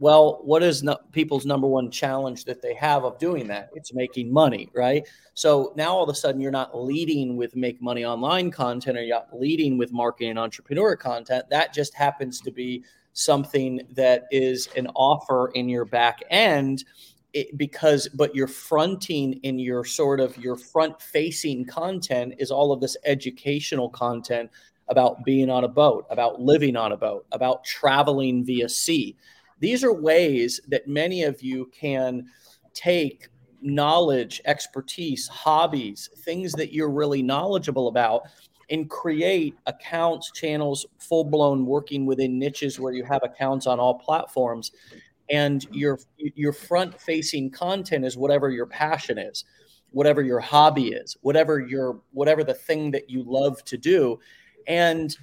well 0.00 0.40
what 0.42 0.62
is 0.64 0.82
no, 0.82 0.96
people's 1.12 1.46
number 1.46 1.68
one 1.68 1.90
challenge 1.90 2.44
that 2.46 2.60
they 2.60 2.74
have 2.74 3.04
of 3.04 3.16
doing 3.18 3.46
that? 3.46 3.70
It's 3.74 3.94
making 3.94 4.32
money 4.32 4.68
right? 4.74 5.06
So 5.34 5.72
now 5.76 5.94
all 5.94 6.02
of 6.02 6.08
a 6.08 6.14
sudden 6.14 6.40
you're 6.40 6.50
not 6.50 6.76
leading 6.76 7.36
with 7.36 7.54
make 7.54 7.80
money 7.80 8.04
online 8.04 8.50
content 8.50 8.98
or 8.98 9.02
you're 9.02 9.16
not 9.16 9.38
leading 9.38 9.78
with 9.78 9.92
marketing 9.92 10.30
and 10.30 10.38
entrepreneur 10.38 10.96
content. 10.96 11.44
That 11.50 11.72
just 11.72 11.94
happens 11.94 12.40
to 12.40 12.50
be 12.50 12.82
something 13.12 13.80
that 13.92 14.24
is 14.30 14.68
an 14.76 14.86
offer 14.94 15.50
in 15.54 15.68
your 15.68 15.84
back 15.84 16.20
end 16.30 16.84
it, 17.32 17.56
because 17.56 18.08
but 18.08 18.34
your 18.34 18.46
fronting 18.46 19.34
in 19.42 19.58
your 19.58 19.84
sort 19.84 20.20
of 20.20 20.36
your 20.38 20.56
front 20.56 21.00
facing 21.00 21.64
content 21.64 22.34
is 22.38 22.50
all 22.50 22.72
of 22.72 22.80
this 22.80 22.96
educational 23.04 23.88
content 23.88 24.50
about 24.88 25.24
being 25.24 25.48
on 25.48 25.64
a 25.64 25.68
boat 25.68 26.06
about 26.10 26.40
living 26.40 26.76
on 26.76 26.92
a 26.92 26.96
boat 26.96 27.24
about 27.32 27.64
traveling 27.64 28.44
via 28.44 28.68
sea 28.68 29.16
these 29.60 29.84
are 29.84 29.92
ways 29.92 30.60
that 30.68 30.88
many 30.88 31.22
of 31.22 31.40
you 31.42 31.70
can 31.72 32.26
take 32.74 33.28
knowledge 33.62 34.40
expertise 34.46 35.28
hobbies 35.28 36.08
things 36.24 36.52
that 36.52 36.72
you're 36.72 36.90
really 36.90 37.22
knowledgeable 37.22 37.88
about 37.88 38.22
and 38.70 38.88
create 38.88 39.56
accounts 39.66 40.30
channels 40.30 40.86
full 40.98 41.24
blown 41.24 41.66
working 41.66 42.06
within 42.06 42.38
niches 42.38 42.78
where 42.78 42.92
you 42.92 43.04
have 43.04 43.22
accounts 43.22 43.66
on 43.66 43.80
all 43.80 43.94
platforms. 43.94 44.70
And 45.28 45.64
your 45.70 45.98
your 46.16 46.52
front 46.52 46.98
facing 47.00 47.50
content 47.50 48.04
is 48.04 48.16
whatever 48.16 48.50
your 48.50 48.66
passion 48.66 49.18
is 49.18 49.44
whatever 49.92 50.22
your 50.22 50.38
hobby 50.38 50.88
is 50.88 51.16
whatever 51.22 51.58
your 51.58 52.00
whatever 52.12 52.44
the 52.44 52.54
thing 52.54 52.92
that 52.92 53.10
you 53.10 53.24
love 53.24 53.64
to 53.64 53.76
do. 53.76 54.18
And 54.66 55.16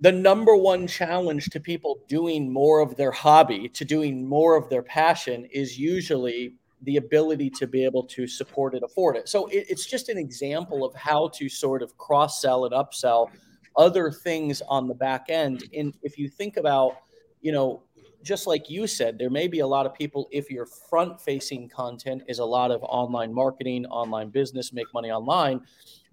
the 0.00 0.12
number 0.12 0.54
one 0.54 0.86
challenge 0.86 1.46
to 1.46 1.60
people 1.60 2.00
doing 2.08 2.52
more 2.52 2.80
of 2.80 2.96
their 2.96 3.10
hobby 3.10 3.68
to 3.70 3.84
doing 3.84 4.26
more 4.26 4.56
of 4.56 4.68
their 4.68 4.82
passion 4.82 5.46
is 5.46 5.78
usually 5.78 6.54
the 6.82 6.98
ability 6.98 7.48
to 7.48 7.66
be 7.66 7.84
able 7.84 8.02
to 8.02 8.26
support 8.26 8.74
it 8.74 8.82
afford 8.82 9.16
it. 9.16 9.28
So 9.28 9.46
it, 9.46 9.66
it's 9.68 9.86
just 9.86 10.08
an 10.08 10.18
example 10.18 10.84
of 10.84 10.94
how 10.94 11.28
to 11.34 11.48
sort 11.48 11.82
of 11.82 11.96
cross 11.96 12.42
sell 12.42 12.66
and 12.66 12.74
upsell 12.74 13.30
other 13.76 14.10
things 14.10 14.62
on 14.68 14.86
the 14.86 14.94
back 14.94 15.26
end. 15.28 15.64
And 15.74 15.94
if 16.02 16.18
you 16.18 16.28
think 16.28 16.56
about 16.58 16.98
you 17.40 17.52
know 17.52 17.82
just 18.26 18.46
like 18.46 18.68
you 18.68 18.86
said, 18.86 19.18
there 19.18 19.30
may 19.30 19.46
be 19.46 19.60
a 19.60 19.66
lot 19.66 19.86
of 19.86 19.94
people, 19.94 20.28
if 20.32 20.50
your 20.50 20.66
front 20.66 21.20
facing 21.20 21.68
content 21.68 22.24
is 22.26 22.40
a 22.40 22.44
lot 22.44 22.72
of 22.72 22.82
online 22.82 23.32
marketing, 23.32 23.86
online 23.86 24.30
business, 24.30 24.72
make 24.72 24.92
money 24.92 25.10
online, 25.10 25.60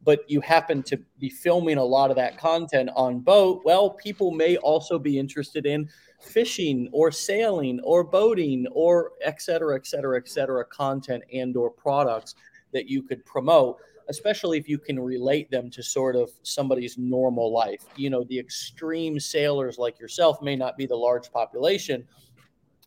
but 0.03 0.29
you 0.29 0.41
happen 0.41 0.83
to 0.83 0.97
be 1.19 1.29
filming 1.29 1.77
a 1.77 1.83
lot 1.83 2.09
of 2.09 2.15
that 2.17 2.37
content 2.37 2.89
on 2.95 3.19
boat, 3.19 3.61
well, 3.63 3.89
people 3.89 4.31
may 4.31 4.57
also 4.57 4.99
be 4.99 5.17
interested 5.17 5.65
in 5.65 5.89
fishing 6.21 6.89
or 6.91 7.11
sailing 7.11 7.79
or 7.81 8.03
boating 8.03 8.65
or 8.71 9.11
et 9.21 9.41
cetera, 9.41 9.75
et 9.75 9.85
cetera, 9.85 10.17
et 10.17 10.27
cetera, 10.27 10.63
content 10.65 11.23
and 11.33 11.55
or 11.55 11.69
products 11.69 12.35
that 12.71 12.87
you 12.89 13.03
could 13.03 13.25
promote 13.25 13.77
especially 14.09 14.57
if 14.57 14.67
you 14.67 14.77
can 14.77 14.99
relate 14.99 15.49
them 15.49 15.69
to 15.69 15.81
sort 15.81 16.15
of 16.15 16.29
somebody's 16.43 16.97
normal 16.97 17.53
life. 17.53 17.85
You 17.95 18.09
know, 18.09 18.23
the 18.25 18.39
extreme 18.39 19.19
sailors 19.19 19.77
like 19.77 19.99
yourself 19.99 20.41
may 20.41 20.55
not 20.55 20.77
be 20.77 20.85
the 20.85 20.95
large 20.95 21.31
population, 21.31 22.05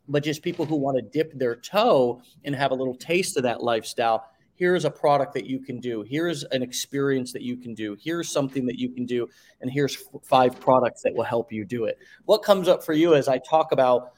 but 0.08 0.22
just 0.22 0.42
people 0.42 0.64
who 0.64 0.76
want 0.76 0.96
to 0.96 1.02
dip 1.02 1.36
their 1.38 1.56
toe 1.56 2.20
and 2.44 2.54
have 2.54 2.70
a 2.70 2.74
little 2.74 2.96
taste 2.96 3.36
of 3.36 3.42
that 3.44 3.62
lifestyle. 3.62 4.28
Here's 4.57 4.84
a 4.84 4.90
product 4.90 5.34
that 5.34 5.46
you 5.46 5.61
can 5.61 5.80
do. 5.80 6.02
Here's 6.02 6.42
an 6.44 6.62
experience 6.62 7.32
that 7.32 7.42
you 7.42 7.57
can 7.57 7.74
do. 7.74 7.96
Here's 8.00 8.28
something 8.28 8.64
that 8.66 8.78
you 8.78 8.88
can 8.88 9.04
do. 9.04 9.28
And 9.61 9.70
here's 9.70 9.96
five 10.24 10.59
products 10.59 11.02
that 11.02 11.14
will 11.14 11.24
help 11.24 11.52
you 11.52 11.64
do 11.64 11.84
it. 11.84 11.98
What 12.24 12.42
comes 12.42 12.66
up 12.66 12.82
for 12.82 12.94
you 12.94 13.14
as 13.14 13.28
I 13.28 13.38
talk 13.38 13.72
about 13.72 14.12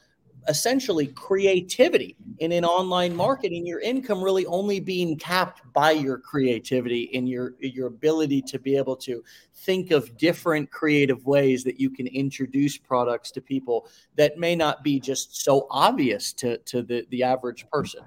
essentially 0.47 1.07
creativity 1.07 2.15
and 2.39 2.53
in 2.53 2.63
online 2.63 3.15
marketing 3.15 3.65
your 3.65 3.81
income 3.81 4.23
really 4.23 4.45
only 4.45 4.79
being 4.79 5.17
capped 5.17 5.61
by 5.73 5.91
your 5.91 6.17
creativity 6.17 7.09
and 7.13 7.27
your 7.27 7.55
your 7.59 7.87
ability 7.87 8.41
to 8.41 8.57
be 8.57 8.77
able 8.77 8.95
to 8.95 9.23
think 9.53 9.91
of 9.91 10.15
different 10.17 10.71
creative 10.71 11.25
ways 11.25 11.63
that 11.63 11.79
you 11.79 11.89
can 11.89 12.07
introduce 12.07 12.77
products 12.77 13.31
to 13.31 13.41
people 13.41 13.89
that 14.15 14.37
may 14.37 14.55
not 14.55 14.83
be 14.83 14.99
just 14.99 15.43
so 15.43 15.67
obvious 15.69 16.31
to 16.31 16.57
to 16.59 16.81
the 16.81 17.05
the 17.09 17.21
average 17.21 17.69
person 17.69 18.01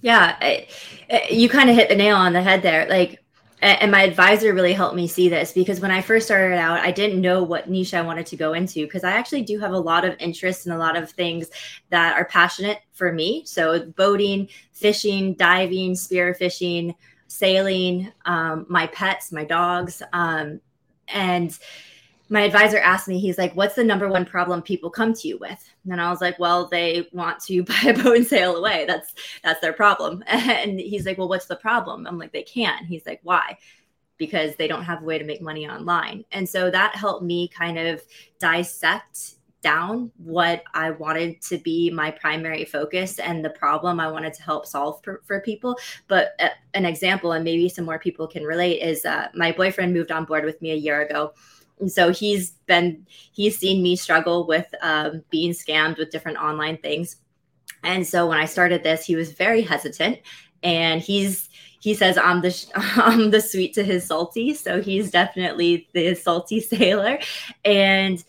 yeah 0.00 0.36
I, 0.40 0.68
you 1.30 1.48
kind 1.48 1.70
of 1.70 1.76
hit 1.76 1.88
the 1.88 1.96
nail 1.96 2.16
on 2.16 2.32
the 2.32 2.42
head 2.42 2.62
there 2.62 2.88
like 2.88 3.22
and 3.60 3.90
my 3.90 4.02
advisor 4.02 4.54
really 4.54 4.72
helped 4.72 4.94
me 4.94 5.08
see 5.08 5.28
this 5.28 5.52
because 5.52 5.80
when 5.80 5.90
I 5.90 6.00
first 6.00 6.26
started 6.26 6.56
out, 6.56 6.78
I 6.78 6.92
didn't 6.92 7.20
know 7.20 7.42
what 7.42 7.68
niche 7.68 7.92
I 7.92 8.02
wanted 8.02 8.26
to 8.26 8.36
go 8.36 8.52
into 8.52 8.84
because 8.86 9.02
I 9.02 9.12
actually 9.12 9.42
do 9.42 9.58
have 9.58 9.72
a 9.72 9.78
lot 9.78 10.04
of 10.04 10.14
interest 10.20 10.66
in 10.66 10.72
a 10.72 10.78
lot 10.78 10.96
of 10.96 11.10
things 11.10 11.50
that 11.90 12.16
are 12.16 12.24
passionate 12.24 12.78
for 12.92 13.12
me. 13.12 13.42
So, 13.46 13.84
boating, 13.96 14.48
fishing, 14.72 15.34
diving, 15.34 15.96
spear 15.96 16.34
fishing, 16.34 16.94
sailing, 17.26 18.12
um, 18.26 18.64
my 18.68 18.86
pets, 18.88 19.32
my 19.32 19.44
dogs. 19.44 20.02
Um, 20.12 20.60
and 21.08 21.58
my 22.28 22.42
advisor 22.42 22.78
asked 22.78 23.08
me, 23.08 23.18
he's 23.18 23.38
like, 23.38 23.54
what's 23.54 23.74
the 23.74 23.84
number 23.84 24.08
one 24.08 24.24
problem 24.24 24.60
people 24.60 24.90
come 24.90 25.14
to 25.14 25.28
you 25.28 25.38
with? 25.38 25.64
And 25.90 26.00
I 26.00 26.10
was 26.10 26.20
like, 26.20 26.38
well, 26.38 26.68
they 26.68 27.08
want 27.12 27.40
to 27.44 27.62
buy 27.64 27.80
a 27.86 27.94
boat 27.94 28.16
and 28.16 28.26
sail 28.26 28.56
away. 28.56 28.84
That's 28.86 29.14
that's 29.42 29.60
their 29.60 29.72
problem. 29.72 30.24
And 30.58 30.80
he's 30.80 31.06
like, 31.06 31.18
well, 31.18 31.28
what's 31.28 31.46
the 31.46 31.56
problem? 31.56 32.06
I'm 32.06 32.18
like, 32.18 32.32
they 32.32 32.42
can't. 32.42 32.86
He's 32.86 33.06
like, 33.06 33.20
why? 33.22 33.58
Because 34.16 34.56
they 34.56 34.66
don't 34.66 34.84
have 34.84 35.02
a 35.02 35.04
way 35.04 35.18
to 35.18 35.24
make 35.24 35.40
money 35.40 35.68
online. 35.68 36.24
And 36.32 36.48
so 36.48 36.70
that 36.70 36.96
helped 36.96 37.22
me 37.22 37.48
kind 37.48 37.78
of 37.78 38.02
dissect 38.40 39.36
down 39.60 40.10
what 40.16 40.62
I 40.74 40.90
wanted 40.90 41.40
to 41.42 41.58
be 41.58 41.90
my 41.90 42.10
primary 42.10 42.64
focus 42.64 43.18
and 43.18 43.44
the 43.44 43.50
problem 43.50 43.98
I 43.98 44.10
wanted 44.10 44.32
to 44.34 44.42
help 44.42 44.66
solve 44.66 45.02
for, 45.02 45.20
for 45.26 45.40
people. 45.40 45.76
But 46.06 46.32
uh, 46.40 46.48
an 46.74 46.84
example, 46.84 47.32
and 47.32 47.44
maybe 47.44 47.68
some 47.68 47.84
more 47.84 47.98
people 47.98 48.26
can 48.26 48.44
relate, 48.44 48.80
is 48.80 49.04
uh, 49.04 49.28
my 49.34 49.52
boyfriend 49.52 49.92
moved 49.92 50.12
on 50.12 50.24
board 50.24 50.44
with 50.44 50.60
me 50.62 50.70
a 50.72 50.76
year 50.76 51.02
ago 51.02 51.32
and 51.80 51.90
so 51.90 52.12
he's 52.12 52.52
been 52.66 53.06
he's 53.32 53.58
seen 53.58 53.82
me 53.82 53.96
struggle 53.96 54.46
with 54.46 54.66
um, 54.82 55.22
being 55.30 55.52
scammed 55.52 55.98
with 55.98 56.10
different 56.10 56.38
online 56.38 56.78
things. 56.78 57.16
And 57.84 58.06
so 58.06 58.26
when 58.26 58.38
i 58.38 58.44
started 58.44 58.82
this 58.82 59.04
he 59.04 59.16
was 59.16 59.32
very 59.32 59.62
hesitant 59.62 60.18
and 60.62 61.00
he's 61.00 61.48
he 61.80 61.94
says 61.94 62.18
i'm 62.18 62.40
the 62.42 62.66
i'm 62.96 63.30
the 63.30 63.40
sweet 63.40 63.74
to 63.74 63.84
his 63.84 64.06
salty. 64.06 64.54
So 64.54 64.82
he's 64.82 65.10
definitely 65.10 65.88
the 65.92 66.14
salty 66.14 66.60
sailor. 66.72 67.18
And 67.64 68.22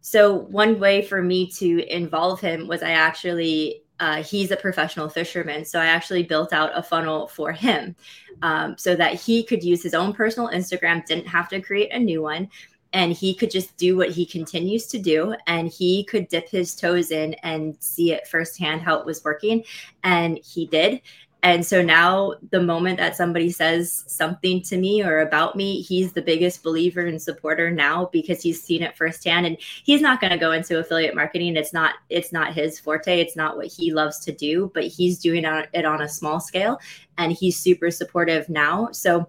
so 0.00 0.34
one 0.34 0.78
way 0.78 1.02
for 1.02 1.22
me 1.22 1.50
to 1.52 1.84
involve 1.92 2.40
him 2.40 2.68
was 2.68 2.82
i 2.82 2.90
actually 2.90 3.82
uh, 4.00 4.22
he's 4.22 4.50
a 4.50 4.56
professional 4.56 5.08
fisherman. 5.08 5.64
So 5.64 5.78
I 5.78 5.86
actually 5.86 6.24
built 6.24 6.52
out 6.52 6.76
a 6.76 6.82
funnel 6.82 7.28
for 7.28 7.52
him 7.52 7.94
um, 8.42 8.76
so 8.76 8.96
that 8.96 9.14
he 9.14 9.44
could 9.44 9.62
use 9.62 9.82
his 9.82 9.94
own 9.94 10.12
personal 10.12 10.48
Instagram, 10.50 11.06
didn't 11.06 11.28
have 11.28 11.48
to 11.50 11.60
create 11.60 11.92
a 11.92 11.98
new 11.98 12.20
one 12.20 12.48
and 12.94 13.12
he 13.12 13.34
could 13.34 13.50
just 13.50 13.76
do 13.76 13.96
what 13.96 14.10
he 14.10 14.24
continues 14.24 14.86
to 14.86 14.98
do 14.98 15.34
and 15.48 15.68
he 15.68 16.04
could 16.04 16.28
dip 16.28 16.48
his 16.48 16.74
toes 16.76 17.10
in 17.10 17.34
and 17.42 17.76
see 17.80 18.12
it 18.12 18.26
firsthand 18.28 18.80
how 18.80 18.94
it 18.94 19.04
was 19.04 19.22
working 19.24 19.62
and 20.04 20.38
he 20.38 20.66
did. 20.66 21.02
And 21.42 21.66
so 21.66 21.82
now 21.82 22.34
the 22.52 22.62
moment 22.62 22.96
that 22.98 23.16
somebody 23.16 23.50
says 23.50 24.04
something 24.06 24.62
to 24.62 24.78
me 24.78 25.02
or 25.02 25.20
about 25.20 25.56
me 25.56 25.82
he's 25.82 26.12
the 26.12 26.22
biggest 26.22 26.62
believer 26.62 27.02
and 27.02 27.20
supporter 27.20 27.70
now 27.70 28.08
because 28.12 28.40
he's 28.40 28.62
seen 28.62 28.82
it 28.82 28.96
firsthand 28.96 29.44
and 29.44 29.58
he's 29.60 30.00
not 30.00 30.20
going 30.20 30.30
to 30.30 30.38
go 30.38 30.52
into 30.52 30.78
affiliate 30.78 31.16
marketing. 31.16 31.56
It's 31.56 31.72
not 31.72 31.96
it's 32.08 32.32
not 32.32 32.54
his 32.54 32.78
forte. 32.78 33.20
It's 33.20 33.36
not 33.36 33.56
what 33.56 33.66
he 33.66 33.92
loves 33.92 34.20
to 34.20 34.32
do 34.32 34.70
but 34.72 34.84
he's 34.84 35.18
doing 35.18 35.44
it 35.44 35.84
on 35.84 36.00
a 36.00 36.08
small 36.08 36.38
scale 36.38 36.78
and 37.18 37.32
he's 37.32 37.58
super 37.58 37.90
supportive 37.90 38.48
now. 38.48 38.90
So 38.92 39.28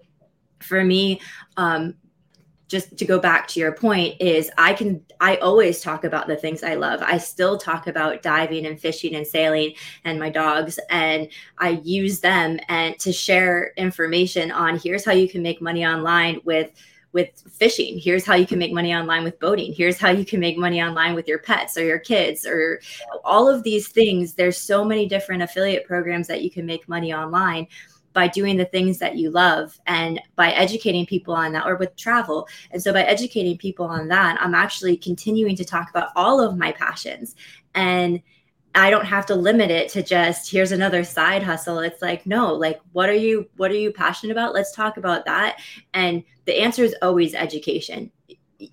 for 0.60 0.84
me 0.84 1.20
um, 1.56 1.96
just 2.68 2.96
to 2.96 3.04
go 3.04 3.18
back 3.18 3.46
to 3.48 3.60
your 3.60 3.72
point 3.72 4.20
is 4.20 4.50
i 4.58 4.72
can 4.72 5.00
i 5.20 5.36
always 5.36 5.80
talk 5.80 6.04
about 6.04 6.26
the 6.26 6.36
things 6.36 6.62
i 6.62 6.74
love. 6.74 7.00
I 7.02 7.18
still 7.18 7.58
talk 7.58 7.86
about 7.86 8.22
diving 8.22 8.66
and 8.66 8.80
fishing 8.80 9.14
and 9.14 9.26
sailing 9.26 9.74
and 10.04 10.18
my 10.18 10.30
dogs 10.30 10.78
and 10.90 11.28
i 11.58 11.80
use 11.84 12.20
them 12.20 12.58
and 12.68 12.98
to 12.98 13.12
share 13.12 13.72
information 13.76 14.50
on 14.50 14.78
here's 14.78 15.04
how 15.04 15.12
you 15.12 15.28
can 15.28 15.42
make 15.42 15.60
money 15.60 15.86
online 15.86 16.40
with 16.44 16.70
with 17.16 17.42
fishing. 17.50 17.98
Here's 17.98 18.26
how 18.26 18.34
you 18.34 18.46
can 18.46 18.58
make 18.58 18.74
money 18.74 18.94
online 18.94 19.24
with 19.24 19.40
boating. 19.40 19.72
Here's 19.72 19.98
how 19.98 20.10
you 20.10 20.26
can 20.26 20.38
make 20.38 20.58
money 20.58 20.82
online 20.82 21.14
with 21.14 21.26
your 21.26 21.38
pets 21.38 21.78
or 21.78 21.82
your 21.82 21.98
kids 21.98 22.44
or 22.44 22.78
all 23.24 23.48
of 23.48 23.62
these 23.62 23.88
things. 23.88 24.34
There's 24.34 24.58
so 24.58 24.84
many 24.84 25.08
different 25.08 25.42
affiliate 25.42 25.86
programs 25.86 26.26
that 26.26 26.42
you 26.42 26.50
can 26.50 26.66
make 26.66 26.90
money 26.90 27.14
online 27.14 27.68
by 28.16 28.26
doing 28.26 28.56
the 28.56 28.64
things 28.64 28.98
that 28.98 29.16
you 29.16 29.28
love 29.28 29.78
and 29.86 30.18
by 30.36 30.50
educating 30.52 31.04
people 31.04 31.34
on 31.34 31.52
that 31.52 31.66
or 31.66 31.76
with 31.76 31.94
travel. 31.96 32.48
And 32.70 32.82
so 32.82 32.90
by 32.90 33.02
educating 33.02 33.58
people 33.58 33.84
on 33.84 34.08
that, 34.08 34.38
I'm 34.40 34.54
actually 34.54 34.96
continuing 34.96 35.54
to 35.54 35.66
talk 35.66 35.90
about 35.90 36.12
all 36.16 36.40
of 36.40 36.56
my 36.56 36.72
passions. 36.72 37.36
And 37.74 38.22
I 38.74 38.88
don't 38.88 39.04
have 39.04 39.26
to 39.26 39.34
limit 39.34 39.70
it 39.70 39.90
to 39.90 40.02
just 40.02 40.50
here's 40.50 40.72
another 40.72 41.04
side 41.04 41.42
hustle. 41.42 41.80
It's 41.80 42.00
like, 42.00 42.24
no, 42.24 42.54
like 42.54 42.80
what 42.92 43.10
are 43.10 43.14
you 43.14 43.50
what 43.58 43.70
are 43.70 43.76
you 43.76 43.92
passionate 43.92 44.32
about? 44.32 44.54
Let's 44.54 44.72
talk 44.72 44.96
about 44.96 45.26
that. 45.26 45.60
And 45.92 46.24
the 46.46 46.58
answer 46.58 46.84
is 46.84 46.96
always 47.02 47.34
education. 47.34 48.10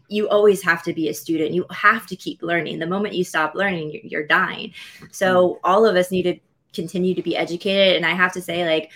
You 0.08 0.30
always 0.30 0.64
have 0.64 0.84
to 0.84 0.94
be 0.94 1.10
a 1.10 1.14
student. 1.14 1.52
You 1.52 1.66
have 1.70 2.08
to 2.08 2.16
keep 2.16 2.42
learning. 2.42 2.80
The 2.80 2.88
moment 2.88 3.14
you 3.14 3.26
stop 3.26 3.56
learning, 3.56 3.92
you're, 3.92 4.04
you're 4.04 4.28
dying. 4.28 4.74
So 5.12 5.26
mm-hmm. 5.50 5.60
all 5.66 5.86
of 5.86 5.98
us 5.98 6.12
need 6.12 6.24
to 6.24 6.40
continue 6.72 7.14
to 7.14 7.22
be 7.22 7.36
educated. 7.36 7.98
And 7.98 8.06
I 8.06 8.12
have 8.12 8.32
to 8.34 8.42
say, 8.42 8.66
like, 8.66 8.90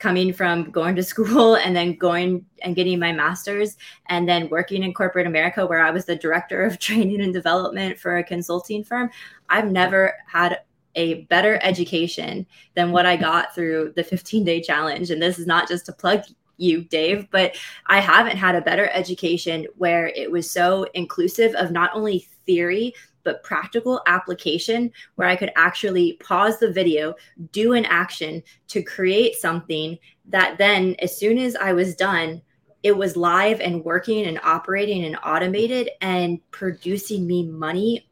coming 0.00 0.32
from 0.32 0.70
going 0.70 0.96
to 0.96 1.02
school 1.02 1.54
and 1.54 1.76
then 1.76 1.94
going 1.94 2.44
and 2.62 2.74
getting 2.74 2.98
my 2.98 3.12
master's 3.12 3.76
and 4.06 4.28
then 4.28 4.48
working 4.48 4.82
in 4.82 4.92
corporate 4.92 5.26
America 5.26 5.64
where 5.64 5.84
I 5.84 5.90
was 5.90 6.06
the 6.06 6.16
director 6.16 6.64
of 6.64 6.78
training 6.80 7.20
and 7.20 7.32
development 7.32 7.98
for 7.98 8.16
a 8.16 8.24
consulting 8.24 8.82
firm, 8.82 9.10
I've 9.48 9.70
never 9.70 10.14
had 10.26 10.60
a 10.96 11.22
better 11.24 11.60
education 11.62 12.46
than 12.74 12.90
what 12.90 13.06
I 13.06 13.16
got 13.16 13.54
through 13.54 13.92
the 13.94 14.02
15 14.02 14.44
day 14.44 14.60
challenge. 14.60 15.10
And 15.10 15.22
this 15.22 15.38
is 15.38 15.46
not 15.46 15.68
just 15.68 15.86
to 15.86 15.92
plug 15.92 16.24
you, 16.56 16.82
Dave, 16.84 17.30
but 17.30 17.56
I 17.86 18.00
haven't 18.00 18.36
had 18.36 18.54
a 18.54 18.60
better 18.60 18.90
education 18.92 19.66
where 19.76 20.08
it 20.08 20.30
was 20.30 20.50
so 20.50 20.86
inclusive 20.94 21.54
of 21.54 21.70
not 21.70 21.90
only 21.94 22.26
theory, 22.44 22.94
but 23.24 23.42
practical 23.42 24.00
application 24.06 24.90
where 25.14 25.28
I 25.28 25.36
could 25.36 25.52
actually 25.56 26.14
pause 26.14 26.58
the 26.58 26.72
video, 26.72 27.14
do 27.52 27.72
an 27.74 27.84
action 27.86 28.42
to 28.68 28.82
create 28.82 29.36
something 29.36 29.98
that 30.28 30.58
then, 30.58 30.94
as 31.00 31.16
soon 31.16 31.38
as 31.38 31.56
I 31.56 31.72
was 31.72 31.94
done, 31.94 32.42
it 32.82 32.96
was 32.96 33.16
live 33.16 33.60
and 33.60 33.84
working 33.84 34.26
and 34.26 34.40
operating 34.42 35.04
and 35.04 35.18
automated 35.22 35.90
and 36.00 36.38
producing 36.50 37.26
me 37.26 37.46
money 37.46 38.08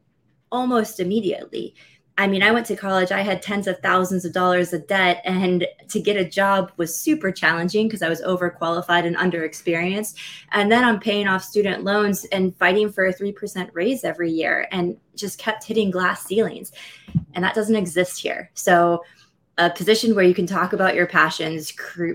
almost 0.51 0.99
immediately. 0.99 1.75
I 2.19 2.27
mean, 2.27 2.43
I 2.43 2.51
went 2.51 2.65
to 2.65 2.75
college, 2.75 3.13
I 3.13 3.21
had 3.21 3.41
tens 3.41 3.65
of 3.65 3.79
thousands 3.79 4.25
of 4.25 4.33
dollars 4.33 4.73
of 4.73 4.85
debt, 4.87 5.21
and 5.23 5.65
to 5.87 6.01
get 6.01 6.17
a 6.17 6.25
job 6.25 6.69
was 6.75 6.93
super 6.93 7.31
challenging 7.31 7.87
because 7.87 8.01
I 8.01 8.09
was 8.09 8.21
overqualified 8.23 9.05
and 9.05 9.15
underexperienced. 9.15 10.15
And 10.51 10.69
then 10.69 10.83
I'm 10.83 10.99
paying 10.99 11.29
off 11.29 11.45
student 11.45 11.85
loans 11.85 12.25
and 12.25 12.53
fighting 12.57 12.91
for 12.91 13.05
a 13.05 13.13
3% 13.13 13.69
raise 13.71 14.03
every 14.03 14.29
year 14.29 14.67
and 14.73 14.97
just 15.15 15.39
kept 15.39 15.63
hitting 15.63 15.91
glass 15.91 16.25
ceilings. 16.25 16.73
And 17.35 17.43
that 17.45 17.55
doesn't 17.55 17.77
exist 17.77 18.19
here. 18.19 18.51
So, 18.53 19.01
a 19.57 19.69
position 19.69 20.13
where 20.13 20.25
you 20.25 20.33
can 20.33 20.45
talk 20.45 20.73
about 20.73 20.95
your 20.95 21.07
passions, 21.07 21.73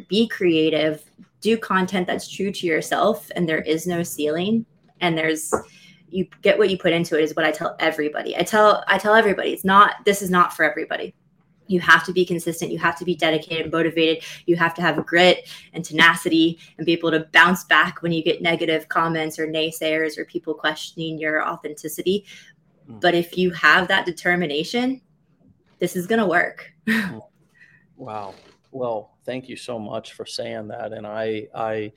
be 0.08 0.28
creative, 0.28 1.02
do 1.40 1.56
content 1.56 2.06
that's 2.06 2.28
true 2.28 2.52
to 2.52 2.66
yourself, 2.66 3.30
and 3.36 3.48
there 3.48 3.62
is 3.62 3.86
no 3.86 4.02
ceiling. 4.02 4.66
And 5.00 5.16
there's 5.16 5.50
you 6.08 6.26
get 6.42 6.58
what 6.58 6.70
you 6.70 6.78
put 6.78 6.92
into 6.92 7.18
it 7.18 7.24
is 7.24 7.34
what 7.34 7.44
I 7.44 7.50
tell 7.50 7.76
everybody. 7.80 8.36
I 8.36 8.42
tell 8.42 8.84
I 8.86 8.98
tell 8.98 9.14
everybody 9.14 9.52
it's 9.52 9.64
not 9.64 10.04
this 10.04 10.22
is 10.22 10.30
not 10.30 10.52
for 10.54 10.64
everybody. 10.64 11.14
You 11.66 11.80
have 11.80 12.04
to 12.04 12.12
be 12.12 12.24
consistent. 12.24 12.70
You 12.70 12.78
have 12.78 12.98
to 12.98 13.04
be 13.04 13.14
dedicated, 13.14 13.72
motivated. 13.72 14.22
You 14.46 14.56
have 14.56 14.74
to 14.74 14.82
have 14.82 15.04
grit 15.06 15.48
and 15.72 15.84
tenacity 15.84 16.58
and 16.76 16.84
be 16.84 16.92
able 16.92 17.10
to 17.10 17.26
bounce 17.32 17.64
back 17.64 18.02
when 18.02 18.12
you 18.12 18.22
get 18.22 18.42
negative 18.42 18.88
comments 18.88 19.38
or 19.38 19.46
naysayers 19.46 20.18
or 20.18 20.24
people 20.26 20.54
questioning 20.54 21.18
your 21.18 21.46
authenticity. 21.46 22.26
Mm. 22.88 23.00
But 23.00 23.14
if 23.14 23.38
you 23.38 23.50
have 23.52 23.88
that 23.88 24.04
determination, 24.04 25.00
this 25.78 25.96
is 25.96 26.06
going 26.06 26.20
to 26.20 26.26
work. 26.26 26.70
wow. 27.96 28.34
Well, 28.70 29.16
thank 29.24 29.48
you 29.48 29.56
so 29.56 29.78
much 29.78 30.12
for 30.12 30.26
saying 30.26 30.68
that. 30.68 30.92
And 30.92 31.06
I, 31.06 31.46
I, 31.54 31.92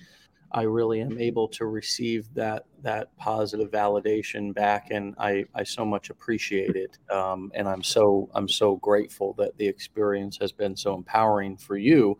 I 0.51 0.63
really 0.63 1.01
am 1.01 1.19
able 1.19 1.47
to 1.49 1.65
receive 1.65 2.33
that 2.33 2.65
that 2.83 3.15
positive 3.17 3.69
validation 3.69 4.53
back, 4.53 4.87
and 4.91 5.13
I, 5.17 5.45
I 5.53 5.63
so 5.63 5.83
much 5.85 6.09
appreciate 6.09 6.75
it. 6.75 6.97
Um, 7.11 7.51
and 7.53 7.67
I'm 7.67 7.83
so 7.83 8.29
I'm 8.33 8.47
so 8.47 8.77
grateful 8.77 9.33
that 9.33 9.57
the 9.57 9.67
experience 9.67 10.37
has 10.39 10.51
been 10.51 10.75
so 10.75 10.95
empowering 10.95 11.57
for 11.57 11.77
you. 11.77 12.17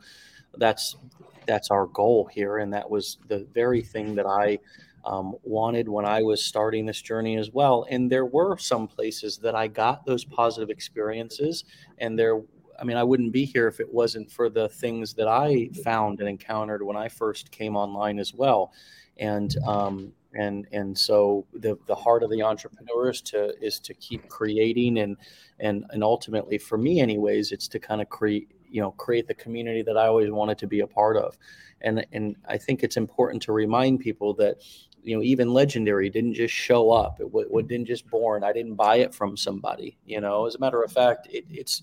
That's 0.57 0.97
that's 1.45 1.71
our 1.71 1.87
goal 1.87 2.29
here, 2.31 2.57
and 2.57 2.73
that 2.73 2.89
was 2.89 3.17
the 3.27 3.47
very 3.53 3.81
thing 3.81 4.15
that 4.15 4.25
I 4.25 4.59
um, 5.05 5.35
wanted 5.43 5.87
when 5.87 6.05
I 6.05 6.21
was 6.21 6.43
starting 6.43 6.85
this 6.85 7.01
journey 7.01 7.37
as 7.37 7.51
well. 7.51 7.85
And 7.89 8.11
there 8.11 8.25
were 8.25 8.57
some 8.57 8.87
places 8.89 9.37
that 9.37 9.55
I 9.55 9.67
got 9.67 10.05
those 10.05 10.25
positive 10.25 10.69
experiences, 10.69 11.63
and 11.97 12.19
there 12.19 12.41
I 12.79 12.83
mean, 12.83 12.97
I 12.97 13.03
wouldn't 13.03 13.31
be 13.31 13.45
here 13.45 13.67
if 13.67 13.79
it 13.79 13.91
wasn't 13.91 14.31
for 14.31 14.49
the 14.49 14.69
things 14.69 15.13
that 15.15 15.27
I 15.27 15.69
found 15.83 16.19
and 16.19 16.29
encountered 16.29 16.83
when 16.83 16.97
I 16.97 17.07
first 17.07 17.51
came 17.51 17.75
online 17.75 18.19
as 18.19 18.33
well. 18.33 18.71
And 19.17 19.55
um, 19.65 20.13
and 20.33 20.67
and 20.71 20.97
so 20.97 21.45
the 21.53 21.77
the 21.87 21.95
heart 21.95 22.23
of 22.23 22.29
the 22.29 22.43
entrepreneur 22.43 23.09
is 23.09 23.21
to 23.21 23.53
is 23.63 23.79
to 23.79 23.93
keep 23.95 24.27
creating 24.29 24.99
and 24.99 25.17
and 25.59 25.85
and 25.89 26.03
ultimately 26.03 26.57
for 26.59 26.77
me 26.77 26.99
anyways 26.99 27.51
it's 27.51 27.67
to 27.69 27.79
kind 27.79 28.01
of 28.01 28.09
create 28.09 28.51
you 28.69 28.81
know 28.81 28.91
create 28.91 29.27
the 29.27 29.33
community 29.33 29.81
that 29.81 29.97
I 29.97 30.07
always 30.07 30.29
wanted 30.29 30.57
to 30.59 30.67
be 30.67 30.81
a 30.81 30.87
part 30.87 31.17
of. 31.17 31.37
And 31.81 32.05
and 32.11 32.35
I 32.47 32.57
think 32.57 32.83
it's 32.83 32.97
important 32.97 33.41
to 33.43 33.51
remind 33.51 33.99
people 33.99 34.33
that 34.35 34.57
you 35.03 35.15
know 35.15 35.23
even 35.23 35.53
legendary 35.53 36.09
didn't 36.09 36.33
just 36.33 36.53
show 36.53 36.91
up 36.91 37.19
it, 37.19 37.27
it 37.33 37.67
didn't 37.67 37.85
just 37.85 38.09
born 38.09 38.43
i 38.43 38.51
didn't 38.51 38.75
buy 38.75 38.97
it 38.97 39.13
from 39.13 39.37
somebody 39.37 39.97
you 40.05 40.19
know 40.19 40.45
as 40.45 40.55
a 40.55 40.59
matter 40.59 40.83
of 40.83 40.91
fact 40.91 41.27
it, 41.31 41.45
it's 41.49 41.81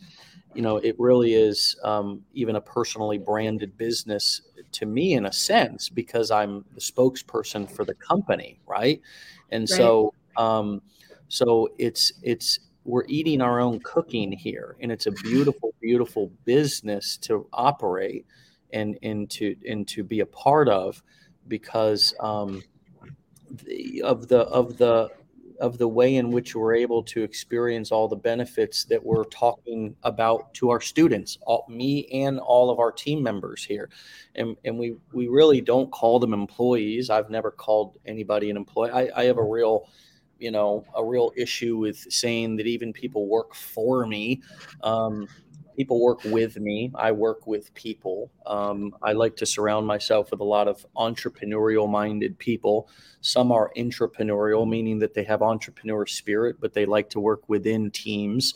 you 0.55 0.63
know 0.63 0.77
it 0.79 0.95
really 0.99 1.35
is 1.35 1.77
um, 1.85 2.23
even 2.33 2.57
a 2.57 2.61
personally 2.61 3.19
branded 3.19 3.77
business 3.77 4.43
to 4.73 4.87
me 4.87 5.15
in 5.15 5.27
a 5.27 5.33
sense 5.33 5.89
because 5.89 6.31
i'm 6.31 6.65
the 6.75 6.81
spokesperson 6.81 7.71
for 7.71 7.85
the 7.85 7.95
company 7.95 8.59
right 8.67 9.01
and 9.51 9.63
right. 9.63 9.77
so 9.77 10.15
um, 10.37 10.81
so 11.29 11.69
it's 11.79 12.13
it's 12.23 12.61
we're 12.85 13.05
eating 13.09 13.41
our 13.41 13.61
own 13.61 13.81
cooking 13.81 14.31
here 14.31 14.77
and 14.81 14.93
it's 14.93 15.07
a 15.07 15.13
beautiful 15.13 15.75
beautiful 15.81 16.31
business 16.45 17.17
to 17.17 17.47
operate 17.53 18.27
and 18.73 18.99
and 19.03 19.31
to 19.31 19.57
and 19.69 19.89
to 19.89 20.03
be 20.03 20.21
a 20.21 20.27
part 20.27 20.69
of 20.69 21.03
because 21.49 22.15
um, 22.21 22.63
the, 23.65 24.03
of 24.03 24.29
the 24.29 24.41
of 24.41 24.77
the 24.77 25.11
of 25.61 25.79
the 25.79 25.89
way 25.89 26.17
in 26.17 26.31
which 26.31 26.55
we're 26.55 26.75
able 26.75 27.03
to 27.03 27.23
experience 27.23 27.93
all 27.93 28.09
the 28.09 28.17
benefits 28.17 28.85
that 28.85 29.05
we're 29.05 29.25
talking 29.25 29.95
about 30.03 30.53
to 30.55 30.71
our 30.71 30.81
students, 30.81 31.39
all, 31.47 31.65
me 31.69 32.07
and 32.13 32.39
all 32.41 32.71
of 32.71 32.79
our 32.79 32.93
team 32.93 33.23
members 33.23 33.65
here. 33.65 33.89
And, 34.35 34.57
and 34.65 34.79
we, 34.79 34.97
we 35.13 35.29
really 35.29 35.61
don't 35.61 35.91
call 35.93 36.19
them 36.19 36.35
employees. 36.35 37.11
I've 37.11 37.31
never 37.31 37.51
called 37.51 37.99
anybody 38.07 38.51
an 38.51 38.57
employee. 38.57 38.91
I, 38.91 39.11
I 39.15 39.25
have 39.25 39.39
a 39.39 39.45
real, 39.45 39.89
you 40.39 40.51
know, 40.51 40.85
a 40.97 41.05
real 41.05 41.33
issue 41.37 41.77
with 41.77 41.99
saying 42.13 42.57
that 42.57 42.67
even 42.67 42.93
people 42.93 43.29
work 43.29 43.55
for 43.55 44.07
me. 44.07 44.43
Um, 44.83 45.29
people 45.77 46.01
work 46.01 46.23
with 46.25 46.59
me. 46.59 46.91
I 46.95 47.13
work 47.13 47.47
with 47.47 47.73
people. 47.75 48.31
Um, 48.47 48.95
I 49.03 49.13
like 49.13 49.37
to 49.37 49.47
surround 49.47 49.87
myself 49.87 50.31
with 50.31 50.41
a 50.41 50.45
lot 50.45 50.69
of 50.69 50.85
entrepreneurial 50.97 51.89
minded 51.89 52.39
people. 52.39 52.89
Some 53.21 53.53
are 53.53 53.73
intrapreneurial, 53.77 54.69
meaning 54.69 54.99
that 55.01 55.15
they 55.15 55.25
have 55.25 55.43
entrepreneur 55.43 56.07
spirit, 56.07 56.57
but 56.61 56.73
they 56.73 56.87
like 56.87 57.11
to 57.11 57.21
work 57.21 57.49
within 57.49 57.91
teams. 57.91 58.55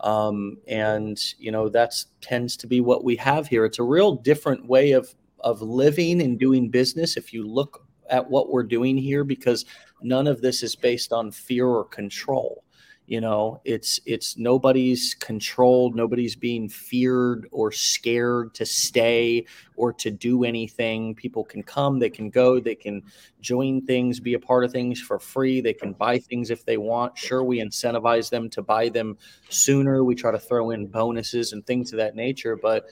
Um, 0.00 0.58
and 0.68 1.18
you 1.38 1.50
know 1.50 1.68
that's 1.68 2.06
tends 2.20 2.56
to 2.58 2.66
be 2.66 2.80
what 2.80 3.04
we 3.04 3.16
have 3.16 3.46
here. 3.46 3.64
It's 3.64 3.78
a 3.78 3.84
real 3.84 4.14
different 4.14 4.66
way 4.66 4.92
of 4.92 5.14
of 5.40 5.62
living 5.62 6.20
and 6.20 6.38
doing 6.38 6.68
business. 6.68 7.16
If 7.16 7.32
you 7.32 7.46
look 7.46 7.86
at 8.10 8.28
what 8.28 8.50
we're 8.50 8.64
doing 8.64 8.96
here, 8.96 9.24
because 9.24 9.64
none 10.02 10.26
of 10.26 10.40
this 10.40 10.62
is 10.62 10.74
based 10.74 11.12
on 11.12 11.30
fear 11.30 11.66
or 11.66 11.84
control 11.84 12.64
you 13.08 13.22
know 13.22 13.58
it's 13.64 13.98
it's 14.04 14.36
nobody's 14.36 15.14
controlled 15.14 15.96
nobody's 15.96 16.36
being 16.36 16.68
feared 16.68 17.48
or 17.50 17.72
scared 17.72 18.52
to 18.52 18.66
stay 18.66 19.44
or 19.76 19.94
to 19.94 20.10
do 20.10 20.44
anything 20.44 21.14
people 21.14 21.42
can 21.42 21.62
come 21.62 21.98
they 21.98 22.10
can 22.10 22.28
go 22.28 22.60
they 22.60 22.74
can 22.74 23.02
join 23.40 23.80
things 23.86 24.20
be 24.20 24.34
a 24.34 24.38
part 24.38 24.62
of 24.62 24.70
things 24.70 25.00
for 25.00 25.18
free 25.18 25.62
they 25.62 25.72
can 25.72 25.94
buy 25.94 26.18
things 26.18 26.50
if 26.50 26.66
they 26.66 26.76
want 26.76 27.16
sure 27.16 27.42
we 27.42 27.60
incentivize 27.60 28.28
them 28.28 28.50
to 28.50 28.60
buy 28.60 28.90
them 28.90 29.16
sooner 29.48 30.04
we 30.04 30.14
try 30.14 30.30
to 30.30 30.38
throw 30.38 30.70
in 30.70 30.86
bonuses 30.86 31.54
and 31.54 31.66
things 31.66 31.92
of 31.92 31.96
that 31.96 32.14
nature 32.14 32.56
but 32.56 32.84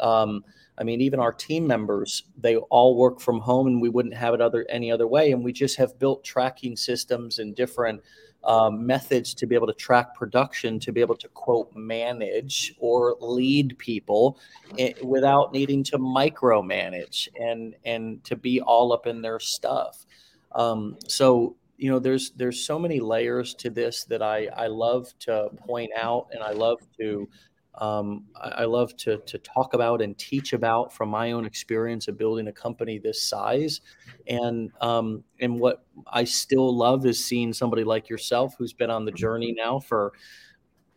um, 0.00 0.44
I 0.78 0.82
mean, 0.82 1.02
even 1.02 1.20
our 1.20 1.32
team 1.32 1.66
members, 1.66 2.22
they 2.38 2.56
all 2.56 2.96
work 2.96 3.20
from 3.20 3.38
home 3.38 3.66
and 3.66 3.82
we 3.82 3.90
wouldn't 3.90 4.14
have 4.14 4.32
it 4.32 4.40
other 4.40 4.64
any 4.70 4.90
other 4.90 5.06
way. 5.06 5.32
And 5.32 5.44
we 5.44 5.52
just 5.52 5.76
have 5.76 5.98
built 5.98 6.24
tracking 6.24 6.74
systems 6.74 7.38
and 7.38 7.54
different 7.54 8.00
um, 8.44 8.86
methods 8.86 9.34
to 9.34 9.46
be 9.46 9.54
able 9.54 9.66
to 9.66 9.74
track 9.74 10.14
production, 10.14 10.78
to 10.80 10.92
be 10.92 11.00
able 11.00 11.16
to 11.16 11.28
quote 11.28 11.74
manage 11.74 12.74
or 12.78 13.16
lead 13.20 13.76
people 13.78 14.38
it, 14.76 14.96
eh, 14.98 15.04
without 15.04 15.52
needing 15.52 15.82
to 15.84 15.98
micromanage 15.98 17.28
and 17.38 17.74
and 17.84 18.22
to 18.24 18.36
be 18.36 18.60
all 18.60 18.92
up 18.92 19.06
in 19.06 19.20
their 19.22 19.40
stuff. 19.40 20.06
Um, 20.52 20.96
so 21.06 21.56
you 21.76 21.90
know, 21.90 21.98
there's 21.98 22.32
there's 22.32 22.64
so 22.64 22.78
many 22.78 23.00
layers 23.00 23.54
to 23.54 23.70
this 23.70 24.04
that 24.04 24.22
I 24.22 24.48
I 24.54 24.66
love 24.66 25.12
to 25.20 25.48
point 25.66 25.90
out 25.96 26.28
and 26.32 26.42
I 26.42 26.52
love 26.52 26.80
to 26.98 27.26
um, 27.74 28.24
I, 28.34 28.48
I, 28.48 28.64
love 28.64 28.96
to, 28.98 29.18
to 29.18 29.38
talk 29.38 29.74
about 29.74 30.02
and 30.02 30.18
teach 30.18 30.52
about 30.52 30.92
from 30.92 31.08
my 31.08 31.32
own 31.32 31.46
experience 31.46 32.08
of 32.08 32.18
building 32.18 32.48
a 32.48 32.52
company 32.52 32.98
this 32.98 33.22
size. 33.22 33.80
And, 34.26 34.72
um, 34.80 35.22
and 35.40 35.60
what 35.60 35.84
I 36.06 36.24
still 36.24 36.76
love 36.76 37.06
is 37.06 37.24
seeing 37.24 37.52
somebody 37.52 37.84
like 37.84 38.08
yourself 38.08 38.54
who's 38.58 38.72
been 38.72 38.90
on 38.90 39.04
the 39.04 39.12
journey 39.12 39.54
now 39.56 39.78
for 39.78 40.12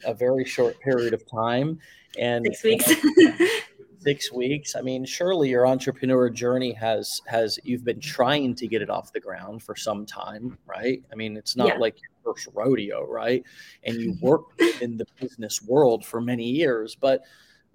a 0.03 0.13
very 0.13 0.45
short 0.45 0.79
period 0.79 1.13
of 1.13 1.23
time. 1.29 1.79
And 2.17 2.45
six 2.55 2.87
weeks. 2.87 3.51
six 4.03 4.31
weeks. 4.31 4.75
I 4.75 4.81
mean, 4.81 5.05
surely 5.05 5.49
your 5.49 5.65
entrepreneur 5.65 6.29
journey 6.29 6.73
has 6.73 7.21
has 7.27 7.57
you've 7.63 7.85
been 7.85 7.99
trying 7.99 8.55
to 8.55 8.67
get 8.67 8.81
it 8.81 8.89
off 8.89 9.13
the 9.13 9.19
ground 9.19 9.63
for 9.63 9.75
some 9.75 10.05
time, 10.05 10.57
right? 10.65 11.01
I 11.11 11.15
mean, 11.15 11.37
it's 11.37 11.55
not 11.55 11.67
yeah. 11.67 11.77
like 11.77 11.97
first 12.23 12.47
rodeo, 12.53 13.05
right? 13.05 13.43
And 13.83 13.95
you 13.97 14.13
mm-hmm. 14.13 14.25
worked 14.25 14.61
in 14.81 14.97
the 14.97 15.05
business 15.19 15.61
world 15.61 16.05
for 16.05 16.21
many 16.21 16.49
years, 16.49 16.95
but 16.95 17.23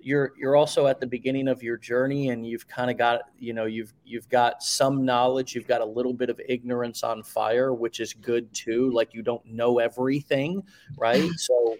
you're 0.01 0.32
you're 0.38 0.57
also 0.57 0.86
at 0.86 1.01
the 1.01 1.07
beginning 1.07 1.49
of 1.49 1.62
your 1.62 1.76
journey 1.76 2.30
and 2.30 2.46
you've 2.46 2.68
kind 2.68 2.90
of 2.90 2.96
got 2.96 3.22
you 3.38 3.53
know 3.53 3.64
you've 3.64 3.92
you've 4.05 4.28
got 4.28 4.62
some 4.62 5.05
knowledge 5.05 5.55
you've 5.55 5.66
got 5.66 5.80
a 5.80 5.84
little 5.84 6.12
bit 6.12 6.30
of 6.30 6.40
ignorance 6.49 7.03
on 7.03 7.22
fire 7.22 7.74
which 7.74 7.99
is 8.01 8.12
good 8.14 8.53
too 8.55 8.90
like 8.92 9.12
you 9.12 9.22
don't 9.22 9.44
know 9.44 9.78
everything 9.78 10.62
right? 10.96 11.28
So 11.38 11.76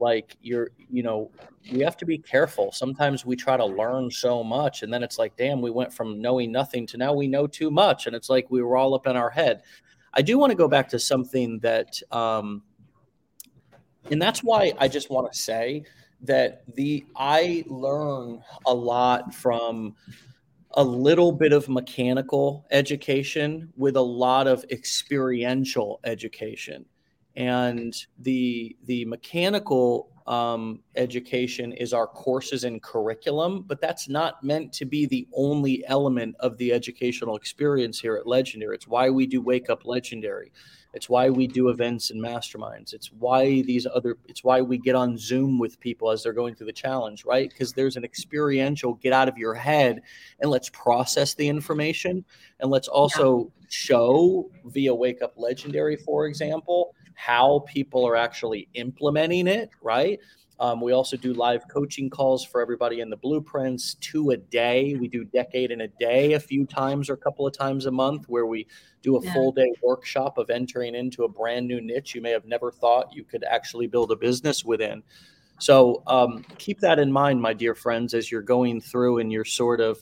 like 0.00 0.36
you're 0.42 0.70
you 0.88 1.02
know 1.02 1.30
we 1.72 1.80
have 1.80 1.96
to 1.98 2.06
be 2.06 2.18
careful. 2.18 2.70
Sometimes 2.72 3.26
we 3.26 3.36
try 3.36 3.56
to 3.56 3.66
learn 3.66 4.10
so 4.10 4.44
much 4.44 4.82
and 4.82 4.92
then 4.92 5.02
it's 5.02 5.18
like 5.18 5.36
damn 5.36 5.60
we 5.60 5.70
went 5.70 5.92
from 5.92 6.22
knowing 6.22 6.52
nothing 6.52 6.86
to 6.88 6.96
now 6.96 7.12
we 7.12 7.26
know 7.26 7.46
too 7.46 7.70
much. 7.70 8.06
And 8.06 8.14
it's 8.14 8.30
like 8.30 8.50
we 8.50 8.62
were 8.62 8.76
all 8.76 8.94
up 8.94 9.06
in 9.06 9.16
our 9.16 9.30
head 9.30 9.62
i 10.14 10.22
do 10.22 10.38
want 10.38 10.50
to 10.50 10.56
go 10.56 10.68
back 10.68 10.88
to 10.88 10.98
something 10.98 11.58
that 11.60 12.00
um 12.12 12.62
and 14.10 14.20
that's 14.20 14.40
why 14.40 14.72
i 14.78 14.88
just 14.88 15.10
want 15.10 15.30
to 15.30 15.38
say 15.38 15.82
that 16.20 16.62
the 16.74 17.04
i 17.16 17.64
learn 17.68 18.42
a 18.66 18.74
lot 18.74 19.34
from 19.34 19.94
a 20.72 20.84
little 20.84 21.32
bit 21.32 21.52
of 21.52 21.68
mechanical 21.68 22.66
education 22.70 23.72
with 23.76 23.96
a 23.96 24.00
lot 24.00 24.46
of 24.46 24.64
experiential 24.70 26.00
education. 26.04 26.84
And 27.36 27.94
the 28.18 28.76
the 28.84 29.04
mechanical 29.06 30.10
um, 30.28 30.80
education 30.94 31.72
is 31.72 31.94
our 31.94 32.06
courses 32.06 32.64
and 32.64 32.82
curriculum, 32.82 33.64
but 33.66 33.80
that's 33.80 34.10
not 34.10 34.44
meant 34.44 34.74
to 34.74 34.84
be 34.84 35.06
the 35.06 35.26
only 35.32 35.82
element 35.86 36.36
of 36.40 36.58
the 36.58 36.70
educational 36.70 37.34
experience 37.34 37.98
here 37.98 38.14
at 38.14 38.26
Legendary. 38.26 38.74
It's 38.74 38.86
why 38.86 39.08
we 39.08 39.26
do 39.26 39.40
Wake 39.40 39.70
Up 39.70 39.86
Legendary. 39.86 40.52
It's 40.92 41.08
why 41.08 41.30
we 41.30 41.46
do 41.46 41.70
events 41.70 42.10
and 42.10 42.22
masterminds. 42.22 42.92
It's 42.92 43.10
why 43.10 43.62
these 43.62 43.86
other. 43.86 44.18
It's 44.26 44.44
why 44.44 44.60
we 44.60 44.76
get 44.76 44.94
on 44.94 45.16
Zoom 45.16 45.58
with 45.58 45.80
people 45.80 46.10
as 46.10 46.22
they're 46.22 46.32
going 46.34 46.54
through 46.54 46.66
the 46.66 46.72
challenge, 46.72 47.24
right? 47.24 47.48
Because 47.48 47.72
there's 47.72 47.96
an 47.96 48.04
experiential 48.04 48.94
get 48.94 49.14
out 49.14 49.28
of 49.28 49.38
your 49.38 49.54
head 49.54 50.02
and 50.40 50.50
let's 50.50 50.68
process 50.70 51.34
the 51.34 51.48
information 51.48 52.24
and 52.60 52.70
let's 52.70 52.88
also 52.88 53.50
yeah. 53.60 53.66
show 53.68 54.50
via 54.66 54.94
Wake 54.94 55.22
Up 55.22 55.34
Legendary, 55.36 55.96
for 55.96 56.26
example 56.26 56.94
how 57.18 57.64
people 57.66 58.06
are 58.06 58.14
actually 58.14 58.68
implementing 58.74 59.48
it, 59.48 59.70
right? 59.82 60.20
Um, 60.60 60.80
we 60.80 60.92
also 60.92 61.16
do 61.16 61.34
live 61.34 61.66
coaching 61.66 62.08
calls 62.08 62.44
for 62.44 62.60
everybody 62.60 63.00
in 63.00 63.10
the 63.10 63.16
blueprints, 63.16 63.94
two 63.94 64.30
a 64.30 64.36
day. 64.36 64.94
We 64.94 65.08
do 65.08 65.24
decade 65.24 65.72
in 65.72 65.80
a 65.80 65.88
day 65.88 66.34
a 66.34 66.40
few 66.40 66.64
times 66.64 67.10
or 67.10 67.14
a 67.14 67.18
couple 67.18 67.44
of 67.44 67.52
times 67.52 67.86
a 67.86 67.90
month 67.90 68.28
where 68.28 68.46
we 68.46 68.68
do 69.02 69.16
a 69.16 69.24
yeah. 69.24 69.32
full 69.32 69.50
day 69.50 69.72
workshop 69.82 70.38
of 70.38 70.48
entering 70.48 70.94
into 70.94 71.24
a 71.24 71.28
brand 71.28 71.66
new 71.66 71.80
niche 71.80 72.14
you 72.14 72.20
may 72.20 72.30
have 72.30 72.44
never 72.44 72.70
thought 72.70 73.12
you 73.12 73.24
could 73.24 73.42
actually 73.42 73.88
build 73.88 74.12
a 74.12 74.16
business 74.16 74.64
within. 74.64 75.02
So 75.58 76.04
um, 76.06 76.44
keep 76.56 76.78
that 76.80 77.00
in 77.00 77.10
mind, 77.10 77.42
my 77.42 77.52
dear 77.52 77.74
friends, 77.74 78.14
as 78.14 78.30
you're 78.30 78.42
going 78.42 78.80
through 78.80 79.18
and 79.18 79.32
you're 79.32 79.44
sort 79.44 79.80
of 79.80 80.00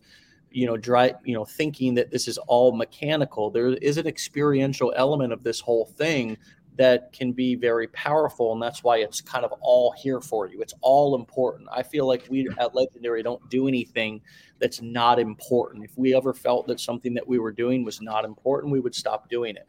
you 0.51 0.67
know 0.67 0.77
dry 0.77 1.13
you 1.25 1.35
know 1.35 1.45
thinking 1.45 1.95
that 1.95 2.11
this 2.11 2.29
is 2.29 2.39
all 2.39 2.73
mechanical 2.73 3.51
there 3.51 3.69
is 3.69 3.99
an 3.99 4.07
experiential 4.07 4.93
element 4.97 5.33
of 5.33 5.43
this 5.43 5.61
whole 5.61 5.85
thing 5.85 6.39
that 6.77 7.13
can 7.13 7.33
be 7.33 7.55
very 7.55 7.89
powerful 7.89 8.53
and 8.53 8.63
that's 8.63 8.85
why 8.85 8.99
it's 8.99 9.21
kind 9.21 9.45
of 9.45 9.53
all 9.61 9.93
here 9.93 10.21
for 10.21 10.47
you. 10.47 10.61
It's 10.61 10.75
all 10.83 11.15
important. 11.15 11.69
I 11.73 11.83
feel 11.83 12.07
like 12.07 12.27
we 12.29 12.49
at 12.59 12.75
legendary 12.75 13.23
don't 13.23 13.49
do 13.49 13.67
anything 13.67 14.21
that's 14.59 14.83
not 14.83 15.19
important. 15.19 15.85
If 15.85 15.97
we 15.97 16.15
ever 16.15 16.35
felt 16.35 16.67
that 16.67 16.81
something 16.81 17.15
that 17.15 17.27
we 17.27 17.39
were 17.39 17.53
doing 17.53 17.85
was 17.85 18.01
not 18.01 18.25
important 18.25 18.73
we 18.73 18.81
would 18.81 18.95
stop 18.95 19.29
doing 19.29 19.57
it. 19.57 19.67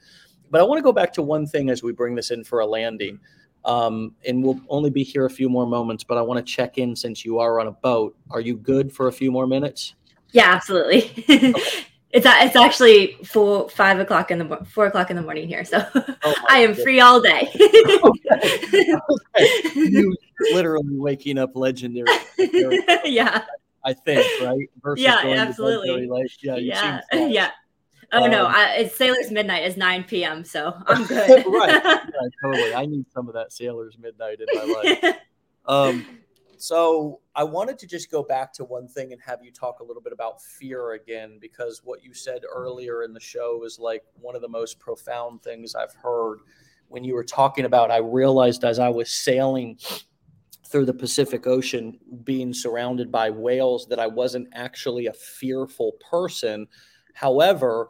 But 0.49 0.61
i 0.61 0.63
want 0.63 0.79
to 0.79 0.83
go 0.83 0.93
back 0.93 1.13
to 1.13 1.21
one 1.21 1.45
thing 1.45 1.69
as 1.69 1.83
we 1.83 1.91
bring 1.91 2.15
this 2.15 2.31
in 2.31 2.43
for 2.43 2.59
a 2.59 2.65
landing. 2.65 3.19
Um, 3.65 4.13
and 4.25 4.43
we'll 4.43 4.61
only 4.69 4.89
be 4.89 5.03
here 5.03 5.25
a 5.25 5.29
few 5.29 5.49
more 5.49 5.65
moments 5.65 6.03
but 6.03 6.17
i 6.17 6.21
want 6.21 6.37
to 6.37 6.53
check 6.53 6.77
in 6.77 6.95
since 6.95 7.25
you 7.25 7.39
are 7.39 7.59
on 7.59 7.67
a 7.67 7.71
boat. 7.71 8.15
Are 8.29 8.41
you 8.41 8.57
good 8.57 8.93
for 8.93 9.07
a 9.07 9.11
few 9.13 9.31
more 9.31 9.47
minutes? 9.47 9.95
Yeah 10.31 10.51
absolutely. 10.53 11.23
okay. 11.29 11.53
It's 12.11 12.25
it's 12.25 12.55
actually 12.55 13.17
four 13.25 13.69
five 13.69 13.99
o'clock 13.99 14.31
in 14.31 14.39
the 14.39 14.65
four 14.65 14.85
o'clock 14.85 15.09
in 15.09 15.17
the 15.17 15.21
morning 15.21 15.47
here, 15.47 15.65
so 15.65 15.85
oh 15.93 16.35
I 16.49 16.59
am 16.59 16.69
goodness. 16.69 16.83
free 16.83 17.01
all 17.01 17.19
day. 17.19 17.49
okay. 17.53 18.95
Okay. 18.95 19.69
You 19.75 20.15
literally 20.53 20.97
waking 20.97 21.37
up 21.37 21.55
legendary. 21.55 22.07
yeah. 23.03 23.43
I 23.83 23.93
think 23.93 24.25
right. 24.41 24.69
Versus 24.81 25.03
yeah, 25.03 25.19
absolutely. 25.37 26.09
Yeah, 26.41 26.55
yeah, 26.55 27.01
yeah. 27.13 27.51
Oh 28.13 28.23
um, 28.23 28.31
no, 28.31 28.45
I, 28.45 28.75
it's 28.77 28.95
Sailor's 28.95 29.29
Midnight 29.29 29.65
is 29.65 29.75
9 29.75 30.05
p.m. 30.05 30.45
So 30.45 30.73
I'm 30.87 31.05
good. 31.05 31.45
right. 31.45 31.81
Yeah, 31.83 32.29
totally. 32.41 32.73
I 32.73 32.85
need 32.85 33.05
some 33.11 33.27
of 33.27 33.33
that 33.33 33.51
Sailor's 33.51 33.97
Midnight 33.99 34.39
in 34.39 34.47
my 34.53 34.63
life. 34.63 35.15
Um, 35.65 36.05
so 36.57 37.21
I 37.35 37.43
wanted 37.43 37.77
to 37.79 37.87
just 37.87 38.11
go 38.11 38.23
back 38.23 38.51
to 38.53 38.63
one 38.63 38.87
thing 38.87 39.13
and 39.13 39.21
have 39.21 39.43
you 39.43 39.51
talk 39.51 39.79
a 39.79 39.83
little 39.83 40.01
bit 40.01 40.13
about 40.13 40.41
fear 40.41 40.93
again, 40.93 41.37
because 41.39 41.81
what 41.83 42.03
you 42.03 42.13
said 42.13 42.41
earlier 42.53 43.03
in 43.03 43.13
the 43.13 43.19
show 43.19 43.63
is 43.63 43.79
like 43.79 44.03
one 44.19 44.35
of 44.35 44.41
the 44.41 44.47
most 44.47 44.79
profound 44.79 45.41
things 45.43 45.75
I've 45.75 45.93
heard. 45.93 46.39
When 46.87 47.03
you 47.03 47.13
were 47.15 47.23
talking 47.23 47.65
about, 47.65 47.91
I 47.91 47.97
realized 47.97 48.63
as 48.63 48.79
I 48.79 48.89
was 48.89 49.11
sailing 49.11 49.77
through 50.65 50.85
the 50.85 50.93
Pacific 50.93 51.47
Ocean, 51.47 51.97
being 52.23 52.53
surrounded 52.53 53.11
by 53.11 53.29
whales, 53.29 53.87
that 53.87 53.99
I 53.99 54.07
wasn't 54.07 54.49
actually 54.53 55.07
a 55.07 55.13
fearful 55.13 55.93
person. 56.09 56.67
However, 57.13 57.89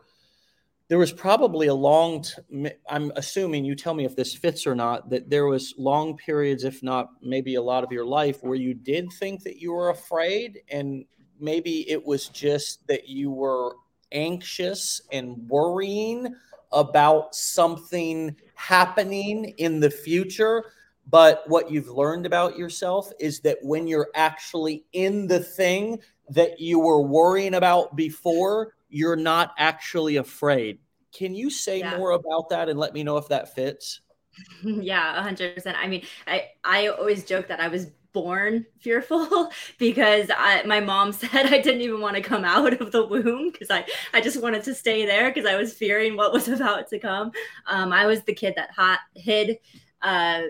there 0.89 0.97
was 0.97 1.11
probably 1.11 1.67
a 1.67 1.73
long 1.73 2.23
t- 2.23 2.69
i'm 2.89 3.11
assuming 3.15 3.65
you 3.65 3.75
tell 3.75 3.93
me 3.93 4.05
if 4.05 4.15
this 4.15 4.33
fits 4.33 4.65
or 4.65 4.75
not 4.75 5.09
that 5.09 5.29
there 5.29 5.45
was 5.45 5.73
long 5.77 6.15
periods 6.17 6.63
if 6.63 6.81
not 6.81 7.09
maybe 7.21 7.55
a 7.55 7.61
lot 7.61 7.83
of 7.83 7.91
your 7.91 8.05
life 8.05 8.38
where 8.41 8.55
you 8.55 8.73
did 8.73 9.11
think 9.13 9.43
that 9.43 9.57
you 9.57 9.73
were 9.73 9.89
afraid 9.89 10.61
and 10.69 11.05
maybe 11.39 11.89
it 11.89 12.03
was 12.05 12.29
just 12.29 12.85
that 12.88 13.07
you 13.07 13.31
were 13.31 13.75
anxious 14.11 15.01
and 15.11 15.38
worrying 15.49 16.33
about 16.71 17.33
something 17.35 18.35
happening 18.55 19.53
in 19.57 19.79
the 19.79 19.89
future. 19.89 20.65
But 21.09 21.43
what 21.47 21.71
you've 21.71 21.89
learned 21.89 22.25
about 22.25 22.57
yourself 22.57 23.11
is 23.19 23.39
that 23.41 23.57
when 23.61 23.88
you're 23.88 24.09
actually 24.13 24.85
in 24.91 25.27
the 25.27 25.39
thing 25.39 25.99
that 26.29 26.59
you 26.59 26.79
were 26.79 27.01
worrying 27.01 27.53
about 27.53 27.95
before 27.95 28.75
you're 28.89 29.15
not 29.15 29.53
actually 29.57 30.17
afraid. 30.17 30.79
Can 31.13 31.35
you 31.35 31.49
say 31.49 31.79
yeah. 31.79 31.97
more 31.97 32.11
about 32.11 32.49
that 32.49 32.69
and 32.69 32.79
let 32.79 32.93
me 32.93 33.03
know 33.03 33.17
if 33.17 33.27
that 33.29 33.53
fits? 33.53 34.01
Yeah, 34.61 35.27
100%. 35.27 35.73
I 35.75 35.88
mean, 35.88 36.03
I 36.27 36.49
I 36.63 36.88
always 36.89 37.25
joke 37.25 37.47
that 37.47 37.59
I 37.59 37.69
was 37.69 37.88
born 38.13 38.65
fearful 38.79 39.51
because 39.77 40.29
I, 40.35 40.63
my 40.63 40.79
mom 40.79 41.11
said 41.21 41.47
I 41.47 41.59
didn't 41.59 41.81
even 41.81 42.01
want 42.01 42.15
to 42.15 42.21
come 42.21 42.45
out 42.45 42.79
of 42.79 42.91
the 42.91 43.05
womb 43.05 43.51
because 43.51 43.69
I, 43.69 43.85
I 44.13 44.21
just 44.21 44.41
wanted 44.41 44.63
to 44.63 44.75
stay 44.75 45.05
there 45.05 45.29
because 45.29 45.45
I 45.49 45.55
was 45.55 45.73
fearing 45.73 46.15
what 46.15 46.33
was 46.33 46.47
about 46.47 46.88
to 46.89 46.99
come. 46.99 47.31
Um, 47.67 47.91
I 47.91 48.05
was 48.05 48.23
the 48.23 48.33
kid 48.33 48.53
that 48.57 48.71
hot, 48.71 48.99
hid, 49.15 49.57
uh, 50.01 50.43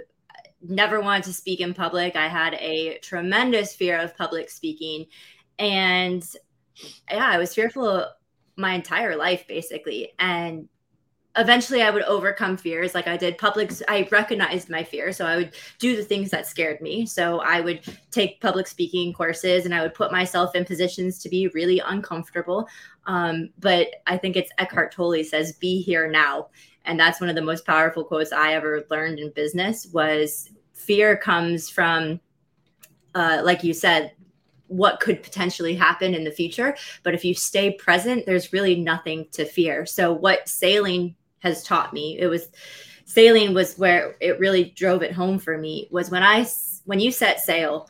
never 0.61 1.01
wanted 1.01 1.25
to 1.25 1.33
speak 1.33 1.59
in 1.59 1.73
public. 1.73 2.15
I 2.15 2.27
had 2.27 2.53
a 2.55 2.99
tremendous 2.99 3.75
fear 3.75 3.99
of 3.99 4.17
public 4.17 4.49
speaking. 4.49 5.05
And 5.59 6.25
yeah, 7.11 7.27
I 7.27 7.37
was 7.37 7.53
fearful 7.53 8.05
my 8.57 8.73
entire 8.73 9.15
life 9.15 9.47
basically. 9.47 10.13
And 10.19 10.67
eventually 11.37 11.83
i 11.83 11.89
would 11.89 12.03
overcome 12.03 12.57
fears. 12.57 12.95
Like 12.95 13.07
i 13.07 13.15
did 13.15 13.37
public 13.37 13.71
i 13.87 14.07
recognized 14.11 14.69
my 14.69 14.83
fear 14.83 15.11
so 15.11 15.25
i 15.25 15.35
would 15.37 15.55
do 15.77 15.95
the 15.95 16.03
things 16.03 16.31
that 16.31 16.47
scared 16.47 16.81
me. 16.81 17.05
So 17.05 17.39
i 17.39 17.61
would 17.61 17.81
take 18.11 18.41
public 18.41 18.67
speaking 18.67 19.13
courses 19.13 19.65
and 19.65 19.73
i 19.73 19.81
would 19.81 19.93
put 19.93 20.11
myself 20.11 20.55
in 20.55 20.65
positions 20.65 21.19
to 21.19 21.29
be 21.29 21.47
really 21.49 21.79
uncomfortable. 21.79 22.67
Um, 23.05 23.49
but 23.59 23.87
i 24.07 24.17
think 24.17 24.35
it's 24.35 24.51
eckhart 24.57 24.91
tolle 24.91 25.23
says 25.23 25.53
be 25.53 25.81
here 25.81 26.09
now. 26.09 26.47
And 26.85 26.97
that's 26.97 27.19
one 27.19 27.29
of 27.29 27.35
the 27.35 27.41
most 27.41 27.65
powerful 27.65 28.03
quotes 28.03 28.31
i 28.31 28.53
ever 28.53 28.83
learned 28.89 29.19
in 29.19 29.31
business 29.31 29.87
was 29.93 30.49
fear 30.73 31.15
comes 31.15 31.69
from 31.69 32.19
uh, 33.13 33.41
like 33.43 33.63
you 33.63 33.73
said 33.73 34.11
what 34.67 34.99
could 34.99 35.23
potentially 35.23 35.75
happen 35.75 36.13
in 36.13 36.23
the 36.23 36.31
future. 36.31 36.75
But 37.03 37.13
if 37.13 37.23
you 37.23 37.33
stay 37.33 37.71
present, 37.73 38.25
there's 38.25 38.53
really 38.53 38.75
nothing 38.75 39.27
to 39.31 39.45
fear. 39.45 39.85
So, 39.85 40.13
what 40.13 40.47
sailing 40.47 41.15
has 41.39 41.63
taught 41.63 41.93
me, 41.93 42.17
it 42.19 42.27
was 42.27 42.49
sailing 43.05 43.53
was 43.53 43.77
where 43.77 44.17
it 44.19 44.39
really 44.39 44.65
drove 44.75 45.01
it 45.01 45.13
home 45.13 45.39
for 45.39 45.57
me 45.57 45.87
was 45.91 46.09
when 46.09 46.23
I, 46.23 46.45
when 46.85 46.99
you 46.99 47.11
set 47.11 47.39
sail, 47.39 47.89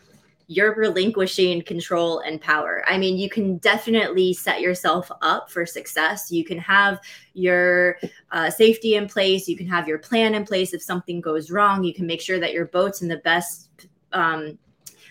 you're 0.49 0.75
relinquishing 0.75 1.61
control 1.63 2.19
and 2.19 2.39
power. 2.39 2.83
I 2.87 2.97
mean, 2.97 3.17
you 3.17 3.29
can 3.29 3.57
definitely 3.57 4.33
set 4.33 4.61
yourself 4.61 5.11
up 5.21 5.51
for 5.51 5.65
success. 5.65 6.31
You 6.31 6.45
can 6.45 6.57
have 6.59 6.99
your 7.33 7.97
uh, 8.31 8.49
safety 8.49 8.95
in 8.95 9.09
place. 9.09 9.49
You 9.49 9.57
can 9.57 9.67
have 9.67 9.89
your 9.89 9.97
plan 9.97 10.35
in 10.35 10.45
place. 10.45 10.73
If 10.73 10.81
something 10.81 11.19
goes 11.19 11.51
wrong, 11.51 11.83
you 11.83 11.93
can 11.93 12.07
make 12.07 12.21
sure 12.21 12.39
that 12.39 12.53
your 12.53 12.65
boat's 12.65 13.01
in 13.01 13.09
the 13.09 13.17
best 13.17 13.69
um, 14.13 14.57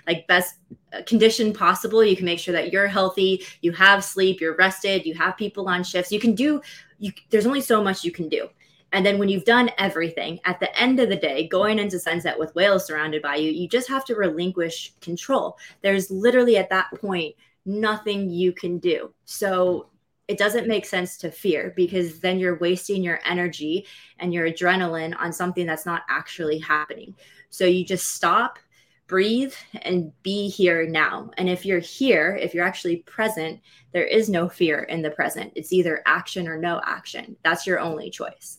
like 0.07 0.27
best 0.27 0.57
uh, 0.93 1.03
condition 1.03 1.53
possible. 1.53 2.05
You 2.05 2.17
can 2.17 2.27
make 2.27 2.39
sure 2.39 2.55
that 2.55 2.73
you're 2.73 2.87
healthy, 2.87 3.45
you 3.61 3.73
have 3.73 4.05
sleep, 4.05 4.41
you're 4.41 4.57
rested, 4.57 5.05
you 5.05 5.15
have 5.15 5.37
people 5.37 5.69
on 5.69 5.85
shifts. 5.85 6.13
You 6.13 6.21
can 6.21 6.35
do 6.35 6.61
you 6.99 7.13
there's 7.31 7.47
only 7.47 7.61
so 7.61 7.83
much 7.83 8.05
you 8.05 8.13
can 8.13 8.29
do. 8.29 8.49
And 8.93 9.05
then 9.05 9.19
when 9.19 9.29
you've 9.29 9.45
done 9.45 9.71
everything, 9.79 10.41
at 10.45 10.61
the 10.61 10.75
end 10.81 11.01
of 11.01 11.09
the 11.09 11.17
day, 11.17 11.49
going 11.49 11.79
into 11.79 11.99
sunset 11.99 12.39
with 12.39 12.55
whales 12.55 12.87
surrounded 12.87 13.21
by 13.21 13.37
you, 13.37 13.51
you 13.51 13.69
just 13.69 13.89
have 13.89 14.05
to 14.07 14.15
relinquish 14.15 14.95
control. 15.01 15.59
There's 15.83 16.11
literally 16.11 16.57
at 16.57 16.71
that 16.71 16.87
point 16.95 17.35
nothing 17.67 18.31
you 18.31 18.53
can 18.53 18.79
do. 18.79 19.13
So 19.25 19.89
it 20.29 20.39
doesn't 20.39 20.69
make 20.69 20.87
sense 20.87 21.17
to 21.19 21.31
fear 21.31 21.73
because 21.77 22.21
then 22.21 22.39
you're 22.39 22.59
wasting 22.59 23.03
your 23.03 23.21
energy 23.25 23.87
and 24.19 24.33
your 24.33 24.49
adrenaline 24.49 25.15
on 25.19 25.33
something 25.33 25.67
that's 25.67 25.87
not 25.87 26.03
actually 26.09 26.59
happening. 26.59 27.15
So 27.51 27.65
you 27.65 27.85
just 27.85 28.15
stop, 28.15 28.59
breathe 29.07 29.55
and 29.83 30.13
be 30.23 30.49
here 30.49 30.87
now. 30.87 31.31
And 31.39 31.49
if 31.49 31.65
you're 31.65 31.79
here, 31.79 32.39
if 32.41 32.55
you're 32.55 32.67
actually 32.67 32.99
present, 32.99 33.61
there 33.93 34.05
is 34.05 34.29
no 34.29 34.49
fear 34.49 34.85
in 34.85 35.03
the 35.03 35.11
present. 35.11 35.53
It's 35.55 35.73
either 35.73 36.03
action 36.07 36.49
or 36.49 36.59
no 36.59 36.81
action. 36.85 37.37
That's 37.43 37.67
your 37.67 37.79
only 37.79 38.11
choice. 38.11 38.59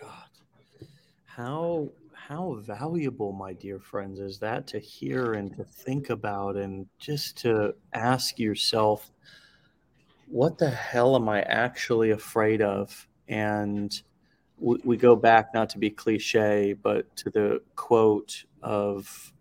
God. 0.00 0.10
How 1.24 1.90
how 2.14 2.54
valuable, 2.54 3.32
my 3.32 3.52
dear 3.52 3.78
friends, 3.78 4.18
is 4.18 4.38
that 4.40 4.66
to 4.66 4.80
hear 4.80 5.34
and 5.34 5.56
to 5.56 5.62
think 5.62 6.10
about 6.10 6.56
and 6.56 6.86
just 6.98 7.36
to 7.38 7.72
ask 7.92 8.36
yourself, 8.40 9.12
what 10.26 10.58
the 10.58 10.68
hell 10.68 11.14
am 11.14 11.28
I 11.28 11.42
actually 11.42 12.10
afraid 12.10 12.62
of? 12.62 13.06
And 13.28 14.02
we, 14.58 14.78
we 14.82 14.96
go 14.96 15.14
back, 15.14 15.54
not 15.54 15.68
to 15.70 15.78
be 15.78 15.88
cliche, 15.88 16.72
but 16.72 17.14
to 17.16 17.30
the 17.30 17.62
quote 17.76 18.42
of 18.66 19.32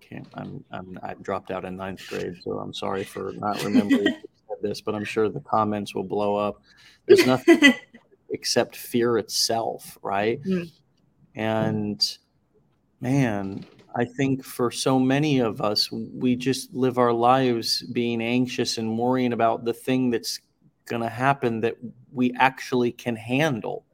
can't 0.00 0.26
I'm, 0.34 0.64
I'm 0.72 0.98
I 1.02 1.14
dropped 1.14 1.50
out 1.50 1.64
in 1.64 1.76
ninth 1.76 2.06
grade, 2.08 2.36
so 2.42 2.58
I'm 2.58 2.74
sorry 2.74 3.04
for 3.04 3.32
not 3.36 3.62
remembering 3.62 4.16
this, 4.62 4.80
but 4.80 4.94
I'm 4.94 5.04
sure 5.04 5.28
the 5.28 5.40
comments 5.40 5.94
will 5.94 6.04
blow 6.04 6.36
up. 6.36 6.60
There's 7.06 7.26
nothing 7.26 7.74
except 8.30 8.76
fear 8.76 9.18
itself, 9.18 9.96
right? 10.02 10.42
Mm. 10.42 10.70
And 11.34 12.18
man, 13.00 13.64
I 13.94 14.04
think 14.04 14.44
for 14.44 14.70
so 14.70 14.98
many 14.98 15.38
of 15.38 15.60
us, 15.60 15.90
we 15.92 16.34
just 16.34 16.74
live 16.74 16.98
our 16.98 17.12
lives 17.12 17.82
being 17.82 18.20
anxious 18.20 18.78
and 18.78 18.98
worrying 18.98 19.32
about 19.32 19.64
the 19.64 19.74
thing 19.74 20.10
that's 20.10 20.40
going 20.86 21.02
to 21.02 21.08
happen 21.08 21.60
that 21.60 21.76
we 22.12 22.32
actually 22.38 22.90
can 22.90 23.14
handle. 23.14 23.84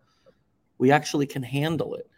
We 0.78 0.90
actually 0.90 1.26
can 1.26 1.42
handle 1.42 1.96
it 1.96 2.08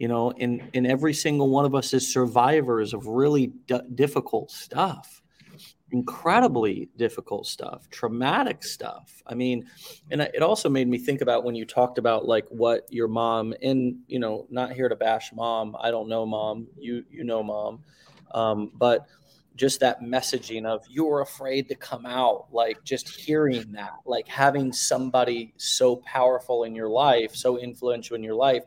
you 0.00 0.08
know 0.08 0.30
in 0.30 0.68
in 0.72 0.86
every 0.86 1.14
single 1.14 1.50
one 1.50 1.64
of 1.64 1.74
us 1.76 1.94
is 1.94 2.12
survivors 2.12 2.92
of 2.92 3.06
really 3.06 3.48
d- 3.66 3.80
difficult 3.94 4.50
stuff 4.50 5.22
incredibly 5.92 6.88
difficult 6.96 7.46
stuff 7.46 7.88
traumatic 7.90 8.64
stuff. 8.64 9.22
I 9.26 9.34
mean 9.34 9.66
and 10.10 10.22
it 10.22 10.42
also 10.42 10.68
made 10.68 10.88
me 10.88 10.98
think 10.98 11.20
about 11.20 11.44
when 11.44 11.54
you 11.54 11.66
talked 11.66 11.98
about 11.98 12.26
like 12.26 12.46
what 12.48 12.86
your 12.90 13.08
mom 13.08 13.54
and 13.62 13.98
you 14.08 14.18
know 14.18 14.46
not 14.50 14.72
here 14.72 14.88
to 14.88 14.96
bash 14.96 15.32
mom 15.32 15.76
i 15.80 15.90
don't 15.90 16.08
know 16.08 16.24
mom 16.24 16.66
you 16.78 17.04
you 17.10 17.24
know 17.24 17.42
mom 17.42 17.80
um, 18.32 18.70
but 18.76 19.06
just 19.56 19.80
that 19.80 20.00
messaging 20.00 20.64
of 20.64 20.84
you're 20.88 21.20
afraid 21.20 21.68
to 21.68 21.74
come 21.74 22.06
out 22.06 22.46
like 22.52 22.82
just 22.84 23.08
hearing 23.08 23.72
that 23.72 23.94
like 24.06 24.26
having 24.28 24.72
somebody 24.72 25.52
so 25.56 25.96
powerful 25.96 26.64
in 26.64 26.74
your 26.74 26.88
life 26.88 27.34
so 27.34 27.58
influential 27.58 28.16
in 28.16 28.22
your 28.22 28.34
life 28.34 28.62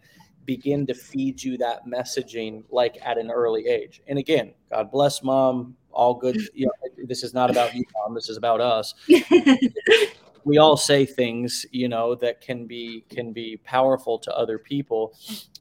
begin 0.46 0.86
to 0.88 0.94
feed 0.94 1.42
you 1.42 1.58
that 1.58 1.86
messaging 1.86 2.64
like 2.70 2.98
at 3.02 3.18
an 3.18 3.32
early 3.32 3.68
age. 3.68 4.02
And 4.08 4.20
again, 4.20 4.54
God 4.70 4.92
bless 4.92 5.24
mom, 5.24 5.76
all 5.92 6.14
good. 6.16 6.36
Mm. 6.36 6.48
You 6.54 6.66
know, 6.68 7.06
this 7.06 7.24
is 7.24 7.34
not 7.34 7.50
about 7.50 7.76
you, 7.76 7.84
mom. 7.96 8.16
This 8.16 8.30
is 8.30 8.38
about 8.38 8.62
us. 8.62 8.94
we 10.46 10.58
all 10.58 10.76
say 10.76 11.06
things, 11.06 11.66
you 11.72 11.88
know, 11.88 12.16
that 12.16 12.42
can 12.42 12.66
be 12.66 13.06
can 13.10 13.32
be 13.32 13.58
powerful 13.64 14.20
to 14.20 14.36
other 14.36 14.58
people, 14.58 15.14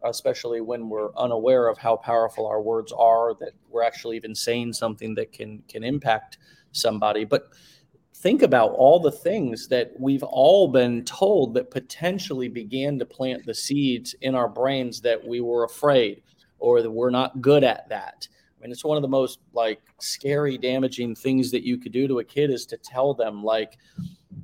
especially 0.05 0.61
when 0.61 0.89
we're 0.89 1.15
unaware 1.17 1.69
of 1.69 1.79
how 1.79 1.97
powerful 1.97 2.47
our 2.47 2.61
words 2.61 2.93
are. 2.93 3.35
That 3.35 3.53
we're 3.69 3.83
actually 3.83 4.17
even 4.17 4.35
saying 4.35 4.73
something 4.73 5.15
that 5.15 5.33
can 5.33 5.63
can 5.69 5.85
impact 5.85 6.39
somebody. 6.73 7.25
But 7.25 7.49
think 8.23 8.43
about 8.43 8.71
all 8.71 9.01
the 9.01 9.11
things 9.11 9.67
that 9.67 9.91
we've 9.99 10.23
all 10.23 10.69
been 10.69 11.05
told 11.05 11.55
that 11.55 11.73
potentially 11.73 12.49
began 12.49 12.97
to 12.97 13.05
plant 13.05 13.45
the 13.45 13.55
seeds 13.55 14.15
in 14.21 14.37
our 14.37 14.49
brains 14.49 15.01
that 15.01 15.27
we 15.27 15.41
were 15.41 15.65
afraid 15.65 16.23
or 16.61 16.83
that 16.83 16.91
we're 16.91 17.11
not 17.11 17.41
good 17.43 17.65
at 17.65 17.89
that. 17.89 18.29
I 18.31 18.63
mean, 18.63 18.71
it's 18.71 18.85
one 18.85 18.97
of 18.97 19.03
the 19.03 19.09
most 19.09 19.41
like 19.53 19.83
scary, 19.99 20.57
damaging 20.57 21.17
things 21.17 21.51
that 21.51 21.65
you 21.65 21.79
could 21.79 21.91
do 21.91 22.07
to 22.07 22.21
a 22.21 22.25
kid 22.25 22.51
is 22.51 22.65
to 22.67 22.77
tell 22.77 23.13
them, 23.13 23.43
like, 23.43 23.77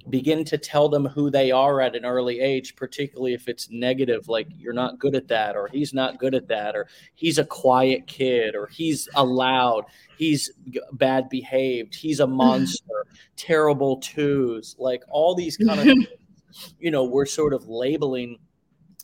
begin 0.09 0.45
to 0.45 0.59
tell 0.59 0.89
them 0.89 1.07
who 1.07 1.31
they 1.31 1.51
are 1.51 1.81
at 1.81 1.95
an 1.95 2.05
early 2.05 2.41
age, 2.41 2.77
particularly 2.77 3.35
if 3.35 3.49
it's 3.49 3.71
negative, 3.71 4.29
like 4.29 4.49
you're 4.57 4.73
not 4.73 4.99
good 4.99 5.15
at 5.15 5.29
that, 5.29 5.57
or 5.57 5.69
he's 5.69 5.93
not 5.93 6.19
good 6.19 6.35
at 6.35 6.49
that, 6.49 6.75
or 6.75 6.89
he's 7.15 7.39
a 7.39 7.45
quiet 7.45 8.07
kid, 8.07 8.55
or 8.55 8.67
he's 8.67 9.09
allowed, 9.17 9.85
he's 10.17 10.51
bad 10.93 11.29
behaved, 11.29 11.95
he's 11.95 12.21
a 12.21 12.27
monster, 12.39 13.07
terrible 13.37 13.99
twos, 13.99 14.77
like 14.79 15.03
all 15.09 15.35
these 15.35 15.57
kind 15.57 15.91
of, 15.91 15.97
you 16.79 16.91
know, 16.91 17.05
we're 17.05 17.27
sort 17.27 17.53
of 17.53 17.69
labeling 17.69 18.39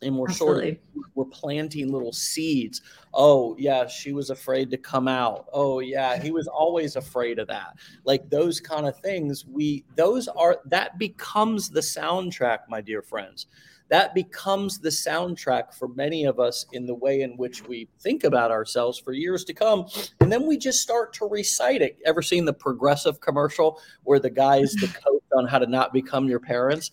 and 0.04 0.16
we're 0.16 0.28
Absolutely. 0.28 0.80
sort 0.94 1.06
of 1.06 1.10
we're 1.14 1.24
planting 1.26 1.92
little 1.92 2.12
seeds. 2.12 2.82
Oh 3.12 3.56
yeah 3.58 3.86
she 3.86 4.12
was 4.12 4.30
afraid 4.30 4.70
to 4.70 4.76
come 4.76 5.08
out. 5.08 5.46
Oh 5.52 5.80
yeah 5.80 6.20
he 6.20 6.30
was 6.30 6.46
always 6.46 6.96
afraid 6.96 7.38
of 7.38 7.48
that. 7.48 7.76
Like 8.04 8.28
those 8.30 8.60
kind 8.60 8.86
of 8.86 8.98
things 9.00 9.44
we 9.46 9.84
those 9.96 10.28
are 10.28 10.58
that 10.66 10.98
becomes 10.98 11.68
the 11.70 11.80
soundtrack 11.80 12.60
my 12.68 12.80
dear 12.80 13.02
friends. 13.02 13.46
That 13.90 14.14
becomes 14.14 14.78
the 14.78 14.88
soundtrack 14.88 15.74
for 15.74 15.88
many 15.88 16.24
of 16.24 16.40
us 16.40 16.64
in 16.72 16.86
the 16.86 16.94
way 16.94 17.20
in 17.20 17.36
which 17.36 17.66
we 17.68 17.86
think 18.00 18.24
about 18.24 18.50
ourselves 18.50 18.98
for 18.98 19.12
years 19.12 19.44
to 19.44 19.52
come. 19.52 19.86
And 20.20 20.32
then 20.32 20.46
we 20.46 20.56
just 20.56 20.80
start 20.80 21.12
to 21.14 21.26
recite 21.26 21.82
it. 21.82 21.98
Ever 22.06 22.22
seen 22.22 22.46
the 22.46 22.52
progressive 22.52 23.20
commercial 23.20 23.78
where 24.04 24.18
the 24.18 24.30
guy's 24.30 24.72
the 24.72 24.86
coach 25.04 25.22
on 25.36 25.46
how 25.46 25.58
to 25.58 25.66
not 25.66 25.92
become 25.92 26.28
your 26.28 26.40
parents? 26.40 26.92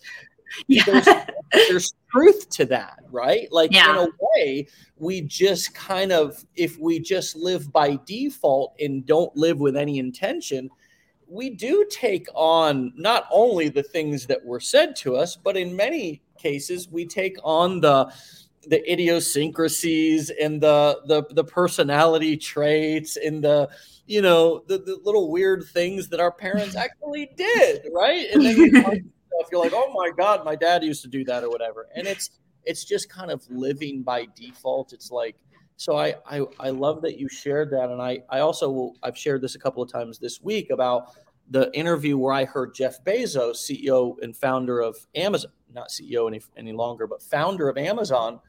Yeah. 0.66 1.26
There's, 1.52 1.94
truth 2.12 2.48
to 2.50 2.64
that, 2.66 2.98
right? 3.10 3.50
Like 3.50 3.72
yeah. 3.72 3.90
in 3.90 3.96
a 3.96 4.08
way, 4.20 4.68
we 4.98 5.22
just 5.22 5.74
kind 5.74 6.12
of, 6.12 6.44
if 6.54 6.78
we 6.78 7.00
just 7.00 7.34
live 7.34 7.72
by 7.72 7.98
default 8.04 8.74
and 8.78 9.06
don't 9.06 9.34
live 9.36 9.58
with 9.58 9.76
any 9.76 9.98
intention, 9.98 10.68
we 11.26 11.48
do 11.48 11.86
take 11.90 12.26
on 12.34 12.92
not 12.96 13.26
only 13.32 13.70
the 13.70 13.82
things 13.82 14.26
that 14.26 14.44
were 14.44 14.60
said 14.60 14.94
to 14.96 15.16
us, 15.16 15.36
but 15.36 15.56
in 15.56 15.74
many 15.74 16.20
cases, 16.38 16.88
we 16.88 17.06
take 17.06 17.36
on 17.42 17.80
the 17.80 18.12
the 18.68 18.92
idiosyncrasies 18.92 20.30
and 20.30 20.60
the 20.60 21.00
the 21.06 21.24
the 21.34 21.42
personality 21.42 22.36
traits 22.36 23.16
and 23.16 23.42
the 23.42 23.68
you 24.06 24.22
know 24.22 24.62
the, 24.68 24.78
the 24.78 25.00
little 25.02 25.32
weird 25.32 25.64
things 25.64 26.08
that 26.08 26.20
our 26.20 26.30
parents 26.30 26.76
actually 26.76 27.28
did 27.36 27.82
right 27.92 28.26
and 28.32 28.44
then 28.44 28.56
you 28.56 29.02
stuff, 29.34 29.48
you're 29.50 29.62
like, 29.62 29.72
oh 29.74 29.92
my 29.94 30.10
god, 30.10 30.44
my 30.44 30.56
dad 30.56 30.82
used 30.82 31.02
to 31.02 31.08
do 31.08 31.24
that 31.24 31.44
or 31.44 31.50
whatever, 31.50 31.88
and 31.94 32.06
it's 32.06 32.30
it's 32.64 32.84
just 32.84 33.08
kind 33.08 33.30
of 33.30 33.44
living 33.50 34.02
by 34.02 34.26
default. 34.36 34.92
It's 34.92 35.10
like 35.10 35.36
so 35.76 35.96
I, 35.96 36.14
I 36.26 36.42
I 36.60 36.70
love 36.70 37.02
that 37.02 37.18
you 37.18 37.28
shared 37.28 37.70
that, 37.70 37.90
and 37.90 38.00
I 38.00 38.22
I 38.30 38.40
also 38.40 38.70
will, 38.70 38.96
I've 39.02 39.18
shared 39.18 39.42
this 39.42 39.54
a 39.54 39.58
couple 39.58 39.82
of 39.82 39.90
times 39.90 40.18
this 40.18 40.40
week 40.40 40.70
about 40.70 41.12
the 41.50 41.70
interview 41.76 42.16
where 42.16 42.32
I 42.32 42.44
heard 42.44 42.74
Jeff 42.74 43.02
Bezos, 43.04 43.56
CEO 43.56 44.14
and 44.22 44.36
founder 44.36 44.80
of 44.80 44.96
Amazon, 45.14 45.50
not 45.72 45.88
CEO 45.88 46.28
any 46.28 46.40
any 46.56 46.72
longer, 46.72 47.06
but 47.06 47.22
founder 47.22 47.68
of 47.68 47.76
Amazon, 47.76 48.40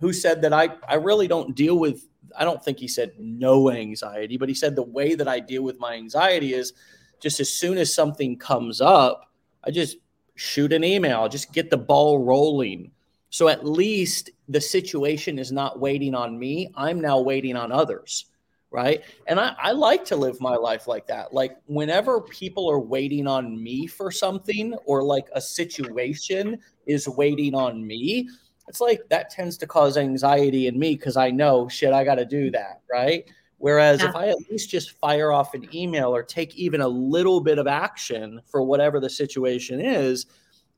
who 0.00 0.12
said 0.12 0.42
that 0.42 0.52
I 0.52 0.70
I 0.86 0.96
really 0.96 1.28
don't 1.28 1.54
deal 1.54 1.78
with 1.78 2.06
I 2.36 2.44
don't 2.44 2.62
think 2.62 2.78
he 2.78 2.88
said 2.88 3.12
no 3.18 3.70
anxiety, 3.70 4.36
but 4.36 4.48
he 4.48 4.54
said 4.54 4.76
the 4.76 4.82
way 4.82 5.14
that 5.14 5.28
I 5.28 5.40
deal 5.40 5.62
with 5.62 5.80
my 5.80 5.94
anxiety 5.94 6.52
is 6.52 6.74
just 7.20 7.40
as 7.40 7.48
soon 7.48 7.78
as 7.78 7.92
something 7.92 8.36
comes 8.36 8.80
up, 8.80 9.32
I 9.64 9.70
just 9.70 9.96
shoot 10.38 10.72
an 10.72 10.84
email, 10.84 11.28
just 11.28 11.52
get 11.52 11.68
the 11.68 11.76
ball 11.76 12.20
rolling. 12.20 12.92
So 13.30 13.48
at 13.48 13.66
least 13.66 14.30
the 14.48 14.60
situation 14.60 15.38
is 15.38 15.50
not 15.50 15.80
waiting 15.80 16.14
on 16.14 16.38
me. 16.38 16.70
I'm 16.76 17.00
now 17.00 17.20
waiting 17.20 17.56
on 17.56 17.72
others. 17.72 18.26
Right. 18.70 19.02
And 19.26 19.40
I, 19.40 19.56
I 19.58 19.72
like 19.72 20.04
to 20.06 20.16
live 20.16 20.40
my 20.40 20.54
life 20.54 20.86
like 20.86 21.06
that. 21.06 21.32
Like 21.32 21.56
whenever 21.66 22.20
people 22.20 22.70
are 22.70 22.78
waiting 22.78 23.26
on 23.26 23.62
me 23.62 23.86
for 23.86 24.10
something 24.10 24.74
or 24.84 25.02
like 25.02 25.26
a 25.32 25.40
situation 25.40 26.58
is 26.86 27.08
waiting 27.08 27.54
on 27.54 27.84
me, 27.84 28.28
it's 28.68 28.80
like 28.80 29.08
that 29.08 29.30
tends 29.30 29.56
to 29.58 29.66
cause 29.66 29.96
anxiety 29.96 30.66
in 30.66 30.78
me 30.78 30.94
because 30.96 31.16
I 31.16 31.30
know 31.30 31.66
shit, 31.68 31.94
I 31.94 32.04
got 32.04 32.16
to 32.16 32.26
do 32.26 32.50
that. 32.50 32.82
Right. 32.92 33.28
Whereas 33.58 34.02
yeah. 34.02 34.08
if 34.08 34.16
I 34.16 34.28
at 34.28 34.38
least 34.50 34.70
just 34.70 34.92
fire 34.92 35.32
off 35.32 35.54
an 35.54 35.68
email 35.74 36.14
or 36.14 36.22
take 36.22 36.56
even 36.56 36.80
a 36.80 36.88
little 36.88 37.40
bit 37.40 37.58
of 37.58 37.66
action 37.66 38.40
for 38.46 38.62
whatever 38.62 39.00
the 39.00 39.10
situation 39.10 39.80
is, 39.80 40.26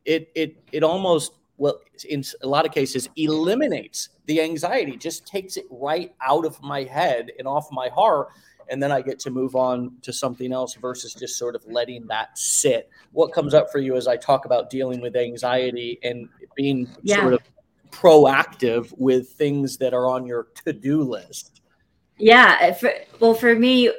it 0.05 0.31
it 0.35 0.62
it 0.72 0.83
almost 0.83 1.33
well 1.59 1.78
in 2.09 2.24
a 2.43 2.49
lot 2.49 2.64
of 2.64 2.72
cases 2.72 3.09
eliminates 3.16 4.09
the 4.26 4.41
anxiety, 4.41 4.97
just 4.97 5.26
takes 5.26 5.57
it 5.57 5.66
right 5.70 6.14
out 6.22 6.47
of 6.47 6.61
my 6.62 6.85
head 6.85 7.33
and 7.39 7.47
off 7.47 7.68
my 7.70 7.89
heart 7.89 8.28
and 8.70 8.81
then 8.81 8.93
I 8.93 9.03
get 9.03 9.18
to 9.20 9.31
move 9.31 9.57
on 9.57 9.93
to 10.03 10.12
something 10.12 10.53
else 10.53 10.74
versus 10.74 11.12
just 11.12 11.37
sort 11.37 11.57
of 11.57 11.66
letting 11.66 12.07
that 12.07 12.39
sit. 12.39 12.89
What 13.11 13.33
comes 13.33 13.53
up 13.53 13.70
for 13.70 13.78
you 13.78 13.97
as 13.97 14.07
I 14.07 14.16
talk 14.16 14.45
about 14.47 14.70
dealing 14.70 15.01
with 15.01 15.16
anxiety 15.16 15.99
and 16.05 16.28
being 16.55 16.89
yeah. 17.03 17.16
sort 17.16 17.35
of 17.35 17.41
proactive 17.91 18.97
with 18.97 19.31
things 19.31 19.76
that 19.78 19.93
are 19.93 20.07
on 20.07 20.24
your 20.24 20.47
to-do 20.64 21.03
list? 21.03 21.59
Yeah. 22.20 22.58
Eh, 22.60 22.72
for, 22.72 22.92
well, 23.18 23.34
for 23.34 23.54
me, 23.54 23.90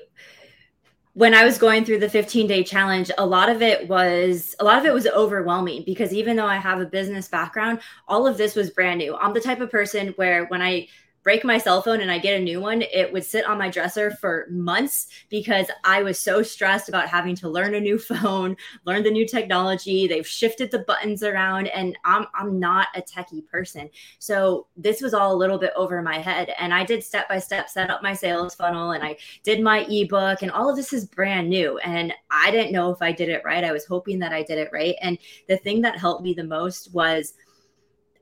when 1.14 1.34
I 1.34 1.44
was 1.44 1.58
going 1.58 1.84
through 1.84 2.00
the 2.00 2.10
15 2.10 2.48
day 2.48 2.64
challenge, 2.64 3.12
a 3.18 3.26
lot 3.26 3.50
of 3.50 3.62
it 3.62 3.88
was 3.88 4.56
a 4.60 4.64
lot 4.64 4.80
of 4.80 4.86
it 4.86 4.94
was 4.94 5.08
overwhelming 5.08 5.84
because 5.86 6.14
even 6.14 6.38
though 6.38 6.46
I 6.46 6.56
have 6.56 6.80
a 6.80 6.86
business 6.86 7.28
background, 7.28 7.80
all 8.08 8.26
of 8.28 8.38
this 8.38 8.56
was 8.56 8.70
brand 8.70 9.00
new. 9.00 9.16
I'm 9.16 9.34
the 9.34 9.42
type 9.42 9.60
of 9.60 9.70
person 9.70 10.10
where 10.16 10.46
when 10.46 10.62
I 10.62 10.88
break 11.24 11.44
my 11.44 11.58
cell 11.58 11.82
phone 11.82 12.02
and 12.02 12.12
I 12.12 12.18
get 12.18 12.40
a 12.40 12.44
new 12.44 12.60
one, 12.60 12.82
it 12.82 13.12
would 13.12 13.24
sit 13.24 13.46
on 13.46 13.58
my 13.58 13.70
dresser 13.70 14.12
for 14.12 14.48
months 14.50 15.08
because 15.30 15.68
I 15.84 16.04
was 16.04 16.20
so 16.20 16.42
stressed 16.42 16.90
about 16.90 17.08
having 17.08 17.36
to 17.38 17.50
learn 17.50 17.76
a 17.76 17.80
new 17.80 18.00
phone, 18.00 18.56
learn 18.86 19.04
the 19.04 19.12
new 19.12 19.28
technology. 19.28 20.08
They've 20.08 20.28
shifted 20.28 20.72
the 20.72 20.80
buttons 20.80 21.24
around 21.24 21.68
and 21.68 21.98
I'm 22.06 22.26
I'm 22.34 22.60
not 22.60 22.88
a 22.96 23.02
techie 23.02 23.46
person. 23.48 23.90
So 24.20 24.68
this 24.76 25.02
was 25.02 25.14
all 25.14 25.34
a 25.34 25.38
little 25.38 25.58
bit 25.58 25.74
over 25.76 26.02
my 26.02 26.18
head 26.18 26.52
and 26.58 26.74
I 26.74 26.84
did 26.84 27.04
step 27.04 27.30
by 27.30 27.40
step 27.40 27.70
set 27.70 27.90
up 27.90 28.02
my 28.02 28.14
sales 28.14 28.56
funnel 28.56 28.92
and 28.92 29.04
I 29.04 29.18
did 29.44 29.62
my 29.62 29.86
ebook 29.90 30.42
and 30.42 30.52
all 30.52 30.70
of 30.70 30.76
this 30.76 30.94
is 30.94 31.06
brand 31.06 31.50
new 31.50 31.78
and 31.80 32.14
I 32.30 32.52
didn't 32.52 32.72
know 32.72 32.92
if 32.92 33.02
I 33.02 33.12
did 33.12 33.30
it 33.30 33.44
right. 33.46 33.64
I 33.64 33.72
was 33.72 33.86
hoping 33.86 34.20
that 34.20 34.34
I 34.34 34.44
did 34.44 34.58
it 34.58 34.70
right 34.72 34.96
and 35.02 35.18
the 35.48 35.58
thing 35.58 35.82
that 35.82 35.98
helped 35.98 36.24
me 36.24 36.34
the 36.34 36.44
most 36.44 36.94
was 36.94 37.34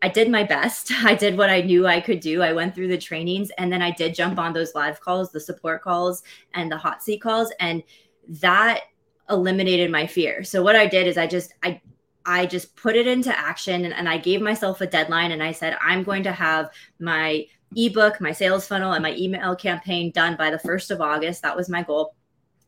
I 0.02 0.10
did 0.10 0.30
my 0.30 0.44
best. 0.44 0.92
I 1.04 1.16
did 1.16 1.38
what 1.38 1.50
I 1.50 1.62
knew 1.62 1.88
I 1.88 2.02
could 2.02 2.20
do. 2.20 2.42
I 2.42 2.54
went 2.54 2.76
through 2.76 2.88
the 2.88 2.98
trainings 2.98 3.52
and 3.58 3.72
then 3.72 3.82
I 3.82 3.92
did 3.92 4.16
jump 4.16 4.40
on 4.40 4.54
those 4.54 4.76
live 4.76 5.00
calls, 5.02 5.32
the 5.32 5.40
support 5.40 5.82
calls 5.82 6.24
and 6.54 6.72
the 6.72 6.78
hot 6.78 7.04
seat 7.04 7.22
calls 7.22 7.52
and 7.60 7.84
that 8.28 8.82
eliminated 9.30 9.92
my 9.92 10.08
fear. 10.08 10.44
So 10.44 10.62
what 10.64 10.76
I 10.76 10.88
did 10.88 11.08
is 11.08 11.18
I 11.18 11.28
just 11.28 11.54
I 11.64 11.82
I 12.26 12.46
just 12.46 12.76
put 12.76 12.96
it 12.96 13.08
into 13.08 13.38
action 13.38 13.86
and, 13.86 13.94
and 13.94 14.08
I 14.08 14.18
gave 14.18 14.42
myself 14.42 14.82
a 14.82 14.88
deadline 14.88 15.32
and 15.32 15.42
I 15.42 15.52
said 15.52 15.78
I'm 15.82 16.04
going 16.04 16.24
to 16.24 16.32
have 16.32 16.70
my 17.00 17.46
ebook, 17.76 18.20
my 18.20 18.32
sales 18.32 18.68
funnel 18.68 18.94
and 18.94 19.04
my 19.04 19.16
email 19.16 19.56
campaign 19.56 20.12
done 20.12 20.36
by 20.36 20.50
the 20.52 20.58
1st 20.58 20.92
of 20.92 21.02
August. 21.02 21.42
That 21.42 21.56
was 21.56 21.70
my 21.70 21.84
goal. 21.84 22.16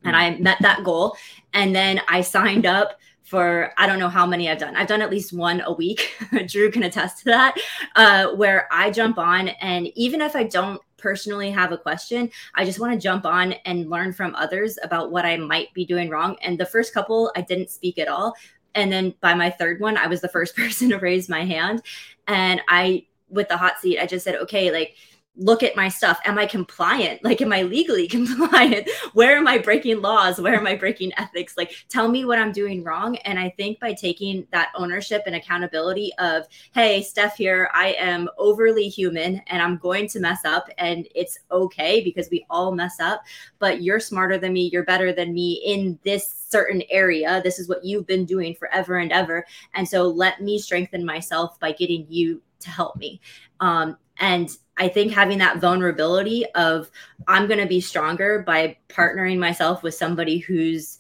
And 0.03 0.15
hmm. 0.15 0.21
I 0.21 0.37
met 0.37 0.57
that 0.61 0.83
goal 0.83 1.15
and 1.53 1.75
then 1.75 2.01
I 2.07 2.21
signed 2.21 2.65
up 2.65 2.99
for 3.31 3.71
I 3.77 3.87
don't 3.87 3.97
know 3.97 4.09
how 4.09 4.25
many 4.25 4.49
I've 4.49 4.57
done. 4.57 4.75
I've 4.75 4.89
done 4.89 5.01
at 5.01 5.09
least 5.09 5.31
one 5.31 5.61
a 5.65 5.71
week. 5.71 6.13
Drew 6.47 6.69
can 6.69 6.83
attest 6.83 7.19
to 7.19 7.25
that, 7.25 7.55
uh, 7.95 8.27
where 8.35 8.67
I 8.69 8.91
jump 8.91 9.17
on, 9.17 9.47
and 9.47 9.87
even 9.95 10.19
if 10.19 10.35
I 10.35 10.43
don't 10.43 10.81
personally 10.97 11.49
have 11.49 11.71
a 11.71 11.77
question, 11.77 12.29
I 12.55 12.65
just 12.65 12.77
want 12.77 12.91
to 12.91 12.99
jump 12.99 13.25
on 13.25 13.53
and 13.63 13.89
learn 13.89 14.11
from 14.11 14.35
others 14.35 14.77
about 14.83 15.13
what 15.13 15.25
I 15.25 15.37
might 15.37 15.73
be 15.73 15.85
doing 15.85 16.09
wrong. 16.09 16.35
And 16.41 16.59
the 16.59 16.65
first 16.65 16.93
couple, 16.93 17.31
I 17.37 17.39
didn't 17.41 17.69
speak 17.69 17.97
at 17.99 18.09
all. 18.09 18.35
And 18.75 18.91
then 18.91 19.15
by 19.21 19.33
my 19.33 19.49
third 19.49 19.79
one, 19.79 19.95
I 19.95 20.07
was 20.07 20.19
the 20.19 20.27
first 20.27 20.53
person 20.57 20.89
to 20.89 20.97
raise 20.97 21.29
my 21.29 21.45
hand. 21.45 21.83
And 22.27 22.59
I, 22.67 23.05
with 23.29 23.47
the 23.47 23.55
hot 23.55 23.79
seat, 23.79 23.97
I 23.97 24.07
just 24.07 24.25
said, 24.25 24.35
okay, 24.35 24.71
like, 24.73 24.97
look 25.37 25.63
at 25.63 25.75
my 25.75 25.87
stuff. 25.87 26.19
Am 26.25 26.37
I 26.37 26.45
compliant? 26.45 27.23
Like, 27.23 27.41
am 27.41 27.53
I 27.53 27.61
legally 27.61 28.07
compliant? 28.09 28.89
Where 29.13 29.37
am 29.37 29.47
I 29.47 29.57
breaking 29.57 30.01
laws? 30.01 30.39
Where 30.39 30.55
am 30.55 30.67
I 30.67 30.75
breaking 30.75 31.13
ethics? 31.17 31.55
Like, 31.57 31.73
tell 31.89 32.09
me 32.09 32.25
what 32.25 32.39
I'm 32.39 32.51
doing 32.51 32.83
wrong. 32.83 33.15
And 33.17 33.39
I 33.39 33.49
think 33.57 33.79
by 33.79 33.93
taking 33.93 34.45
that 34.51 34.69
ownership 34.75 35.23
and 35.25 35.35
accountability 35.35 36.11
of, 36.19 36.45
hey, 36.73 37.01
Steph 37.01 37.37
here, 37.37 37.69
I 37.73 37.93
am 37.93 38.29
overly 38.37 38.89
human 38.89 39.41
and 39.47 39.61
I'm 39.61 39.77
going 39.77 40.07
to 40.09 40.19
mess 40.19 40.43
up 40.43 40.67
and 40.77 41.07
it's 41.15 41.39
okay 41.51 42.03
because 42.03 42.29
we 42.29 42.45
all 42.49 42.73
mess 42.73 42.99
up, 42.99 43.23
but 43.59 43.81
you're 43.81 43.99
smarter 43.99 44.37
than 44.37 44.53
me. 44.53 44.69
You're 44.71 44.83
better 44.83 45.13
than 45.13 45.33
me 45.33 45.61
in 45.65 45.97
this 46.03 46.45
certain 46.49 46.83
area. 46.89 47.41
This 47.41 47.57
is 47.57 47.69
what 47.69 47.85
you've 47.85 48.05
been 48.05 48.25
doing 48.25 48.53
forever 48.53 48.97
and 48.97 49.11
ever. 49.11 49.45
And 49.73 49.87
so 49.87 50.03
let 50.03 50.41
me 50.41 50.59
strengthen 50.59 51.05
myself 51.05 51.57
by 51.59 51.71
getting 51.71 52.05
you 52.09 52.41
to 52.59 52.69
help 52.69 52.97
me. 52.97 53.21
Um, 53.59 53.97
and 54.21 54.55
I 54.77 54.87
think 54.87 55.11
having 55.11 55.39
that 55.39 55.57
vulnerability 55.59 56.45
of 56.55 56.89
I'm 57.27 57.47
going 57.47 57.59
to 57.59 57.65
be 57.65 57.81
stronger 57.81 58.43
by 58.43 58.77
partnering 58.87 59.39
myself 59.39 59.83
with 59.83 59.95
somebody 59.95 60.37
who's 60.37 60.99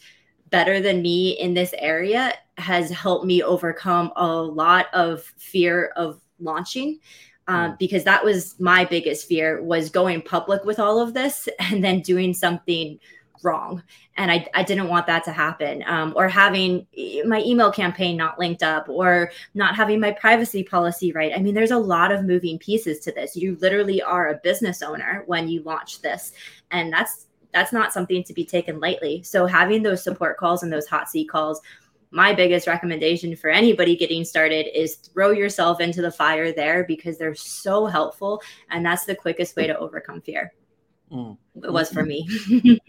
better 0.49 0.81
than 0.81 1.01
me 1.01 1.39
in 1.39 1.53
this 1.53 1.73
area 1.77 2.33
has 2.57 2.89
helped 2.89 3.25
me 3.25 3.41
overcome 3.41 4.11
a 4.17 4.27
lot 4.27 4.87
of 4.93 5.21
fear 5.37 5.93
of 5.95 6.19
launching 6.39 6.99
um, 7.47 7.71
mm. 7.71 7.79
because 7.79 8.03
that 8.03 8.23
was 8.25 8.59
my 8.59 8.83
biggest 8.83 9.27
fear 9.27 9.63
was 9.63 9.89
going 9.89 10.21
public 10.21 10.65
with 10.65 10.79
all 10.79 10.99
of 10.99 11.13
this 11.13 11.47
and 11.59 11.83
then 11.83 12.01
doing 12.01 12.33
something 12.33 12.99
wrong 13.43 13.81
and 14.21 14.29
i, 14.29 14.47
I 14.53 14.61
didn't 14.61 14.87
want 14.87 15.07
that 15.07 15.23
to 15.23 15.31
happen. 15.31 15.83
Um, 15.87 16.13
or 16.15 16.29
having 16.29 16.85
my 17.25 17.41
email 17.41 17.71
campaign 17.71 18.15
not 18.15 18.37
linked 18.37 18.61
up 18.61 18.87
or 18.87 19.31
not 19.55 19.75
having 19.75 19.99
my 19.99 20.11
privacy 20.11 20.63
policy 20.63 21.11
right. 21.11 21.33
I 21.35 21.39
mean 21.39 21.55
there's 21.55 21.71
a 21.71 21.77
lot 21.77 22.11
of 22.11 22.23
moving 22.23 22.59
pieces 22.59 22.99
to 22.99 23.11
this. 23.11 23.35
You 23.35 23.57
literally 23.59 24.01
are 24.01 24.29
a 24.29 24.35
business 24.43 24.83
owner 24.83 25.23
when 25.25 25.49
you 25.49 25.63
launch 25.63 26.01
this 26.01 26.33
and 26.69 26.93
that's 26.93 27.27
that's 27.51 27.73
not 27.73 27.91
something 27.91 28.23
to 28.23 28.33
be 28.33 28.45
taken 28.45 28.79
lightly. 28.79 29.23
So 29.23 29.45
having 29.45 29.83
those 29.83 30.03
support 30.03 30.37
calls 30.37 30.63
and 30.63 30.71
those 30.71 30.87
hot 30.87 31.09
seat 31.09 31.27
calls 31.27 31.59
my 32.11 32.33
biggest 32.33 32.67
recommendation 32.67 33.35
for 33.35 33.49
anybody 33.49 33.95
getting 33.95 34.23
started 34.23 34.67
is 34.77 34.95
throw 34.95 35.31
yourself 35.31 35.79
into 35.79 36.01
the 36.01 36.11
fire 36.11 36.51
there 36.51 36.83
because 36.83 37.17
they're 37.17 37.33
so 37.33 37.87
helpful 37.87 38.41
and 38.69 38.85
that's 38.85 39.05
the 39.05 39.15
quickest 39.15 39.55
way 39.55 39.65
to 39.65 39.77
overcome 39.79 40.21
fear. 40.21 40.53
Mm. 41.11 41.37
it 41.61 41.73
was 41.73 41.91
for 41.91 42.03
me 42.05 42.25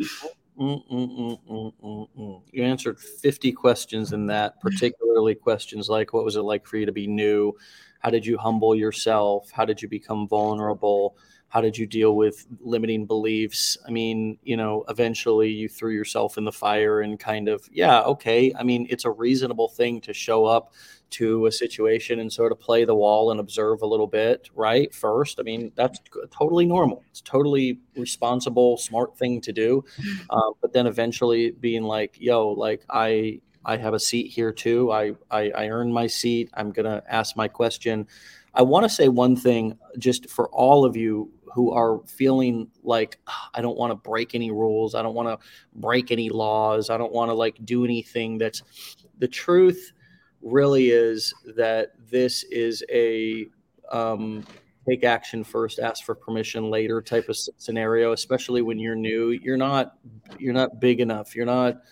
Mm, 0.60 0.82
mm, 0.90 2.12
mm, 2.18 2.42
you 2.52 2.62
answered 2.62 2.98
50 3.00 3.52
questions 3.52 4.12
in 4.12 4.26
that, 4.26 4.60
particularly 4.60 5.34
questions 5.34 5.88
like 5.88 6.12
what 6.12 6.24
was 6.24 6.36
it 6.36 6.42
like 6.42 6.66
for 6.66 6.76
you 6.76 6.86
to 6.86 6.92
be 6.92 7.06
new? 7.06 7.54
How 8.00 8.10
did 8.10 8.26
you 8.26 8.36
humble 8.36 8.74
yourself? 8.74 9.50
How 9.50 9.64
did 9.64 9.80
you 9.80 9.88
become 9.88 10.28
vulnerable? 10.28 11.16
How 11.48 11.60
did 11.60 11.76
you 11.76 11.86
deal 11.86 12.16
with 12.16 12.46
limiting 12.60 13.06
beliefs? 13.06 13.78
I 13.86 13.90
mean, 13.90 14.38
you 14.42 14.56
know, 14.56 14.84
eventually 14.88 15.50
you 15.50 15.68
threw 15.68 15.92
yourself 15.92 16.36
in 16.36 16.44
the 16.44 16.52
fire 16.52 17.02
and 17.02 17.18
kind 17.18 17.48
of, 17.48 17.68
yeah, 17.70 18.00
okay. 18.02 18.52
I 18.58 18.62
mean, 18.62 18.86
it's 18.90 19.04
a 19.04 19.10
reasonable 19.10 19.68
thing 19.68 20.00
to 20.02 20.12
show 20.14 20.44
up 20.44 20.72
to 21.12 21.46
a 21.46 21.52
situation 21.52 22.20
and 22.20 22.32
sort 22.32 22.52
of 22.52 22.58
play 22.58 22.84
the 22.84 22.94
wall 22.94 23.30
and 23.30 23.40
observe 23.40 23.82
a 23.82 23.86
little 23.86 24.06
bit, 24.06 24.48
right? 24.54 24.92
First, 24.94 25.38
I 25.38 25.42
mean, 25.42 25.72
that's 25.74 26.00
totally 26.30 26.66
normal. 26.66 27.04
It's 27.10 27.20
totally 27.20 27.78
responsible, 27.96 28.76
smart 28.76 29.16
thing 29.16 29.40
to 29.42 29.52
do. 29.52 29.84
Um, 30.30 30.52
but 30.62 30.72
then 30.72 30.86
eventually 30.86 31.50
being 31.50 31.82
like, 31.82 32.16
yo, 32.18 32.48
like 32.50 32.84
I, 32.88 33.40
I 33.64 33.76
have 33.76 33.92
a 33.92 33.98
seat 33.98 34.28
here 34.30 34.52
too. 34.52 34.90
I, 34.90 35.12
I, 35.30 35.50
I 35.50 35.68
earned 35.68 35.92
my 35.92 36.06
seat. 36.06 36.48
I'm 36.54 36.70
going 36.70 36.86
to 36.86 37.02
ask 37.12 37.36
my 37.36 37.48
question. 37.48 38.06
I 38.54 38.62
want 38.62 38.84
to 38.84 38.88
say 38.88 39.08
one 39.08 39.36
thing 39.36 39.78
just 39.98 40.30
for 40.30 40.48
all 40.48 40.84
of 40.84 40.96
you 40.96 41.30
who 41.54 41.70
are 41.72 42.00
feeling 42.06 42.68
like 42.82 43.18
I 43.52 43.60
don't 43.60 43.76
want 43.76 43.90
to 43.90 43.94
break 43.96 44.34
any 44.34 44.50
rules. 44.50 44.94
I 44.94 45.02
don't 45.02 45.14
want 45.14 45.28
to 45.28 45.46
break 45.74 46.10
any 46.10 46.30
laws. 46.30 46.88
I 46.88 46.96
don't 46.96 47.12
want 47.12 47.28
to 47.30 47.34
like 47.34 47.58
do 47.64 47.84
anything 47.84 48.38
that's 48.38 48.62
the 49.18 49.28
truth 49.28 49.92
really 50.42 50.90
is 50.90 51.32
that 51.56 51.92
this 52.10 52.44
is 52.44 52.84
a 52.90 53.48
um, 53.90 54.44
take 54.88 55.04
action 55.04 55.44
first, 55.44 55.78
ask 55.78 56.04
for 56.04 56.14
permission 56.14 56.70
later 56.70 57.00
type 57.00 57.28
of 57.28 57.36
scenario. 57.36 58.12
Especially 58.12 58.62
when 58.62 58.78
you're 58.78 58.96
new, 58.96 59.30
you're 59.30 59.56
not 59.56 59.94
you're 60.38 60.54
not 60.54 60.80
big 60.80 61.00
enough. 61.00 61.34
You're 61.34 61.46
not 61.46 61.82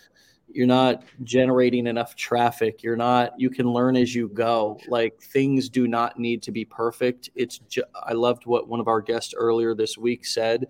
you're 0.53 0.67
not 0.67 1.05
generating 1.23 1.87
enough 1.87 2.17
traffic 2.17 2.83
you're 2.83 2.97
not 2.97 3.33
you 3.39 3.51
can 3.51 3.73
learn 3.73 3.97
as 3.97 4.15
you 4.15 4.29
go 4.29 4.79
like 4.89 5.21
things 5.23 5.69
do 5.69 5.87
not 5.87 6.19
need 6.19 6.43
to 6.43 6.51
be 6.51 6.65
perfect 6.65 7.31
it's 7.35 7.59
ju- 7.59 7.85
i 8.05 8.13
loved 8.13 8.47
what 8.47 8.69
one 8.69 8.81
of 8.81 8.89
our 8.89 9.01
guests 9.01 9.35
earlier 9.37 9.75
this 9.75 9.97
week 9.97 10.27
said 10.27 10.67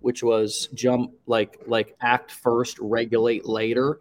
which 0.00 0.22
was 0.22 0.68
jump 0.74 1.12
like 1.26 1.60
like 1.66 1.96
act 2.00 2.30
first 2.30 2.78
regulate 2.78 3.46
later 3.46 4.00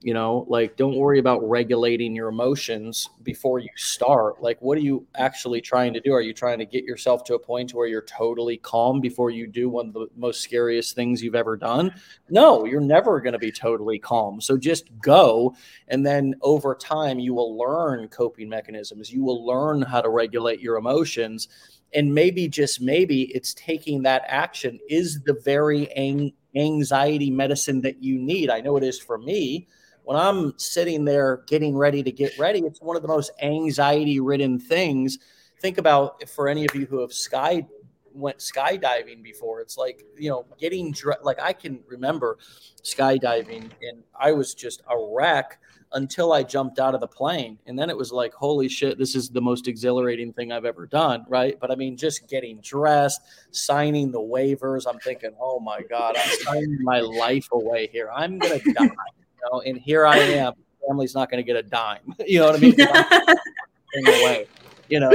you 0.00 0.14
know 0.14 0.44
like 0.48 0.76
don't 0.76 0.96
worry 0.96 1.18
about 1.18 1.48
regulating 1.48 2.14
your 2.14 2.28
emotions 2.28 3.08
before 3.22 3.58
you 3.58 3.70
start. 3.76 4.42
Like 4.42 4.60
what 4.60 4.78
are 4.78 4.82
you 4.82 5.06
actually 5.16 5.60
trying 5.60 5.92
to 5.94 6.00
do? 6.00 6.12
Are 6.12 6.20
you 6.20 6.34
trying 6.34 6.58
to 6.58 6.66
get 6.66 6.84
yourself 6.84 7.24
to 7.24 7.34
a 7.34 7.38
point 7.38 7.74
where 7.74 7.86
you're 7.86 8.02
totally 8.02 8.56
calm 8.56 9.00
before 9.00 9.30
you 9.30 9.46
do 9.46 9.68
one 9.68 9.88
of 9.88 9.92
the 9.94 10.06
most 10.16 10.42
scariest 10.42 10.94
things 10.94 11.22
you've 11.22 11.34
ever 11.34 11.56
done? 11.56 11.92
No 12.28 12.64
you're 12.64 12.80
never 12.80 13.20
going 13.20 13.32
to 13.32 13.38
be 13.38 13.52
totally 13.52 13.98
calm. 13.98 14.40
So 14.40 14.56
just 14.56 14.86
go 15.00 15.54
and 15.88 16.04
then 16.04 16.34
over 16.42 16.74
time 16.74 17.18
you 17.18 17.34
will 17.34 17.56
learn 17.56 18.08
coping 18.08 18.48
mechanisms. 18.48 19.12
You 19.12 19.24
will 19.24 19.44
learn 19.44 19.82
how 19.82 20.00
to 20.00 20.08
regulate 20.08 20.60
your 20.60 20.76
emotions. 20.76 21.48
And 21.94 22.12
maybe 22.12 22.48
just 22.48 22.80
maybe 22.80 23.22
it's 23.34 23.54
taking 23.54 24.02
that 24.02 24.24
action 24.26 24.80
is 24.88 25.20
the 25.22 25.34
very 25.44 25.90
ang- 25.92 26.32
anxiety 26.56 27.30
medicine 27.30 27.80
that 27.82 28.02
you 28.02 28.18
need. 28.18 28.50
I 28.50 28.60
know 28.60 28.76
it 28.76 28.82
is 28.84 28.98
for 28.98 29.18
me. 29.18 29.68
When 30.04 30.18
I'm 30.18 30.58
sitting 30.58 31.04
there 31.04 31.42
getting 31.46 31.76
ready 31.76 32.02
to 32.02 32.12
get 32.12 32.38
ready, 32.38 32.60
it's 32.60 32.80
one 32.80 32.96
of 32.96 33.02
the 33.02 33.08
most 33.08 33.30
anxiety 33.42 34.20
ridden 34.20 34.58
things. 34.58 35.18
Think 35.60 35.78
about 35.78 36.28
for 36.28 36.48
any 36.48 36.66
of 36.66 36.74
you 36.74 36.86
who 36.86 37.00
have 37.00 37.12
sky 37.12 37.66
went 38.12 38.38
skydiving 38.38 39.22
before. 39.22 39.60
It's 39.60 39.76
like, 39.76 40.04
you 40.16 40.30
know, 40.30 40.46
getting 40.58 40.92
dre- 40.92 41.16
like 41.22 41.40
I 41.40 41.52
can 41.52 41.80
remember 41.86 42.38
skydiving 42.82 43.70
and 43.82 44.04
I 44.18 44.32
was 44.32 44.54
just 44.54 44.82
a 44.88 44.96
wreck 44.96 45.58
until 45.94 46.32
I 46.32 46.42
jumped 46.42 46.78
out 46.78 46.94
of 46.94 47.00
the 47.00 47.06
plane. 47.06 47.58
And 47.66 47.78
then 47.78 47.88
it 47.88 47.96
was 47.96 48.12
like, 48.12 48.34
holy 48.34 48.68
shit, 48.68 48.98
this 48.98 49.14
is 49.14 49.30
the 49.30 49.40
most 49.40 49.68
exhilarating 49.68 50.32
thing 50.32 50.52
I've 50.52 50.64
ever 50.64 50.86
done. 50.86 51.24
Right. 51.28 51.58
But 51.58 51.70
I 51.70 51.76
mean, 51.76 51.96
just 51.96 52.28
getting 52.28 52.60
dressed, 52.60 53.20
signing 53.50 54.10
the 54.10 54.20
waivers, 54.20 54.84
I'm 54.88 54.98
thinking, 54.98 55.30
oh 55.40 55.60
my 55.60 55.82
God, 55.82 56.16
I'm 56.16 56.38
signing 56.40 56.82
my 56.82 57.00
life 57.00 57.48
away 57.52 57.88
here. 57.92 58.10
I'm 58.14 58.38
going 58.38 58.60
to 58.60 58.72
die. 58.72 58.84
You 58.84 59.50
know, 59.50 59.60
and 59.60 59.78
here 59.78 60.06
I 60.06 60.18
am. 60.18 60.54
Family's 60.86 61.14
not 61.14 61.30
going 61.30 61.42
to 61.42 61.46
get 61.46 61.56
a 61.56 61.62
dime. 61.62 62.14
You 62.26 62.40
know 62.40 62.46
what 62.46 62.56
I 62.56 62.58
mean? 62.58 62.76
away. 64.22 64.46
You 64.88 65.00
know, 65.00 65.12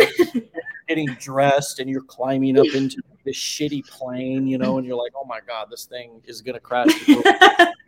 getting 0.88 1.08
dressed 1.20 1.80
and 1.80 1.90
you're 1.90 2.02
climbing 2.02 2.58
up 2.58 2.68
into 2.74 3.02
this 3.26 3.38
shitty 3.38 3.88
plane, 3.88 4.48
you 4.48 4.58
know, 4.58 4.78
and 4.78 4.88
you're 4.88 4.96
like, 4.96 5.12
oh 5.16 5.26
my 5.26 5.40
God, 5.46 5.68
this 5.70 5.86
thing 5.86 6.22
is 6.26 6.42
going 6.42 6.56
to 6.56 6.60
crash 6.60 6.90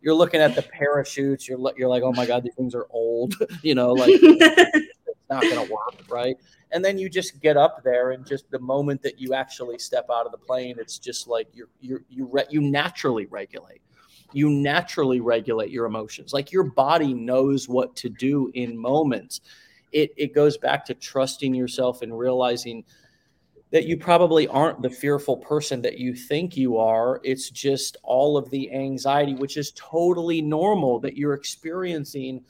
you're 0.00 0.14
looking 0.14 0.40
at 0.40 0.54
the 0.54 0.62
parachutes. 0.62 1.48
You're 1.48 1.58
you're 1.76 1.88
like, 1.88 2.02
oh 2.02 2.12
my 2.12 2.26
god, 2.26 2.44
these 2.44 2.54
things 2.54 2.74
are 2.74 2.86
old. 2.90 3.34
you 3.62 3.74
know, 3.74 3.92
like 3.92 4.10
it's 4.12 5.28
not 5.28 5.42
going 5.42 5.66
to 5.66 5.72
work, 5.72 5.94
right? 6.08 6.36
And 6.72 6.84
then 6.84 6.98
you 6.98 7.08
just 7.08 7.40
get 7.40 7.56
up 7.56 7.82
there, 7.82 8.12
and 8.12 8.26
just 8.26 8.50
the 8.50 8.58
moment 8.58 9.02
that 9.02 9.20
you 9.20 9.34
actually 9.34 9.78
step 9.78 10.06
out 10.10 10.26
of 10.26 10.32
the 10.32 10.38
plane, 10.38 10.76
it's 10.78 10.98
just 10.98 11.26
like 11.26 11.48
you're 11.52 11.68
you 11.80 12.02
you 12.08 12.26
re- 12.26 12.46
you 12.48 12.60
naturally 12.60 13.26
regulate. 13.26 13.82
You 14.32 14.48
naturally 14.48 15.20
regulate 15.20 15.70
your 15.70 15.86
emotions. 15.86 16.32
Like 16.32 16.52
your 16.52 16.62
body 16.62 17.12
knows 17.12 17.68
what 17.68 17.96
to 17.96 18.08
do 18.08 18.50
in 18.54 18.78
moments. 18.78 19.40
It 19.92 20.12
it 20.16 20.34
goes 20.34 20.56
back 20.56 20.84
to 20.86 20.94
trusting 20.94 21.52
yourself 21.52 22.02
and 22.02 22.16
realizing 22.16 22.84
that 23.72 23.86
you 23.86 23.96
probably 23.96 24.48
aren't 24.48 24.82
the 24.82 24.90
fearful 24.90 25.36
person 25.36 25.80
that 25.82 25.98
you 25.98 26.14
think 26.14 26.56
you 26.56 26.76
are. 26.76 27.20
It's 27.22 27.50
just 27.50 27.96
all 28.02 28.36
of 28.36 28.50
the 28.50 28.72
anxiety, 28.72 29.34
which 29.34 29.56
is 29.56 29.72
totally 29.76 30.42
normal 30.42 30.98
that 31.00 31.16
you're 31.16 31.34
experiencing, 31.34 32.44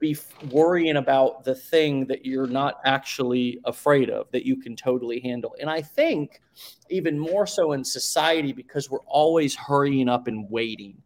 be 0.00 0.16
worrying 0.50 0.96
about 0.96 1.44
the 1.44 1.54
thing 1.54 2.06
that 2.06 2.26
you're 2.26 2.48
not 2.48 2.80
actually 2.84 3.60
afraid 3.64 4.10
of, 4.10 4.28
that 4.32 4.44
you 4.44 4.56
can 4.56 4.74
totally 4.74 5.20
handle. 5.20 5.54
And 5.60 5.70
I 5.70 5.80
think 5.82 6.40
even 6.90 7.16
more 7.16 7.46
so 7.46 7.72
in 7.72 7.84
society, 7.84 8.52
because 8.52 8.90
we're 8.90 8.98
always 9.06 9.54
hurrying 9.54 10.08
up 10.08 10.26
and 10.26 10.50
waiting 10.50 11.00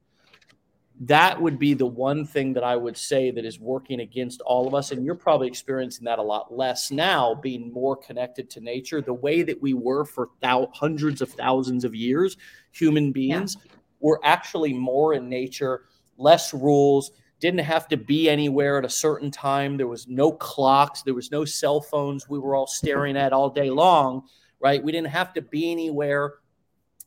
that 1.01 1.41
would 1.41 1.59
be 1.59 1.73
the 1.73 1.87
one 1.87 2.27
thing 2.27 2.53
that 2.53 2.63
I 2.63 2.77
would 2.77 2.97
say 2.97 3.31
that 3.31 3.47
is 3.47 3.59
working 3.59 4.01
against 4.01 4.43
all 4.43 4.69
of 4.69 4.75
us. 4.75 4.91
And 4.91 5.03
you're 5.03 5.15
probably 5.15 5.49
experiencing 5.49 6.05
that 6.05 6.19
a 6.19 6.23
lot 6.23 6.55
less 6.55 6.91
now, 6.91 7.35
being 7.35 7.73
more 7.73 7.97
connected 7.97 8.51
to 8.51 8.61
nature, 8.61 9.01
the 9.01 9.15
way 9.15 9.43
that 9.43 9.61
we 9.63 9.73
were 9.73 10.05
for 10.05 10.29
thou- 10.41 10.71
hundreds 10.75 11.23
of 11.23 11.31
thousands 11.31 11.85
of 11.85 11.95
years, 11.95 12.37
human 12.71 13.13
beings 13.13 13.57
yeah. 13.65 13.73
were 14.01 14.21
actually 14.23 14.75
more 14.75 15.15
in 15.15 15.31
nature, 15.31 15.87
less 16.19 16.53
rules, 16.53 17.13
didn't 17.41 17.61
have 17.61 17.89
to 17.89 17.97
be 17.97 18.29
anywhere 18.29 18.77
at 18.77 18.85
a 18.85 18.91
certain 18.91 19.31
time. 19.31 19.79
There 19.79 19.89
was 19.89 20.07
no 20.07 20.31
clocks, 20.31 21.01
there 21.01 21.15
was 21.15 21.31
no 21.31 21.47
cell 21.47 21.81
phones 21.81 22.29
we 22.29 22.39
were 22.39 22.55
all 22.55 22.67
staring 22.67 23.17
at 23.17 23.33
all 23.33 23.49
day 23.49 23.71
long, 23.71 24.25
right? 24.61 24.85
We 24.85 24.93
didn't 24.93 25.09
have 25.09 25.33
to 25.33 25.41
be 25.41 25.73
anywhere 25.73 26.35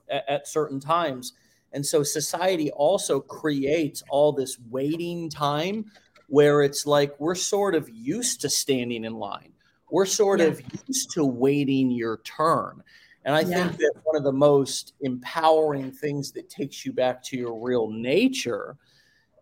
at, 0.09 0.27
at 0.27 0.47
certain 0.47 0.79
times 0.79 1.33
and 1.73 1.85
so 1.85 2.03
society 2.03 2.71
also 2.71 3.19
creates 3.19 4.03
all 4.09 4.31
this 4.31 4.57
waiting 4.69 5.29
time 5.29 5.85
where 6.27 6.61
it's 6.61 6.85
like 6.85 7.19
we're 7.19 7.35
sort 7.35 7.75
of 7.75 7.89
used 7.89 8.41
to 8.41 8.49
standing 8.49 9.03
in 9.05 9.13
line. 9.13 9.51
We're 9.91 10.05
sort 10.05 10.39
yeah. 10.39 10.47
of 10.47 10.61
used 10.87 11.11
to 11.11 11.25
waiting 11.25 11.91
your 11.91 12.17
turn. 12.23 12.81
And 13.25 13.35
I 13.35 13.41
yeah. 13.41 13.67
think 13.67 13.77
that 13.77 13.93
one 14.03 14.15
of 14.15 14.23
the 14.23 14.33
most 14.33 14.93
empowering 15.01 15.91
things 15.91 16.31
that 16.33 16.49
takes 16.49 16.85
you 16.85 16.93
back 16.93 17.23
to 17.25 17.37
your 17.37 17.59
real 17.59 17.89
nature 17.89 18.77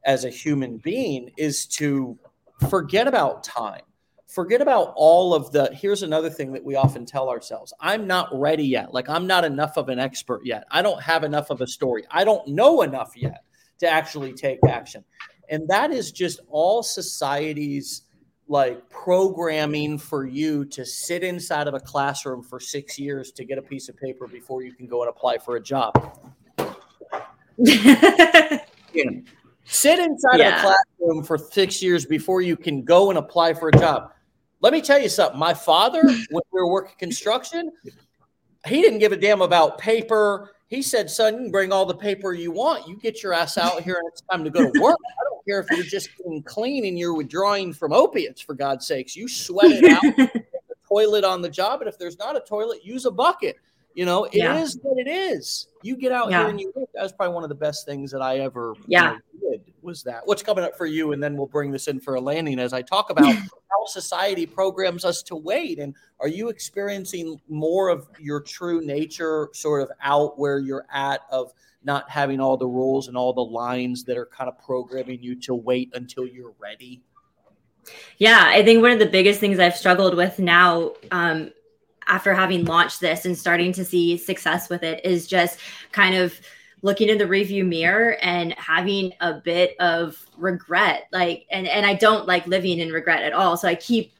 as 0.05 0.25
a 0.25 0.29
human 0.29 0.77
being 0.77 1.31
is 1.37 1.65
to 1.65 2.17
forget 2.69 3.07
about 3.07 3.43
time 3.43 3.81
forget 4.33 4.61
about 4.61 4.93
all 4.95 5.33
of 5.33 5.51
the 5.51 5.69
here's 5.73 6.03
another 6.03 6.29
thing 6.29 6.53
that 6.53 6.63
we 6.63 6.75
often 6.75 7.05
tell 7.05 7.29
ourselves 7.29 7.73
i'm 7.79 8.07
not 8.07 8.29
ready 8.31 8.63
yet 8.65 8.93
like 8.93 9.09
i'm 9.09 9.27
not 9.27 9.43
enough 9.43 9.77
of 9.77 9.89
an 9.89 9.99
expert 9.99 10.41
yet 10.45 10.63
i 10.71 10.81
don't 10.81 11.01
have 11.01 11.23
enough 11.23 11.49
of 11.49 11.61
a 11.61 11.67
story 11.67 12.03
i 12.11 12.23
don't 12.23 12.47
know 12.47 12.81
enough 12.81 13.11
yet 13.15 13.43
to 13.79 13.87
actually 13.87 14.31
take 14.31 14.59
action 14.69 15.03
And 15.49 15.67
that 15.67 15.91
is 15.91 16.11
just 16.13 16.39
all 16.47 16.81
society's 16.81 18.03
like 18.47 18.89
programming 18.89 19.97
for 19.97 20.25
you 20.25 20.65
to 20.65 20.85
sit 20.85 21.23
inside 21.23 21.67
of 21.67 21.73
a 21.73 21.79
classroom 21.79 22.41
for 22.43 22.59
six 22.59 22.97
years 22.97 23.31
to 23.33 23.43
get 23.45 23.57
a 23.57 23.61
piece 23.61 23.89
of 23.89 23.97
paper 23.97 24.27
before 24.27 24.61
you 24.61 24.73
can 24.73 24.87
go 24.87 25.01
and 25.01 25.09
apply 25.09 25.37
for 25.37 25.55
a 25.55 25.61
job. 25.61 25.93
Sit 29.63 29.99
inside 29.99 30.37
yeah. 30.37 30.49
of 30.49 30.59
a 30.59 30.61
classroom 30.61 31.23
for 31.23 31.37
six 31.37 31.81
years 31.81 32.05
before 32.05 32.41
you 32.41 32.57
can 32.57 32.83
go 32.83 33.09
and 33.09 33.17
apply 33.17 33.53
for 33.53 33.69
a 33.69 33.71
job. 33.71 34.11
Let 34.61 34.73
me 34.73 34.81
tell 34.81 34.99
you 34.99 35.09
something. 35.09 35.39
My 35.39 35.53
father, 35.53 36.03
when 36.05 36.43
we 36.51 36.61
were 36.61 36.71
working 36.71 36.95
construction, 36.97 37.71
he 38.65 38.81
didn't 38.81 38.99
give 38.99 39.11
a 39.11 39.17
damn 39.17 39.41
about 39.41 39.77
paper. 39.77 40.51
He 40.67 40.81
said, 40.81 41.09
son, 41.09 41.33
you 41.33 41.39
can 41.41 41.51
bring 41.51 41.71
all 41.71 41.85
the 41.85 41.95
paper 41.95 42.33
you 42.33 42.51
want. 42.51 42.87
You 42.87 42.95
get 42.97 43.21
your 43.21 43.33
ass 43.33 43.57
out 43.57 43.81
here 43.81 43.95
and 43.95 44.07
it's 44.11 44.21
time 44.21 44.43
to 44.43 44.49
go 44.49 44.71
to 44.71 44.79
work. 44.81 44.97
I 45.19 45.23
don't 45.29 45.43
care 45.45 45.59
if 45.59 45.67
you're 45.71 45.85
just 45.85 46.15
getting 46.15 46.43
clean 46.43 46.85
and 46.85 46.97
you're 46.97 47.13
withdrawing 47.13 47.73
from 47.73 47.91
opiates, 47.91 48.39
for 48.39 48.53
God's 48.53 48.85
sakes. 48.87 49.15
You 49.15 49.27
sweat 49.27 49.71
it 49.71 49.83
out, 49.85 50.01
the 50.15 50.45
toilet 50.87 51.23
on 51.23 51.41
the 51.41 51.49
job. 51.49 51.81
And 51.81 51.89
if 51.89 51.97
there's 51.97 52.19
not 52.19 52.37
a 52.37 52.41
toilet, 52.41 52.85
use 52.85 53.05
a 53.05 53.11
bucket. 53.11 53.57
You 53.93 54.05
know, 54.05 54.25
it 54.25 54.35
yeah. 54.35 54.59
is 54.59 54.77
what 54.81 54.97
it 54.97 55.09
is. 55.09 55.67
You 55.83 55.97
get 55.97 56.11
out 56.11 56.29
yeah. 56.29 56.39
here 56.39 56.49
and 56.49 56.59
you 56.59 56.71
work. 56.75 56.89
That 56.93 57.03
was 57.03 57.11
probably 57.11 57.35
one 57.35 57.43
of 57.43 57.49
the 57.49 57.55
best 57.55 57.85
things 57.85 58.11
that 58.11 58.21
I 58.21 58.39
ever 58.39 58.73
yeah. 58.87 59.17
You 59.33 59.49
know, 59.49 59.51
did 59.51 59.73
was 59.81 60.03
that. 60.03 60.25
What's 60.25 60.43
coming 60.43 60.63
up 60.63 60.77
for 60.77 60.85
you? 60.85 61.11
And 61.11 61.21
then 61.21 61.35
we'll 61.35 61.47
bring 61.47 61.71
this 61.71 61.87
in 61.87 61.99
for 61.99 62.15
a 62.15 62.21
landing 62.21 62.59
as 62.59 62.73
I 62.73 62.81
talk 62.81 63.09
about 63.09 63.25
how 63.71 63.85
society 63.87 64.45
programs 64.45 65.03
us 65.03 65.21
to 65.23 65.35
wait. 65.35 65.79
And 65.79 65.95
are 66.19 66.27
you 66.27 66.49
experiencing 66.49 67.39
more 67.49 67.89
of 67.89 68.07
your 68.19 68.39
true 68.39 68.81
nature 68.81 69.49
sort 69.53 69.81
of 69.81 69.91
out 70.01 70.39
where 70.39 70.59
you're 70.59 70.85
at 70.91 71.21
of 71.31 71.51
not 71.83 72.09
having 72.09 72.39
all 72.39 72.57
the 72.57 72.67
rules 72.67 73.07
and 73.07 73.17
all 73.17 73.33
the 73.33 73.41
lines 73.41 74.03
that 74.05 74.17
are 74.17 74.27
kind 74.27 74.47
of 74.47 74.57
programming 74.59 75.21
you 75.21 75.35
to 75.41 75.55
wait 75.55 75.89
until 75.93 76.25
you're 76.25 76.53
ready? 76.59 77.01
Yeah, 78.17 78.43
I 78.45 78.63
think 78.63 78.81
one 78.81 78.91
of 78.91 78.99
the 78.99 79.07
biggest 79.07 79.39
things 79.39 79.57
I've 79.57 79.75
struggled 79.75 80.15
with 80.15 80.37
now 80.37 80.93
um, 81.09 81.51
after 82.11 82.33
having 82.33 82.65
launched 82.65 82.99
this 82.99 83.25
and 83.25 83.37
starting 83.37 83.71
to 83.71 83.85
see 83.85 84.17
success 84.17 84.69
with 84.69 84.83
it 84.83 85.03
is 85.05 85.25
just 85.25 85.57
kind 85.93 86.13
of 86.13 86.39
looking 86.81 87.07
in 87.07 87.17
the 87.17 87.27
review 87.27 87.63
mirror 87.63 88.17
and 88.21 88.53
having 88.55 89.13
a 89.21 89.33
bit 89.33 89.75
of 89.79 90.23
regret 90.37 91.07
like 91.11 91.45
and 91.49 91.67
and 91.67 91.85
I 91.85 91.93
don't 91.93 92.27
like 92.27 92.45
living 92.47 92.79
in 92.79 92.91
regret 92.91 93.23
at 93.23 93.33
all. 93.33 93.55
So 93.55 93.67
I 93.67 93.75
keep 93.75 94.13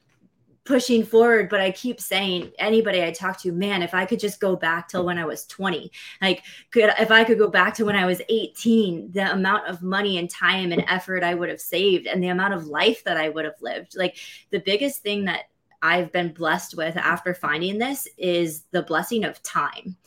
pushing 0.63 1.03
forward 1.03 1.49
but 1.49 1.59
I 1.59 1.71
keep 1.71 1.99
saying 1.99 2.51
anybody 2.59 3.03
I 3.03 3.11
talk 3.11 3.41
to 3.41 3.51
man 3.51 3.81
if 3.81 3.95
I 3.95 4.05
could 4.05 4.19
just 4.19 4.39
go 4.39 4.55
back 4.55 4.87
till 4.87 5.03
when 5.03 5.17
I 5.17 5.25
was 5.25 5.45
20 5.47 5.91
like 6.21 6.43
could 6.69 6.93
if 6.99 7.09
I 7.09 7.23
could 7.23 7.39
go 7.39 7.49
back 7.49 7.73
to 7.75 7.85
when 7.85 7.95
I 7.95 8.05
was 8.05 8.21
18 8.29 9.11
the 9.11 9.33
amount 9.33 9.67
of 9.67 9.81
money 9.81 10.19
and 10.19 10.29
time 10.29 10.71
and 10.71 10.85
effort 10.87 11.23
I 11.23 11.33
would 11.33 11.49
have 11.49 11.59
saved 11.59 12.05
and 12.05 12.23
the 12.23 12.27
amount 12.27 12.53
of 12.53 12.67
life 12.67 13.03
that 13.05 13.17
I 13.17 13.29
would 13.29 13.43
have 13.43 13.59
lived. 13.59 13.97
Like 13.97 14.17
the 14.51 14.59
biggest 14.59 15.01
thing 15.01 15.25
that 15.25 15.45
I've 15.81 16.11
been 16.11 16.33
blessed 16.33 16.75
with 16.77 16.95
after 16.97 17.33
finding 17.33 17.77
this 17.77 18.07
is 18.17 18.63
the 18.71 18.83
blessing 18.83 19.23
of 19.23 19.41
time. 19.43 19.97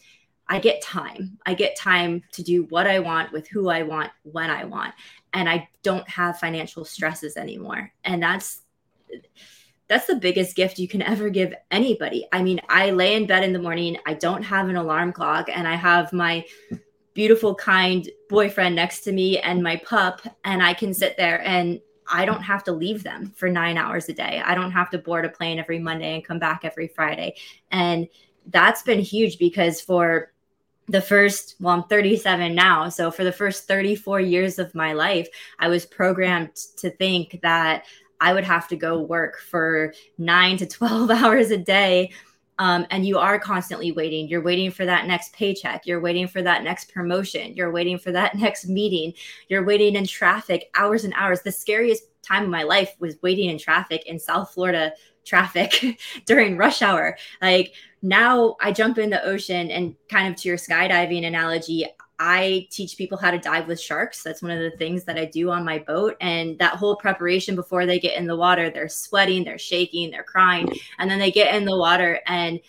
I 0.48 0.58
get 0.58 0.82
time. 0.82 1.38
I 1.46 1.54
get 1.54 1.76
time 1.76 2.22
to 2.32 2.42
do 2.42 2.64
what 2.64 2.86
I 2.86 2.98
want 2.98 3.32
with 3.32 3.48
who 3.48 3.68
I 3.68 3.82
want 3.82 4.10
when 4.22 4.50
I 4.50 4.64
want. 4.64 4.94
And 5.32 5.48
I 5.48 5.68
don't 5.82 6.08
have 6.08 6.38
financial 6.38 6.84
stresses 6.84 7.36
anymore. 7.36 7.92
And 8.04 8.22
that's 8.22 8.62
that's 9.88 10.06
the 10.06 10.16
biggest 10.16 10.56
gift 10.56 10.78
you 10.78 10.88
can 10.88 11.02
ever 11.02 11.28
give 11.28 11.54
anybody. 11.70 12.26
I 12.32 12.42
mean, 12.42 12.60
I 12.68 12.90
lay 12.90 13.14
in 13.14 13.26
bed 13.26 13.44
in 13.44 13.52
the 13.52 13.58
morning, 13.58 13.98
I 14.06 14.14
don't 14.14 14.42
have 14.42 14.68
an 14.68 14.76
alarm 14.76 15.12
clock, 15.12 15.48
and 15.52 15.68
I 15.68 15.74
have 15.74 16.12
my 16.12 16.44
beautiful, 17.12 17.54
kind 17.54 18.08
boyfriend 18.28 18.74
next 18.74 19.00
to 19.02 19.12
me 19.12 19.38
and 19.38 19.62
my 19.62 19.76
pup, 19.76 20.22
and 20.44 20.62
I 20.62 20.74
can 20.74 20.94
sit 20.94 21.16
there 21.16 21.42
and 21.46 21.80
I 22.10 22.24
don't 22.24 22.42
have 22.42 22.64
to 22.64 22.72
leave 22.72 23.02
them 23.02 23.32
for 23.36 23.48
nine 23.48 23.76
hours 23.76 24.08
a 24.08 24.12
day. 24.12 24.42
I 24.44 24.54
don't 24.54 24.72
have 24.72 24.90
to 24.90 24.98
board 24.98 25.24
a 25.24 25.28
plane 25.28 25.58
every 25.58 25.78
Monday 25.78 26.14
and 26.14 26.24
come 26.24 26.38
back 26.38 26.60
every 26.64 26.88
Friday. 26.88 27.36
And 27.70 28.08
that's 28.46 28.82
been 28.82 29.00
huge 29.00 29.38
because 29.38 29.80
for 29.80 30.32
the 30.88 31.00
first, 31.00 31.56
well, 31.60 31.74
I'm 31.74 31.84
37 31.84 32.54
now. 32.54 32.88
So 32.88 33.10
for 33.10 33.24
the 33.24 33.32
first 33.32 33.66
34 33.66 34.20
years 34.20 34.58
of 34.58 34.74
my 34.74 34.92
life, 34.92 35.28
I 35.58 35.68
was 35.68 35.86
programmed 35.86 36.54
to 36.76 36.90
think 36.90 37.40
that 37.42 37.84
I 38.20 38.32
would 38.32 38.44
have 38.44 38.68
to 38.68 38.76
go 38.76 39.00
work 39.00 39.38
for 39.38 39.94
nine 40.18 40.56
to 40.58 40.66
12 40.66 41.10
hours 41.10 41.50
a 41.50 41.58
day 41.58 42.12
um, 42.58 42.86
and 42.90 43.06
you 43.06 43.18
are 43.18 43.38
constantly 43.38 43.92
waiting. 43.92 44.28
You're 44.28 44.42
waiting 44.42 44.70
for 44.70 44.84
that 44.86 45.06
next 45.06 45.32
paycheck. 45.32 45.86
You're 45.86 46.00
waiting 46.00 46.28
for 46.28 46.42
that 46.42 46.62
next 46.62 46.92
promotion. 46.92 47.54
You're 47.54 47.72
waiting 47.72 47.98
for 47.98 48.12
that 48.12 48.34
next 48.38 48.66
meeting. 48.68 49.12
You're 49.48 49.64
waiting 49.64 49.96
in 49.96 50.06
traffic 50.06 50.70
hours 50.74 51.04
and 51.04 51.14
hours. 51.16 51.42
The 51.42 51.52
scariest 51.52 52.04
time 52.22 52.44
of 52.44 52.50
my 52.50 52.62
life 52.62 52.94
was 52.98 53.16
waiting 53.22 53.50
in 53.50 53.58
traffic 53.58 54.06
in 54.06 54.18
South 54.18 54.52
Florida 54.52 54.92
traffic 55.24 55.98
during 56.26 56.56
rush 56.56 56.82
hour. 56.82 57.16
Like 57.42 57.74
now 58.02 58.56
I 58.60 58.72
jump 58.72 58.98
in 58.98 59.10
the 59.10 59.24
ocean 59.24 59.70
and 59.70 59.96
kind 60.08 60.32
of 60.32 60.40
to 60.40 60.48
your 60.48 60.58
skydiving 60.58 61.26
analogy, 61.26 61.86
I 62.18 62.68
teach 62.70 62.96
people 62.96 63.18
how 63.18 63.30
to 63.30 63.38
dive 63.38 63.66
with 63.66 63.80
sharks. 63.80 64.22
That's 64.22 64.42
one 64.42 64.52
of 64.52 64.60
the 64.60 64.76
things 64.76 65.04
that 65.04 65.18
I 65.18 65.24
do 65.24 65.50
on 65.50 65.64
my 65.64 65.78
boat. 65.78 66.16
And 66.20 66.58
that 66.58 66.76
whole 66.76 66.96
preparation 66.96 67.56
before 67.56 67.86
they 67.86 67.98
get 67.98 68.16
in 68.16 68.26
the 68.26 68.36
water, 68.36 68.70
they're 68.70 68.88
sweating, 68.88 69.44
they're 69.44 69.58
shaking, 69.58 70.10
they're 70.10 70.22
crying. 70.22 70.68
And 70.98 71.10
then 71.10 71.18
they 71.18 71.30
get 71.30 71.54
in 71.54 71.64
the 71.64 71.76
water 71.76 72.20
and 72.26 72.60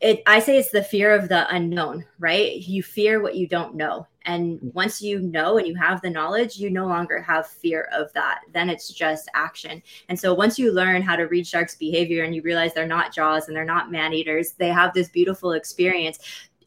it 0.00 0.22
I 0.26 0.38
say 0.38 0.58
it's 0.58 0.70
the 0.70 0.82
fear 0.82 1.12
of 1.12 1.28
the 1.28 1.52
unknown, 1.52 2.04
right? 2.18 2.56
You 2.56 2.82
fear 2.82 3.20
what 3.20 3.34
you 3.34 3.48
don't 3.48 3.74
know. 3.74 4.06
And 4.24 4.60
once 4.74 5.00
you 5.00 5.20
know 5.20 5.56
and 5.56 5.66
you 5.66 5.74
have 5.76 6.02
the 6.02 6.10
knowledge, 6.10 6.58
you 6.58 6.68
no 6.68 6.86
longer 6.86 7.20
have 7.22 7.46
fear 7.46 7.88
of 7.94 8.12
that. 8.12 8.40
Then 8.52 8.68
it's 8.68 8.90
just 8.90 9.30
action. 9.32 9.82
And 10.10 10.20
so 10.20 10.34
once 10.34 10.58
you 10.58 10.70
learn 10.70 11.00
how 11.00 11.16
to 11.16 11.24
read 11.24 11.46
sharks' 11.46 11.74
behavior 11.74 12.24
and 12.24 12.34
you 12.34 12.42
realize 12.42 12.74
they're 12.74 12.86
not 12.86 13.14
jaws 13.14 13.48
and 13.48 13.56
they're 13.56 13.64
not 13.64 13.90
man 13.90 14.12
eaters, 14.12 14.52
they 14.52 14.68
have 14.68 14.92
this 14.92 15.08
beautiful 15.08 15.52
experience 15.52 16.18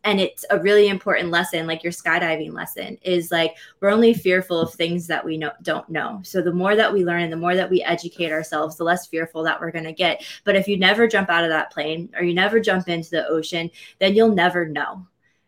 and 0.04 0.20
it's 0.20 0.46
a 0.50 0.60
really 0.60 0.88
important 0.88 1.30
lesson 1.30 1.68
like 1.68 1.84
your 1.84 1.92
skydiving 1.92 2.54
lesson 2.54 2.98
is 3.04 3.32
like 3.32 3.56
we're 3.80 3.90
only 3.90 4.14
fearful 4.14 4.60
of 4.60 4.74
things 4.74 5.08
that 5.08 5.24
we 5.24 5.38
know 5.38 5.52
don't 5.62 5.88
know. 5.90 6.22
So 6.24 6.42
the 6.42 6.54
more 6.54 6.76
that 6.76 6.92
we 6.92 7.06
learn 7.06 7.22
and 7.22 7.32
the 7.32 7.38
more 7.38 7.56
that 7.56 7.70
we 7.70 7.84
educate 7.84 8.32
ourselves 8.32 8.78
the 8.78 8.84
less 8.84 9.08
fearful 9.08 9.44
that 9.44 9.60
we're 9.60 9.72
going 9.72 9.86
to 9.86 9.94
get. 9.94 10.24
But 10.44 10.56
if 10.56 10.68
you 10.68 10.78
never 10.78 11.08
jump 11.08 11.30
out 11.30 11.44
of 11.44 11.50
that 11.50 11.72
plane 11.72 12.10
or 12.16 12.24
you 12.24 12.34
never 12.34 12.60
jump 12.60 12.88
into 12.88 13.12
the 13.12 13.28
ocean 13.28 13.70
then 14.00 14.16
you'll 14.16 14.34
never 14.34 14.68
know. 14.68 15.06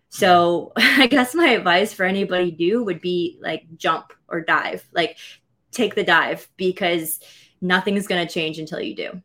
So 0.10 0.72
i 0.78 1.08
guess 1.08 1.34
my 1.34 1.49
advice 1.49 1.93
for 1.93 2.06
anybody 2.06 2.56
new 2.58 2.84
would 2.84 3.01
be 3.01 3.39
like 3.41 3.66
jump 3.78 4.14
or 4.28 4.41
dive. 4.41 4.88
Like 4.93 5.18
take 5.72 5.95
the 5.95 6.04
dive 6.04 6.47
because 6.58 7.20
nothing's 7.62 8.08
going 8.08 8.26
to 8.26 8.32
change 8.32 8.60
until 8.60 8.80
you 8.80 8.95
do. 8.95 9.22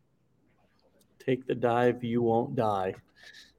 Take 1.23 1.45
the 1.45 1.53
dive 1.53 2.03
you 2.03 2.23
won't 2.23 2.55
die 2.55 2.95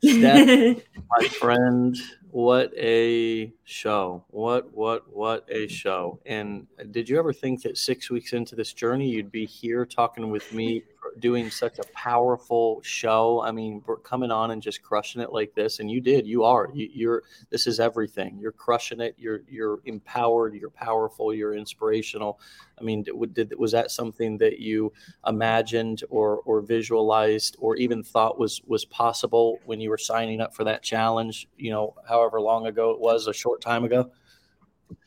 Steph, 0.02 0.78
my 1.20 1.28
friend, 1.28 1.96
what 2.30 2.72
a 2.76 3.52
show. 3.64 4.24
What, 4.28 4.72
what, 4.72 5.14
what 5.14 5.44
a 5.50 5.66
show. 5.68 6.20
And 6.26 6.66
did 6.90 7.08
you 7.08 7.18
ever 7.18 7.32
think 7.32 7.62
that 7.62 7.76
six 7.76 8.10
weeks 8.10 8.32
into 8.32 8.54
this 8.54 8.72
journey, 8.72 9.08
you'd 9.08 9.32
be 9.32 9.46
here 9.46 9.84
talking 9.84 10.30
with 10.30 10.52
me 10.52 10.84
doing 11.18 11.50
such 11.50 11.78
a 11.78 11.84
powerful 11.92 12.80
show. 12.82 13.42
I 13.42 13.50
mean, 13.50 13.82
coming 14.02 14.30
on 14.30 14.50
and 14.50 14.62
just 14.62 14.82
crushing 14.82 15.20
it 15.20 15.32
like 15.32 15.54
this, 15.54 15.80
and 15.80 15.90
you 15.90 16.00
did. 16.00 16.26
You 16.26 16.44
are. 16.44 16.70
You, 16.72 17.10
are 17.10 17.22
This 17.50 17.66
is 17.66 17.80
everything. 17.80 18.38
You're 18.40 18.52
crushing 18.52 19.00
it. 19.00 19.14
You're 19.18 19.40
you're 19.48 19.80
empowered. 19.84 20.54
You're 20.54 20.70
powerful. 20.70 21.34
You're 21.34 21.54
inspirational. 21.54 22.40
I 22.78 22.82
mean, 22.82 23.04
did 23.32 23.58
was 23.58 23.72
that 23.72 23.90
something 23.90 24.38
that 24.38 24.58
you 24.58 24.92
imagined 25.26 26.04
or 26.10 26.38
or 26.44 26.60
visualized 26.60 27.56
or 27.58 27.76
even 27.76 28.02
thought 28.02 28.38
was 28.38 28.62
was 28.66 28.84
possible 28.84 29.60
when 29.64 29.80
you 29.80 29.90
were 29.90 29.98
signing 29.98 30.40
up 30.40 30.54
for 30.54 30.64
that 30.64 30.82
challenge? 30.82 31.48
You 31.56 31.72
know, 31.72 31.94
however 32.08 32.40
long 32.40 32.66
ago 32.66 32.90
it 32.90 33.00
was, 33.00 33.26
a 33.26 33.34
short 33.34 33.60
time 33.60 33.84
ago. 33.84 34.10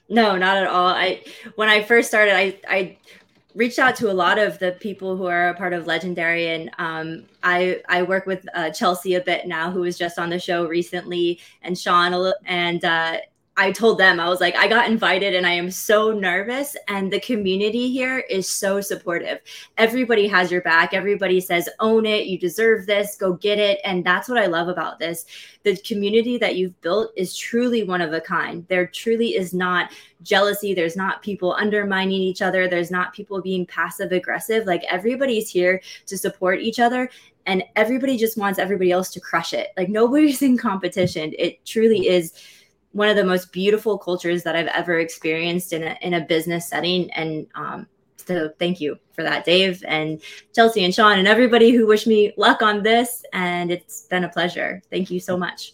No, 0.09 0.37
not 0.37 0.57
at 0.57 0.67
all. 0.67 0.87
I 0.87 1.23
when 1.55 1.69
I 1.69 1.81
first 1.81 2.07
started, 2.07 2.35
I 2.35 2.59
I 2.67 2.97
reached 3.55 3.79
out 3.79 3.95
to 3.97 4.11
a 4.11 4.13
lot 4.13 4.39
of 4.39 4.59
the 4.59 4.71
people 4.79 5.15
who 5.15 5.25
are 5.25 5.49
a 5.49 5.53
part 5.53 5.73
of 5.73 5.87
Legendary, 5.87 6.49
and 6.49 6.71
um, 6.77 7.25
I 7.43 7.81
I 7.87 8.03
work 8.03 8.25
with 8.25 8.45
uh, 8.53 8.71
Chelsea 8.71 9.15
a 9.15 9.21
bit 9.21 9.47
now, 9.47 9.71
who 9.71 9.81
was 9.81 9.97
just 9.97 10.17
on 10.19 10.29
the 10.29 10.39
show 10.39 10.67
recently, 10.67 11.39
and 11.61 11.77
Sean, 11.77 12.33
and 12.45 12.83
uh, 12.83 13.17
I 13.55 13.71
told 13.71 13.99
them, 13.99 14.19
I 14.19 14.29
was 14.29 14.41
like, 14.41 14.55
I 14.55 14.67
got 14.67 14.89
invited 14.89 15.35
and 15.35 15.45
I 15.45 15.51
am 15.51 15.69
so 15.69 16.11
nervous. 16.11 16.75
And 16.87 17.13
the 17.13 17.19
community 17.19 17.91
here 17.91 18.19
is 18.27 18.49
so 18.49 18.81
supportive. 18.81 19.41
Everybody 19.77 20.27
has 20.27 20.51
your 20.51 20.61
back. 20.61 20.95
Everybody 20.95 21.39
says, 21.39 21.69
own 21.79 22.07
it. 22.07 22.25
You 22.25 22.39
deserve 22.39 22.87
this. 22.87 23.15
Go 23.15 23.33
get 23.33 23.59
it. 23.59 23.79
And 23.85 24.03
that's 24.03 24.27
what 24.27 24.39
I 24.39 24.47
love 24.47 24.69
about 24.69 24.97
this. 24.97 25.25
The 25.61 25.77
community 25.77 26.39
that 26.39 26.55
you've 26.55 26.79
built 26.81 27.11
is 27.15 27.37
truly 27.37 27.83
one 27.83 28.01
of 28.01 28.11
a 28.11 28.21
kind. 28.21 28.65
There 28.69 28.87
truly 28.87 29.35
is 29.35 29.53
not 29.53 29.91
jealousy. 30.23 30.73
There's 30.73 30.95
not 30.95 31.21
people 31.21 31.53
undermining 31.53 32.21
each 32.21 32.41
other. 32.41 32.67
There's 32.67 32.89
not 32.89 33.13
people 33.13 33.39
being 33.39 33.67
passive 33.67 34.11
aggressive. 34.11 34.65
Like 34.65 34.83
everybody's 34.89 35.49
here 35.49 35.79
to 36.07 36.17
support 36.17 36.59
each 36.59 36.79
other 36.79 37.07
and 37.45 37.63
everybody 37.75 38.17
just 38.17 38.37
wants 38.37 38.57
everybody 38.57 38.91
else 38.91 39.11
to 39.11 39.19
crush 39.19 39.53
it. 39.53 39.69
Like 39.77 39.89
nobody's 39.89 40.41
in 40.41 40.57
competition. 40.57 41.33
It 41.37 41.63
truly 41.65 42.07
is 42.07 42.33
one 42.93 43.09
of 43.09 43.15
the 43.15 43.25
most 43.25 43.51
beautiful 43.51 43.97
cultures 43.97 44.43
that 44.43 44.55
I've 44.55 44.67
ever 44.67 44.99
experienced 44.99 45.73
in 45.73 45.83
a, 45.83 45.97
in 46.01 46.13
a 46.13 46.21
business 46.21 46.69
setting. 46.69 47.11
And 47.11 47.47
um, 47.55 47.87
so 48.17 48.49
thank 48.59 48.79
you 48.79 48.97
for 49.11 49.23
that, 49.23 49.45
Dave 49.45 49.83
and 49.87 50.21
Chelsea 50.55 50.83
and 50.85 50.93
Sean 50.93 51.19
and 51.19 51.27
everybody 51.27 51.71
who 51.71 51.85
wished 51.85 52.07
me 52.07 52.33
luck 52.37 52.61
on 52.61 52.83
this. 52.83 53.25
And 53.33 53.71
it's 53.71 54.07
been 54.07 54.23
a 54.23 54.29
pleasure. 54.29 54.81
Thank 54.89 55.11
you 55.11 55.19
so 55.19 55.35
much. 55.35 55.73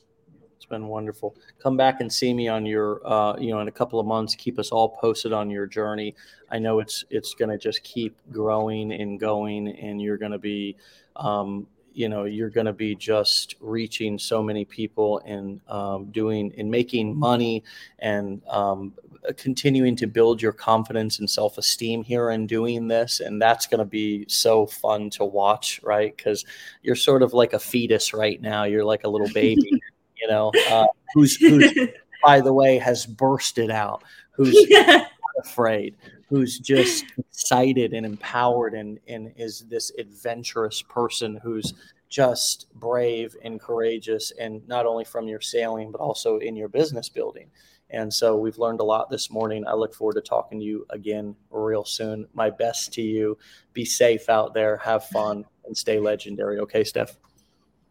It's 0.55 0.65
been 0.65 0.87
wonderful. 0.87 1.35
Come 1.61 1.77
back 1.77 2.01
and 2.01 2.11
see 2.11 2.33
me 2.33 2.47
on 2.47 2.65
your, 2.65 3.01
uh, 3.05 3.37
you 3.37 3.51
know, 3.51 3.59
in 3.59 3.67
a 3.67 3.71
couple 3.71 3.99
of 3.99 4.05
months. 4.05 4.33
Keep 4.35 4.57
us 4.57 4.71
all 4.71 4.89
posted 4.89 5.33
on 5.33 5.49
your 5.49 5.67
journey. 5.67 6.15
I 6.51 6.59
know 6.59 6.79
it's 6.79 7.03
it's 7.09 7.33
going 7.33 7.49
to 7.49 7.57
just 7.57 7.83
keep 7.83 8.17
growing 8.31 8.91
and 8.93 9.19
going, 9.19 9.69
and 9.77 10.01
you're 10.01 10.17
going 10.17 10.31
to 10.31 10.39
be 10.39 10.75
um, 11.15 11.67
you 11.93 12.09
know 12.09 12.25
you're 12.25 12.49
going 12.49 12.65
to 12.65 12.73
be 12.73 12.95
just 12.95 13.55
reaching 13.59 14.17
so 14.17 14.41
many 14.41 14.65
people 14.65 15.21
and 15.25 15.61
um, 15.67 16.05
doing 16.11 16.53
and 16.57 16.69
making 16.69 17.17
money 17.17 17.63
and 17.99 18.41
um, 18.47 18.93
continuing 19.37 19.95
to 19.97 20.07
build 20.07 20.41
your 20.41 20.51
confidence 20.51 21.19
and 21.19 21.29
self-esteem 21.29 22.03
here 22.03 22.29
and 22.29 22.47
doing 22.47 22.87
this. 22.87 23.19
And 23.19 23.41
that's 23.41 23.67
going 23.67 23.79
to 23.79 23.85
be 23.85 24.25
so 24.27 24.65
fun 24.65 25.09
to 25.11 25.25
watch 25.25 25.79
right? 25.83 26.15
Because 26.15 26.45
you're 26.81 26.95
sort 26.95 27.21
of 27.21 27.33
like 27.33 27.53
a 27.53 27.59
fetus 27.59 28.13
right 28.13 28.41
now. 28.41 28.63
You're 28.63 28.85
like 28.85 29.03
a 29.03 29.09
little 29.09 29.29
baby 29.33 29.81
you 30.21 30.27
know? 30.27 30.51
Uh, 30.69 30.87
who's 31.13 31.35
who's 31.37 31.73
by 32.23 32.41
the 32.41 32.53
way 32.53 32.77
has 32.77 33.05
bursted 33.05 33.71
out. 33.71 34.03
Who's 34.31 34.55
yeah. 34.69 35.07
afraid 35.43 35.95
who's 36.29 36.59
just 36.73 37.05
excited 37.17 37.93
and 37.93 38.05
empowered 38.05 38.73
and, 38.73 38.99
and 39.07 39.33
is 39.35 39.61
this 39.61 39.91
adventurous 39.97 40.81
person 40.81 41.39
who's 41.43 41.73
just 42.07 42.67
brave 42.75 43.35
and 43.43 43.59
courageous 43.59 44.31
and 44.39 44.67
not 44.67 44.85
only 44.85 45.03
from 45.03 45.27
your 45.27 45.41
sailing 45.41 45.91
but 45.91 46.01
also 46.01 46.37
in 46.37 46.55
your 46.55 46.67
business 46.67 47.09
building. 47.09 47.49
And 47.91 48.13
so 48.13 48.35
we've 48.35 48.57
learned 48.59 48.81
a 48.81 48.83
lot 48.83 49.09
this 49.09 49.31
morning. 49.31 49.65
I 49.67 49.73
look 49.73 49.95
forward 49.95 50.13
to 50.15 50.21
talking 50.21 50.59
to 50.59 50.65
you 50.65 50.85
again 50.91 51.35
real 51.49 51.83
soon. 51.83 52.27
My 52.33 52.49
best 52.51 52.93
to 52.93 53.01
you. 53.01 53.37
Be 53.73 53.83
safe 53.83 54.29
out 54.29 54.53
there. 54.53 54.77
Have 54.77 55.05
fun 55.05 55.43
and 55.65 55.75
stay 55.75 55.99
legendary. 55.99 56.59
Okay 56.59 56.83
steph? 56.83 57.17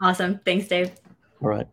Awesome. 0.01 0.41
Thanks 0.45 0.69
dave. 0.69 0.93
All 1.43 1.49
right. 1.49 1.67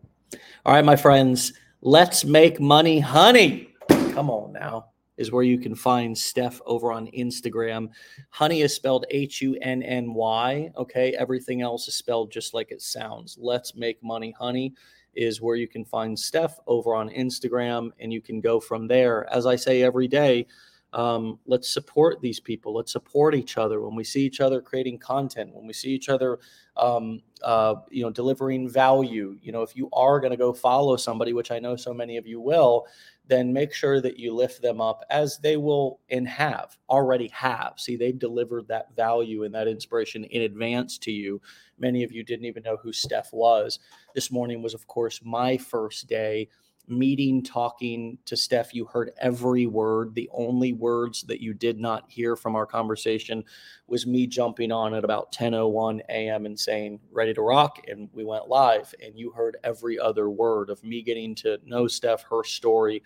All 0.64 0.74
right 0.74 0.84
my 0.84 0.96
friends. 0.96 1.52
Let's 1.82 2.24
make 2.24 2.58
money 2.60 2.98
honey. 2.98 3.74
Come 3.88 4.30
on 4.30 4.52
now 4.52 4.86
is 5.16 5.32
where 5.32 5.42
you 5.42 5.58
can 5.58 5.74
find 5.74 6.16
Steph 6.16 6.60
over 6.66 6.92
on 6.92 7.08
Instagram. 7.08 7.88
Honey 8.30 8.62
is 8.62 8.74
spelled 8.74 9.06
H 9.10 9.40
U 9.42 9.56
N 9.62 9.82
N 9.82 10.14
Y. 10.14 10.70
Okay. 10.76 11.14
Everything 11.18 11.62
else 11.62 11.88
is 11.88 11.94
spelled 11.94 12.30
just 12.30 12.54
like 12.54 12.70
it 12.70 12.82
sounds. 12.82 13.38
Let's 13.40 13.74
make 13.74 14.02
money, 14.02 14.34
honey 14.38 14.74
is 15.16 15.40
where 15.40 15.56
you 15.56 15.66
can 15.66 15.84
find 15.84 16.16
Steph 16.18 16.60
over 16.66 16.94
on 16.94 17.08
Instagram 17.08 17.90
and 17.98 18.12
you 18.12 18.20
can 18.20 18.40
go 18.40 18.60
from 18.60 18.86
there. 18.86 19.26
As 19.32 19.46
I 19.46 19.56
say 19.56 19.82
every 19.82 20.06
day, 20.06 20.46
um, 20.92 21.38
let's 21.46 21.72
support 21.72 22.20
these 22.20 22.38
people. 22.38 22.74
Let's 22.74 22.92
support 22.92 23.34
each 23.34 23.58
other 23.58 23.80
when 23.80 23.96
we 23.96 24.04
see 24.04 24.24
each 24.24 24.40
other 24.40 24.60
creating 24.60 24.98
content, 24.98 25.54
when 25.54 25.66
we 25.66 25.72
see 25.72 25.90
each 25.90 26.08
other, 26.08 26.38
um, 26.76 27.22
uh, 27.42 27.76
you 27.90 28.02
know, 28.02 28.10
delivering 28.10 28.68
value. 28.68 29.38
You 29.42 29.52
know, 29.52 29.62
if 29.62 29.76
you 29.76 29.88
are 29.92 30.20
going 30.20 30.30
to 30.30 30.36
go 30.36 30.52
follow 30.52 30.96
somebody, 30.96 31.32
which 31.32 31.50
I 31.50 31.58
know 31.58 31.76
so 31.76 31.92
many 31.94 32.16
of 32.16 32.26
you 32.26 32.40
will, 32.40 32.86
then 33.28 33.52
make 33.52 33.72
sure 33.72 34.00
that 34.00 34.18
you 34.18 34.32
lift 34.34 34.62
them 34.62 34.80
up 34.80 35.04
as 35.10 35.38
they 35.38 35.56
will 35.56 36.00
and 36.10 36.28
have 36.28 36.76
already 36.88 37.28
have. 37.28 37.74
See, 37.76 37.96
they've 37.96 38.18
delivered 38.18 38.68
that 38.68 38.94
value 38.94 39.44
and 39.44 39.54
that 39.54 39.68
inspiration 39.68 40.24
in 40.24 40.42
advance 40.42 40.98
to 40.98 41.12
you. 41.12 41.40
Many 41.78 42.04
of 42.04 42.12
you 42.12 42.22
didn't 42.22 42.46
even 42.46 42.62
know 42.62 42.76
who 42.76 42.92
Steph 42.92 43.32
was. 43.32 43.78
This 44.14 44.30
morning 44.30 44.62
was, 44.62 44.74
of 44.74 44.86
course, 44.86 45.20
my 45.24 45.56
first 45.56 46.08
day 46.08 46.48
meeting, 46.88 47.42
talking 47.42 48.18
to 48.26 48.36
Steph. 48.36 48.74
You 48.74 48.84
heard 48.86 49.12
every 49.18 49.66
word. 49.66 50.14
The 50.14 50.28
only 50.32 50.72
words 50.72 51.22
that 51.22 51.40
you 51.40 51.54
did 51.54 51.78
not 51.78 52.04
hear 52.10 52.36
from 52.36 52.56
our 52.56 52.66
conversation 52.66 53.44
was 53.86 54.06
me 54.06 54.26
jumping 54.26 54.72
on 54.72 54.94
at 54.94 55.04
about 55.04 55.32
10:01 55.32 56.00
a.m. 56.08 56.46
and 56.46 56.58
saying, 56.58 57.00
"Ready 57.10 57.34
to 57.34 57.42
rock," 57.42 57.80
and 57.88 58.08
we 58.12 58.24
went 58.24 58.48
live. 58.48 58.94
And 59.04 59.18
you 59.18 59.30
heard 59.30 59.56
every 59.64 59.98
other 59.98 60.30
word 60.30 60.70
of 60.70 60.82
me 60.84 61.02
getting 61.02 61.34
to 61.36 61.58
know 61.64 61.86
Steph, 61.86 62.24
her 62.30 62.44
story, 62.44 63.02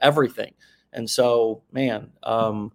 everything. 0.00 0.54
And 0.92 1.08
so, 1.08 1.62
man, 1.72 2.12
um, 2.22 2.72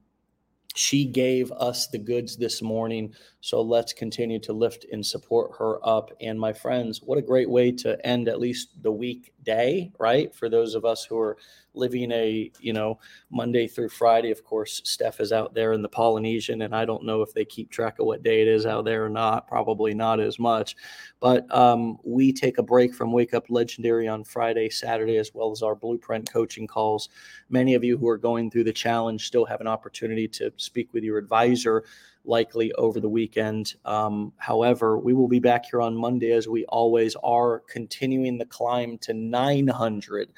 she 0.75 1.05
gave 1.05 1.51
us 1.53 1.87
the 1.87 1.97
goods 1.97 2.35
this 2.35 2.61
morning. 2.61 3.13
So 3.45 3.61
let's 3.61 3.93
continue 3.93 4.39
to 4.39 4.53
lift 4.53 4.87
and 4.91 5.05
support 5.05 5.51
her 5.59 5.77
up. 5.87 6.09
And 6.19 6.39
my 6.39 6.51
friends, 6.51 7.03
what 7.03 7.19
a 7.19 7.21
great 7.21 7.47
way 7.47 7.71
to 7.73 8.03
end 8.03 8.27
at 8.27 8.39
least 8.39 8.69
the 8.81 8.91
weekday, 8.91 9.91
right? 9.99 10.33
For 10.33 10.49
those 10.49 10.73
of 10.73 10.83
us 10.83 11.05
who 11.05 11.19
are 11.19 11.37
living 11.75 12.11
a, 12.11 12.51
you 12.59 12.73
know, 12.73 12.97
Monday 13.29 13.67
through 13.67 13.89
Friday. 13.89 14.31
Of 14.31 14.43
course, 14.43 14.81
Steph 14.83 15.19
is 15.19 15.31
out 15.31 15.53
there 15.53 15.73
in 15.73 15.83
the 15.83 15.89
Polynesian, 15.89 16.63
and 16.63 16.75
I 16.75 16.85
don't 16.85 17.05
know 17.05 17.21
if 17.21 17.33
they 17.35 17.45
keep 17.45 17.69
track 17.69 17.99
of 17.99 18.07
what 18.07 18.23
day 18.23 18.41
it 18.41 18.47
is 18.47 18.65
out 18.65 18.85
there 18.85 19.05
or 19.05 19.09
not. 19.09 19.47
Probably 19.47 19.93
not 19.93 20.19
as 20.19 20.39
much. 20.39 20.75
But 21.19 21.53
um, 21.55 21.99
we 22.03 22.33
take 22.33 22.57
a 22.57 22.63
break 22.63 22.95
from 22.95 23.11
Wake 23.11 23.35
Up 23.35 23.45
Legendary 23.49 24.07
on 24.07 24.23
Friday, 24.23 24.69
Saturday, 24.69 25.17
as 25.17 25.35
well 25.35 25.51
as 25.51 25.61
our 25.61 25.75
blueprint 25.75 26.31
coaching 26.31 26.65
calls. 26.65 27.09
Many 27.49 27.75
of 27.75 27.83
you 27.83 27.95
who 27.95 28.07
are 28.07 28.17
going 28.17 28.49
through 28.49 28.63
the 28.63 28.73
challenge 28.73 29.27
still 29.27 29.45
have 29.45 29.61
an 29.61 29.67
opportunity 29.67 30.27
to 30.29 30.51
speak 30.57 30.93
with 30.93 31.03
your 31.03 31.19
advisor 31.19 31.83
likely 32.27 32.71
over 32.73 32.99
the 32.99 33.09
weekend. 33.09 33.75
Um, 33.85 34.33
however, 34.37 34.97
we 34.97 35.13
will 35.13 35.27
be 35.27 35.39
back 35.39 35.65
here 35.65 35.81
on 35.81 35.95
Monday 35.95 36.31
as 36.31 36.47
we 36.47 36.65
always 36.65 37.15
are, 37.23 37.61
continuing 37.69 38.37
the 38.37 38.45
climb 38.45 38.97
to 38.99 39.13
900 39.13 40.29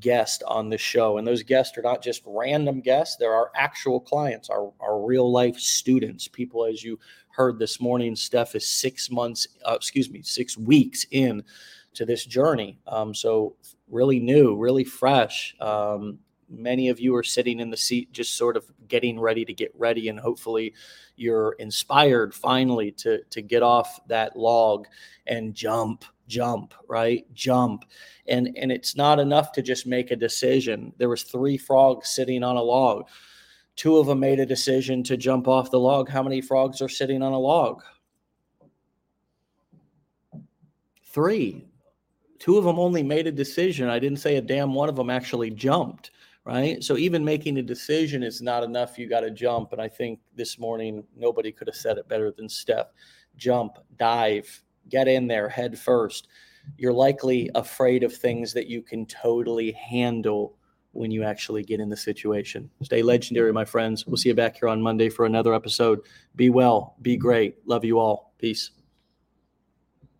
guests 0.00 0.42
on 0.46 0.68
the 0.68 0.78
show. 0.78 1.18
And 1.18 1.26
those 1.26 1.42
guests 1.42 1.76
are 1.78 1.82
not 1.82 2.02
just 2.02 2.22
random 2.26 2.80
guests, 2.80 3.16
there 3.16 3.32
are 3.32 3.46
our 3.46 3.50
actual 3.54 4.00
clients, 4.00 4.50
our, 4.50 4.72
our 4.80 5.04
real 5.04 5.30
life 5.30 5.58
students, 5.58 6.28
people 6.28 6.64
as 6.64 6.82
you 6.82 6.98
heard 7.28 7.58
this 7.58 7.80
morning. 7.80 8.16
Steph 8.16 8.54
is 8.54 8.66
six 8.66 9.10
months, 9.10 9.46
uh, 9.68 9.74
excuse 9.74 10.10
me, 10.10 10.22
six 10.22 10.56
weeks 10.56 11.06
in 11.10 11.42
to 11.94 12.04
this 12.04 12.24
journey. 12.24 12.78
Um, 12.86 13.14
so 13.14 13.56
really 13.88 14.20
new, 14.20 14.56
really 14.56 14.84
fresh. 14.84 15.54
Um, 15.60 16.18
many 16.48 16.88
of 16.88 17.00
you 17.00 17.14
are 17.16 17.22
sitting 17.22 17.60
in 17.60 17.70
the 17.70 17.76
seat 17.76 18.12
just 18.12 18.36
sort 18.36 18.56
of 18.56 18.64
getting 18.88 19.18
ready 19.18 19.44
to 19.44 19.54
get 19.54 19.72
ready 19.74 20.08
and 20.08 20.18
hopefully 20.18 20.74
you're 21.16 21.52
inspired 21.58 22.34
finally 22.34 22.90
to 22.92 23.22
to 23.30 23.42
get 23.42 23.62
off 23.62 24.00
that 24.08 24.36
log 24.36 24.86
and 25.26 25.54
jump 25.54 26.04
jump 26.26 26.74
right? 26.88 27.26
Jump. 27.34 27.84
And 28.26 28.56
and 28.56 28.72
it's 28.72 28.96
not 28.96 29.18
enough 29.18 29.52
to 29.52 29.62
just 29.62 29.86
make 29.86 30.10
a 30.10 30.16
decision. 30.16 30.92
There 30.98 31.08
was 31.08 31.22
three 31.22 31.56
frogs 31.56 32.10
sitting 32.10 32.42
on 32.42 32.56
a 32.56 32.62
log. 32.62 33.08
Two 33.76 33.96
of 33.98 34.06
them 34.06 34.20
made 34.20 34.40
a 34.40 34.46
decision 34.46 35.02
to 35.04 35.16
jump 35.16 35.48
off 35.48 35.70
the 35.70 35.80
log. 35.80 36.08
How 36.08 36.22
many 36.22 36.40
frogs 36.40 36.80
are 36.80 36.88
sitting 36.88 37.22
on 37.22 37.32
a 37.32 37.38
log? 37.38 37.82
Three. 41.06 41.66
Two 42.38 42.58
of 42.58 42.64
them 42.64 42.78
only 42.78 43.02
made 43.02 43.26
a 43.26 43.32
decision. 43.32 43.88
I 43.88 43.98
didn't 43.98 44.18
say 44.18 44.36
a 44.36 44.40
damn 44.40 44.74
one 44.74 44.88
of 44.88 44.96
them 44.96 45.10
actually 45.10 45.50
jumped 45.50 46.10
right? 46.44 46.82
So 46.82 46.96
even 46.96 47.24
making 47.24 47.58
a 47.58 47.62
decision 47.62 48.22
is 48.22 48.42
not 48.42 48.62
enough. 48.62 48.98
You 48.98 49.08
got 49.08 49.20
to 49.20 49.30
jump. 49.30 49.72
And 49.72 49.80
I 49.80 49.88
think 49.88 50.20
this 50.34 50.58
morning, 50.58 51.04
nobody 51.16 51.50
could 51.50 51.68
have 51.68 51.76
said 51.76 51.98
it 51.98 52.08
better 52.08 52.30
than 52.30 52.48
Steph. 52.48 52.88
Jump, 53.36 53.78
dive, 53.98 54.62
get 54.88 55.08
in 55.08 55.26
there 55.26 55.48
head 55.48 55.78
first. 55.78 56.28
You're 56.76 56.92
likely 56.92 57.50
afraid 57.54 58.02
of 58.02 58.14
things 58.14 58.52
that 58.52 58.66
you 58.66 58.82
can 58.82 59.06
totally 59.06 59.72
handle 59.72 60.56
when 60.92 61.10
you 61.10 61.24
actually 61.24 61.62
get 61.62 61.80
in 61.80 61.90
the 61.90 61.96
situation. 61.96 62.70
Stay 62.82 63.02
legendary, 63.02 63.52
my 63.52 63.64
friends. 63.64 64.06
We'll 64.06 64.16
see 64.16 64.28
you 64.28 64.34
back 64.34 64.56
here 64.56 64.68
on 64.68 64.80
Monday 64.80 65.08
for 65.08 65.26
another 65.26 65.52
episode. 65.52 66.00
Be 66.36 66.50
well, 66.50 66.94
be 67.02 67.16
great. 67.16 67.56
Love 67.66 67.84
you 67.84 67.98
all. 67.98 68.32
Peace. 68.38 68.70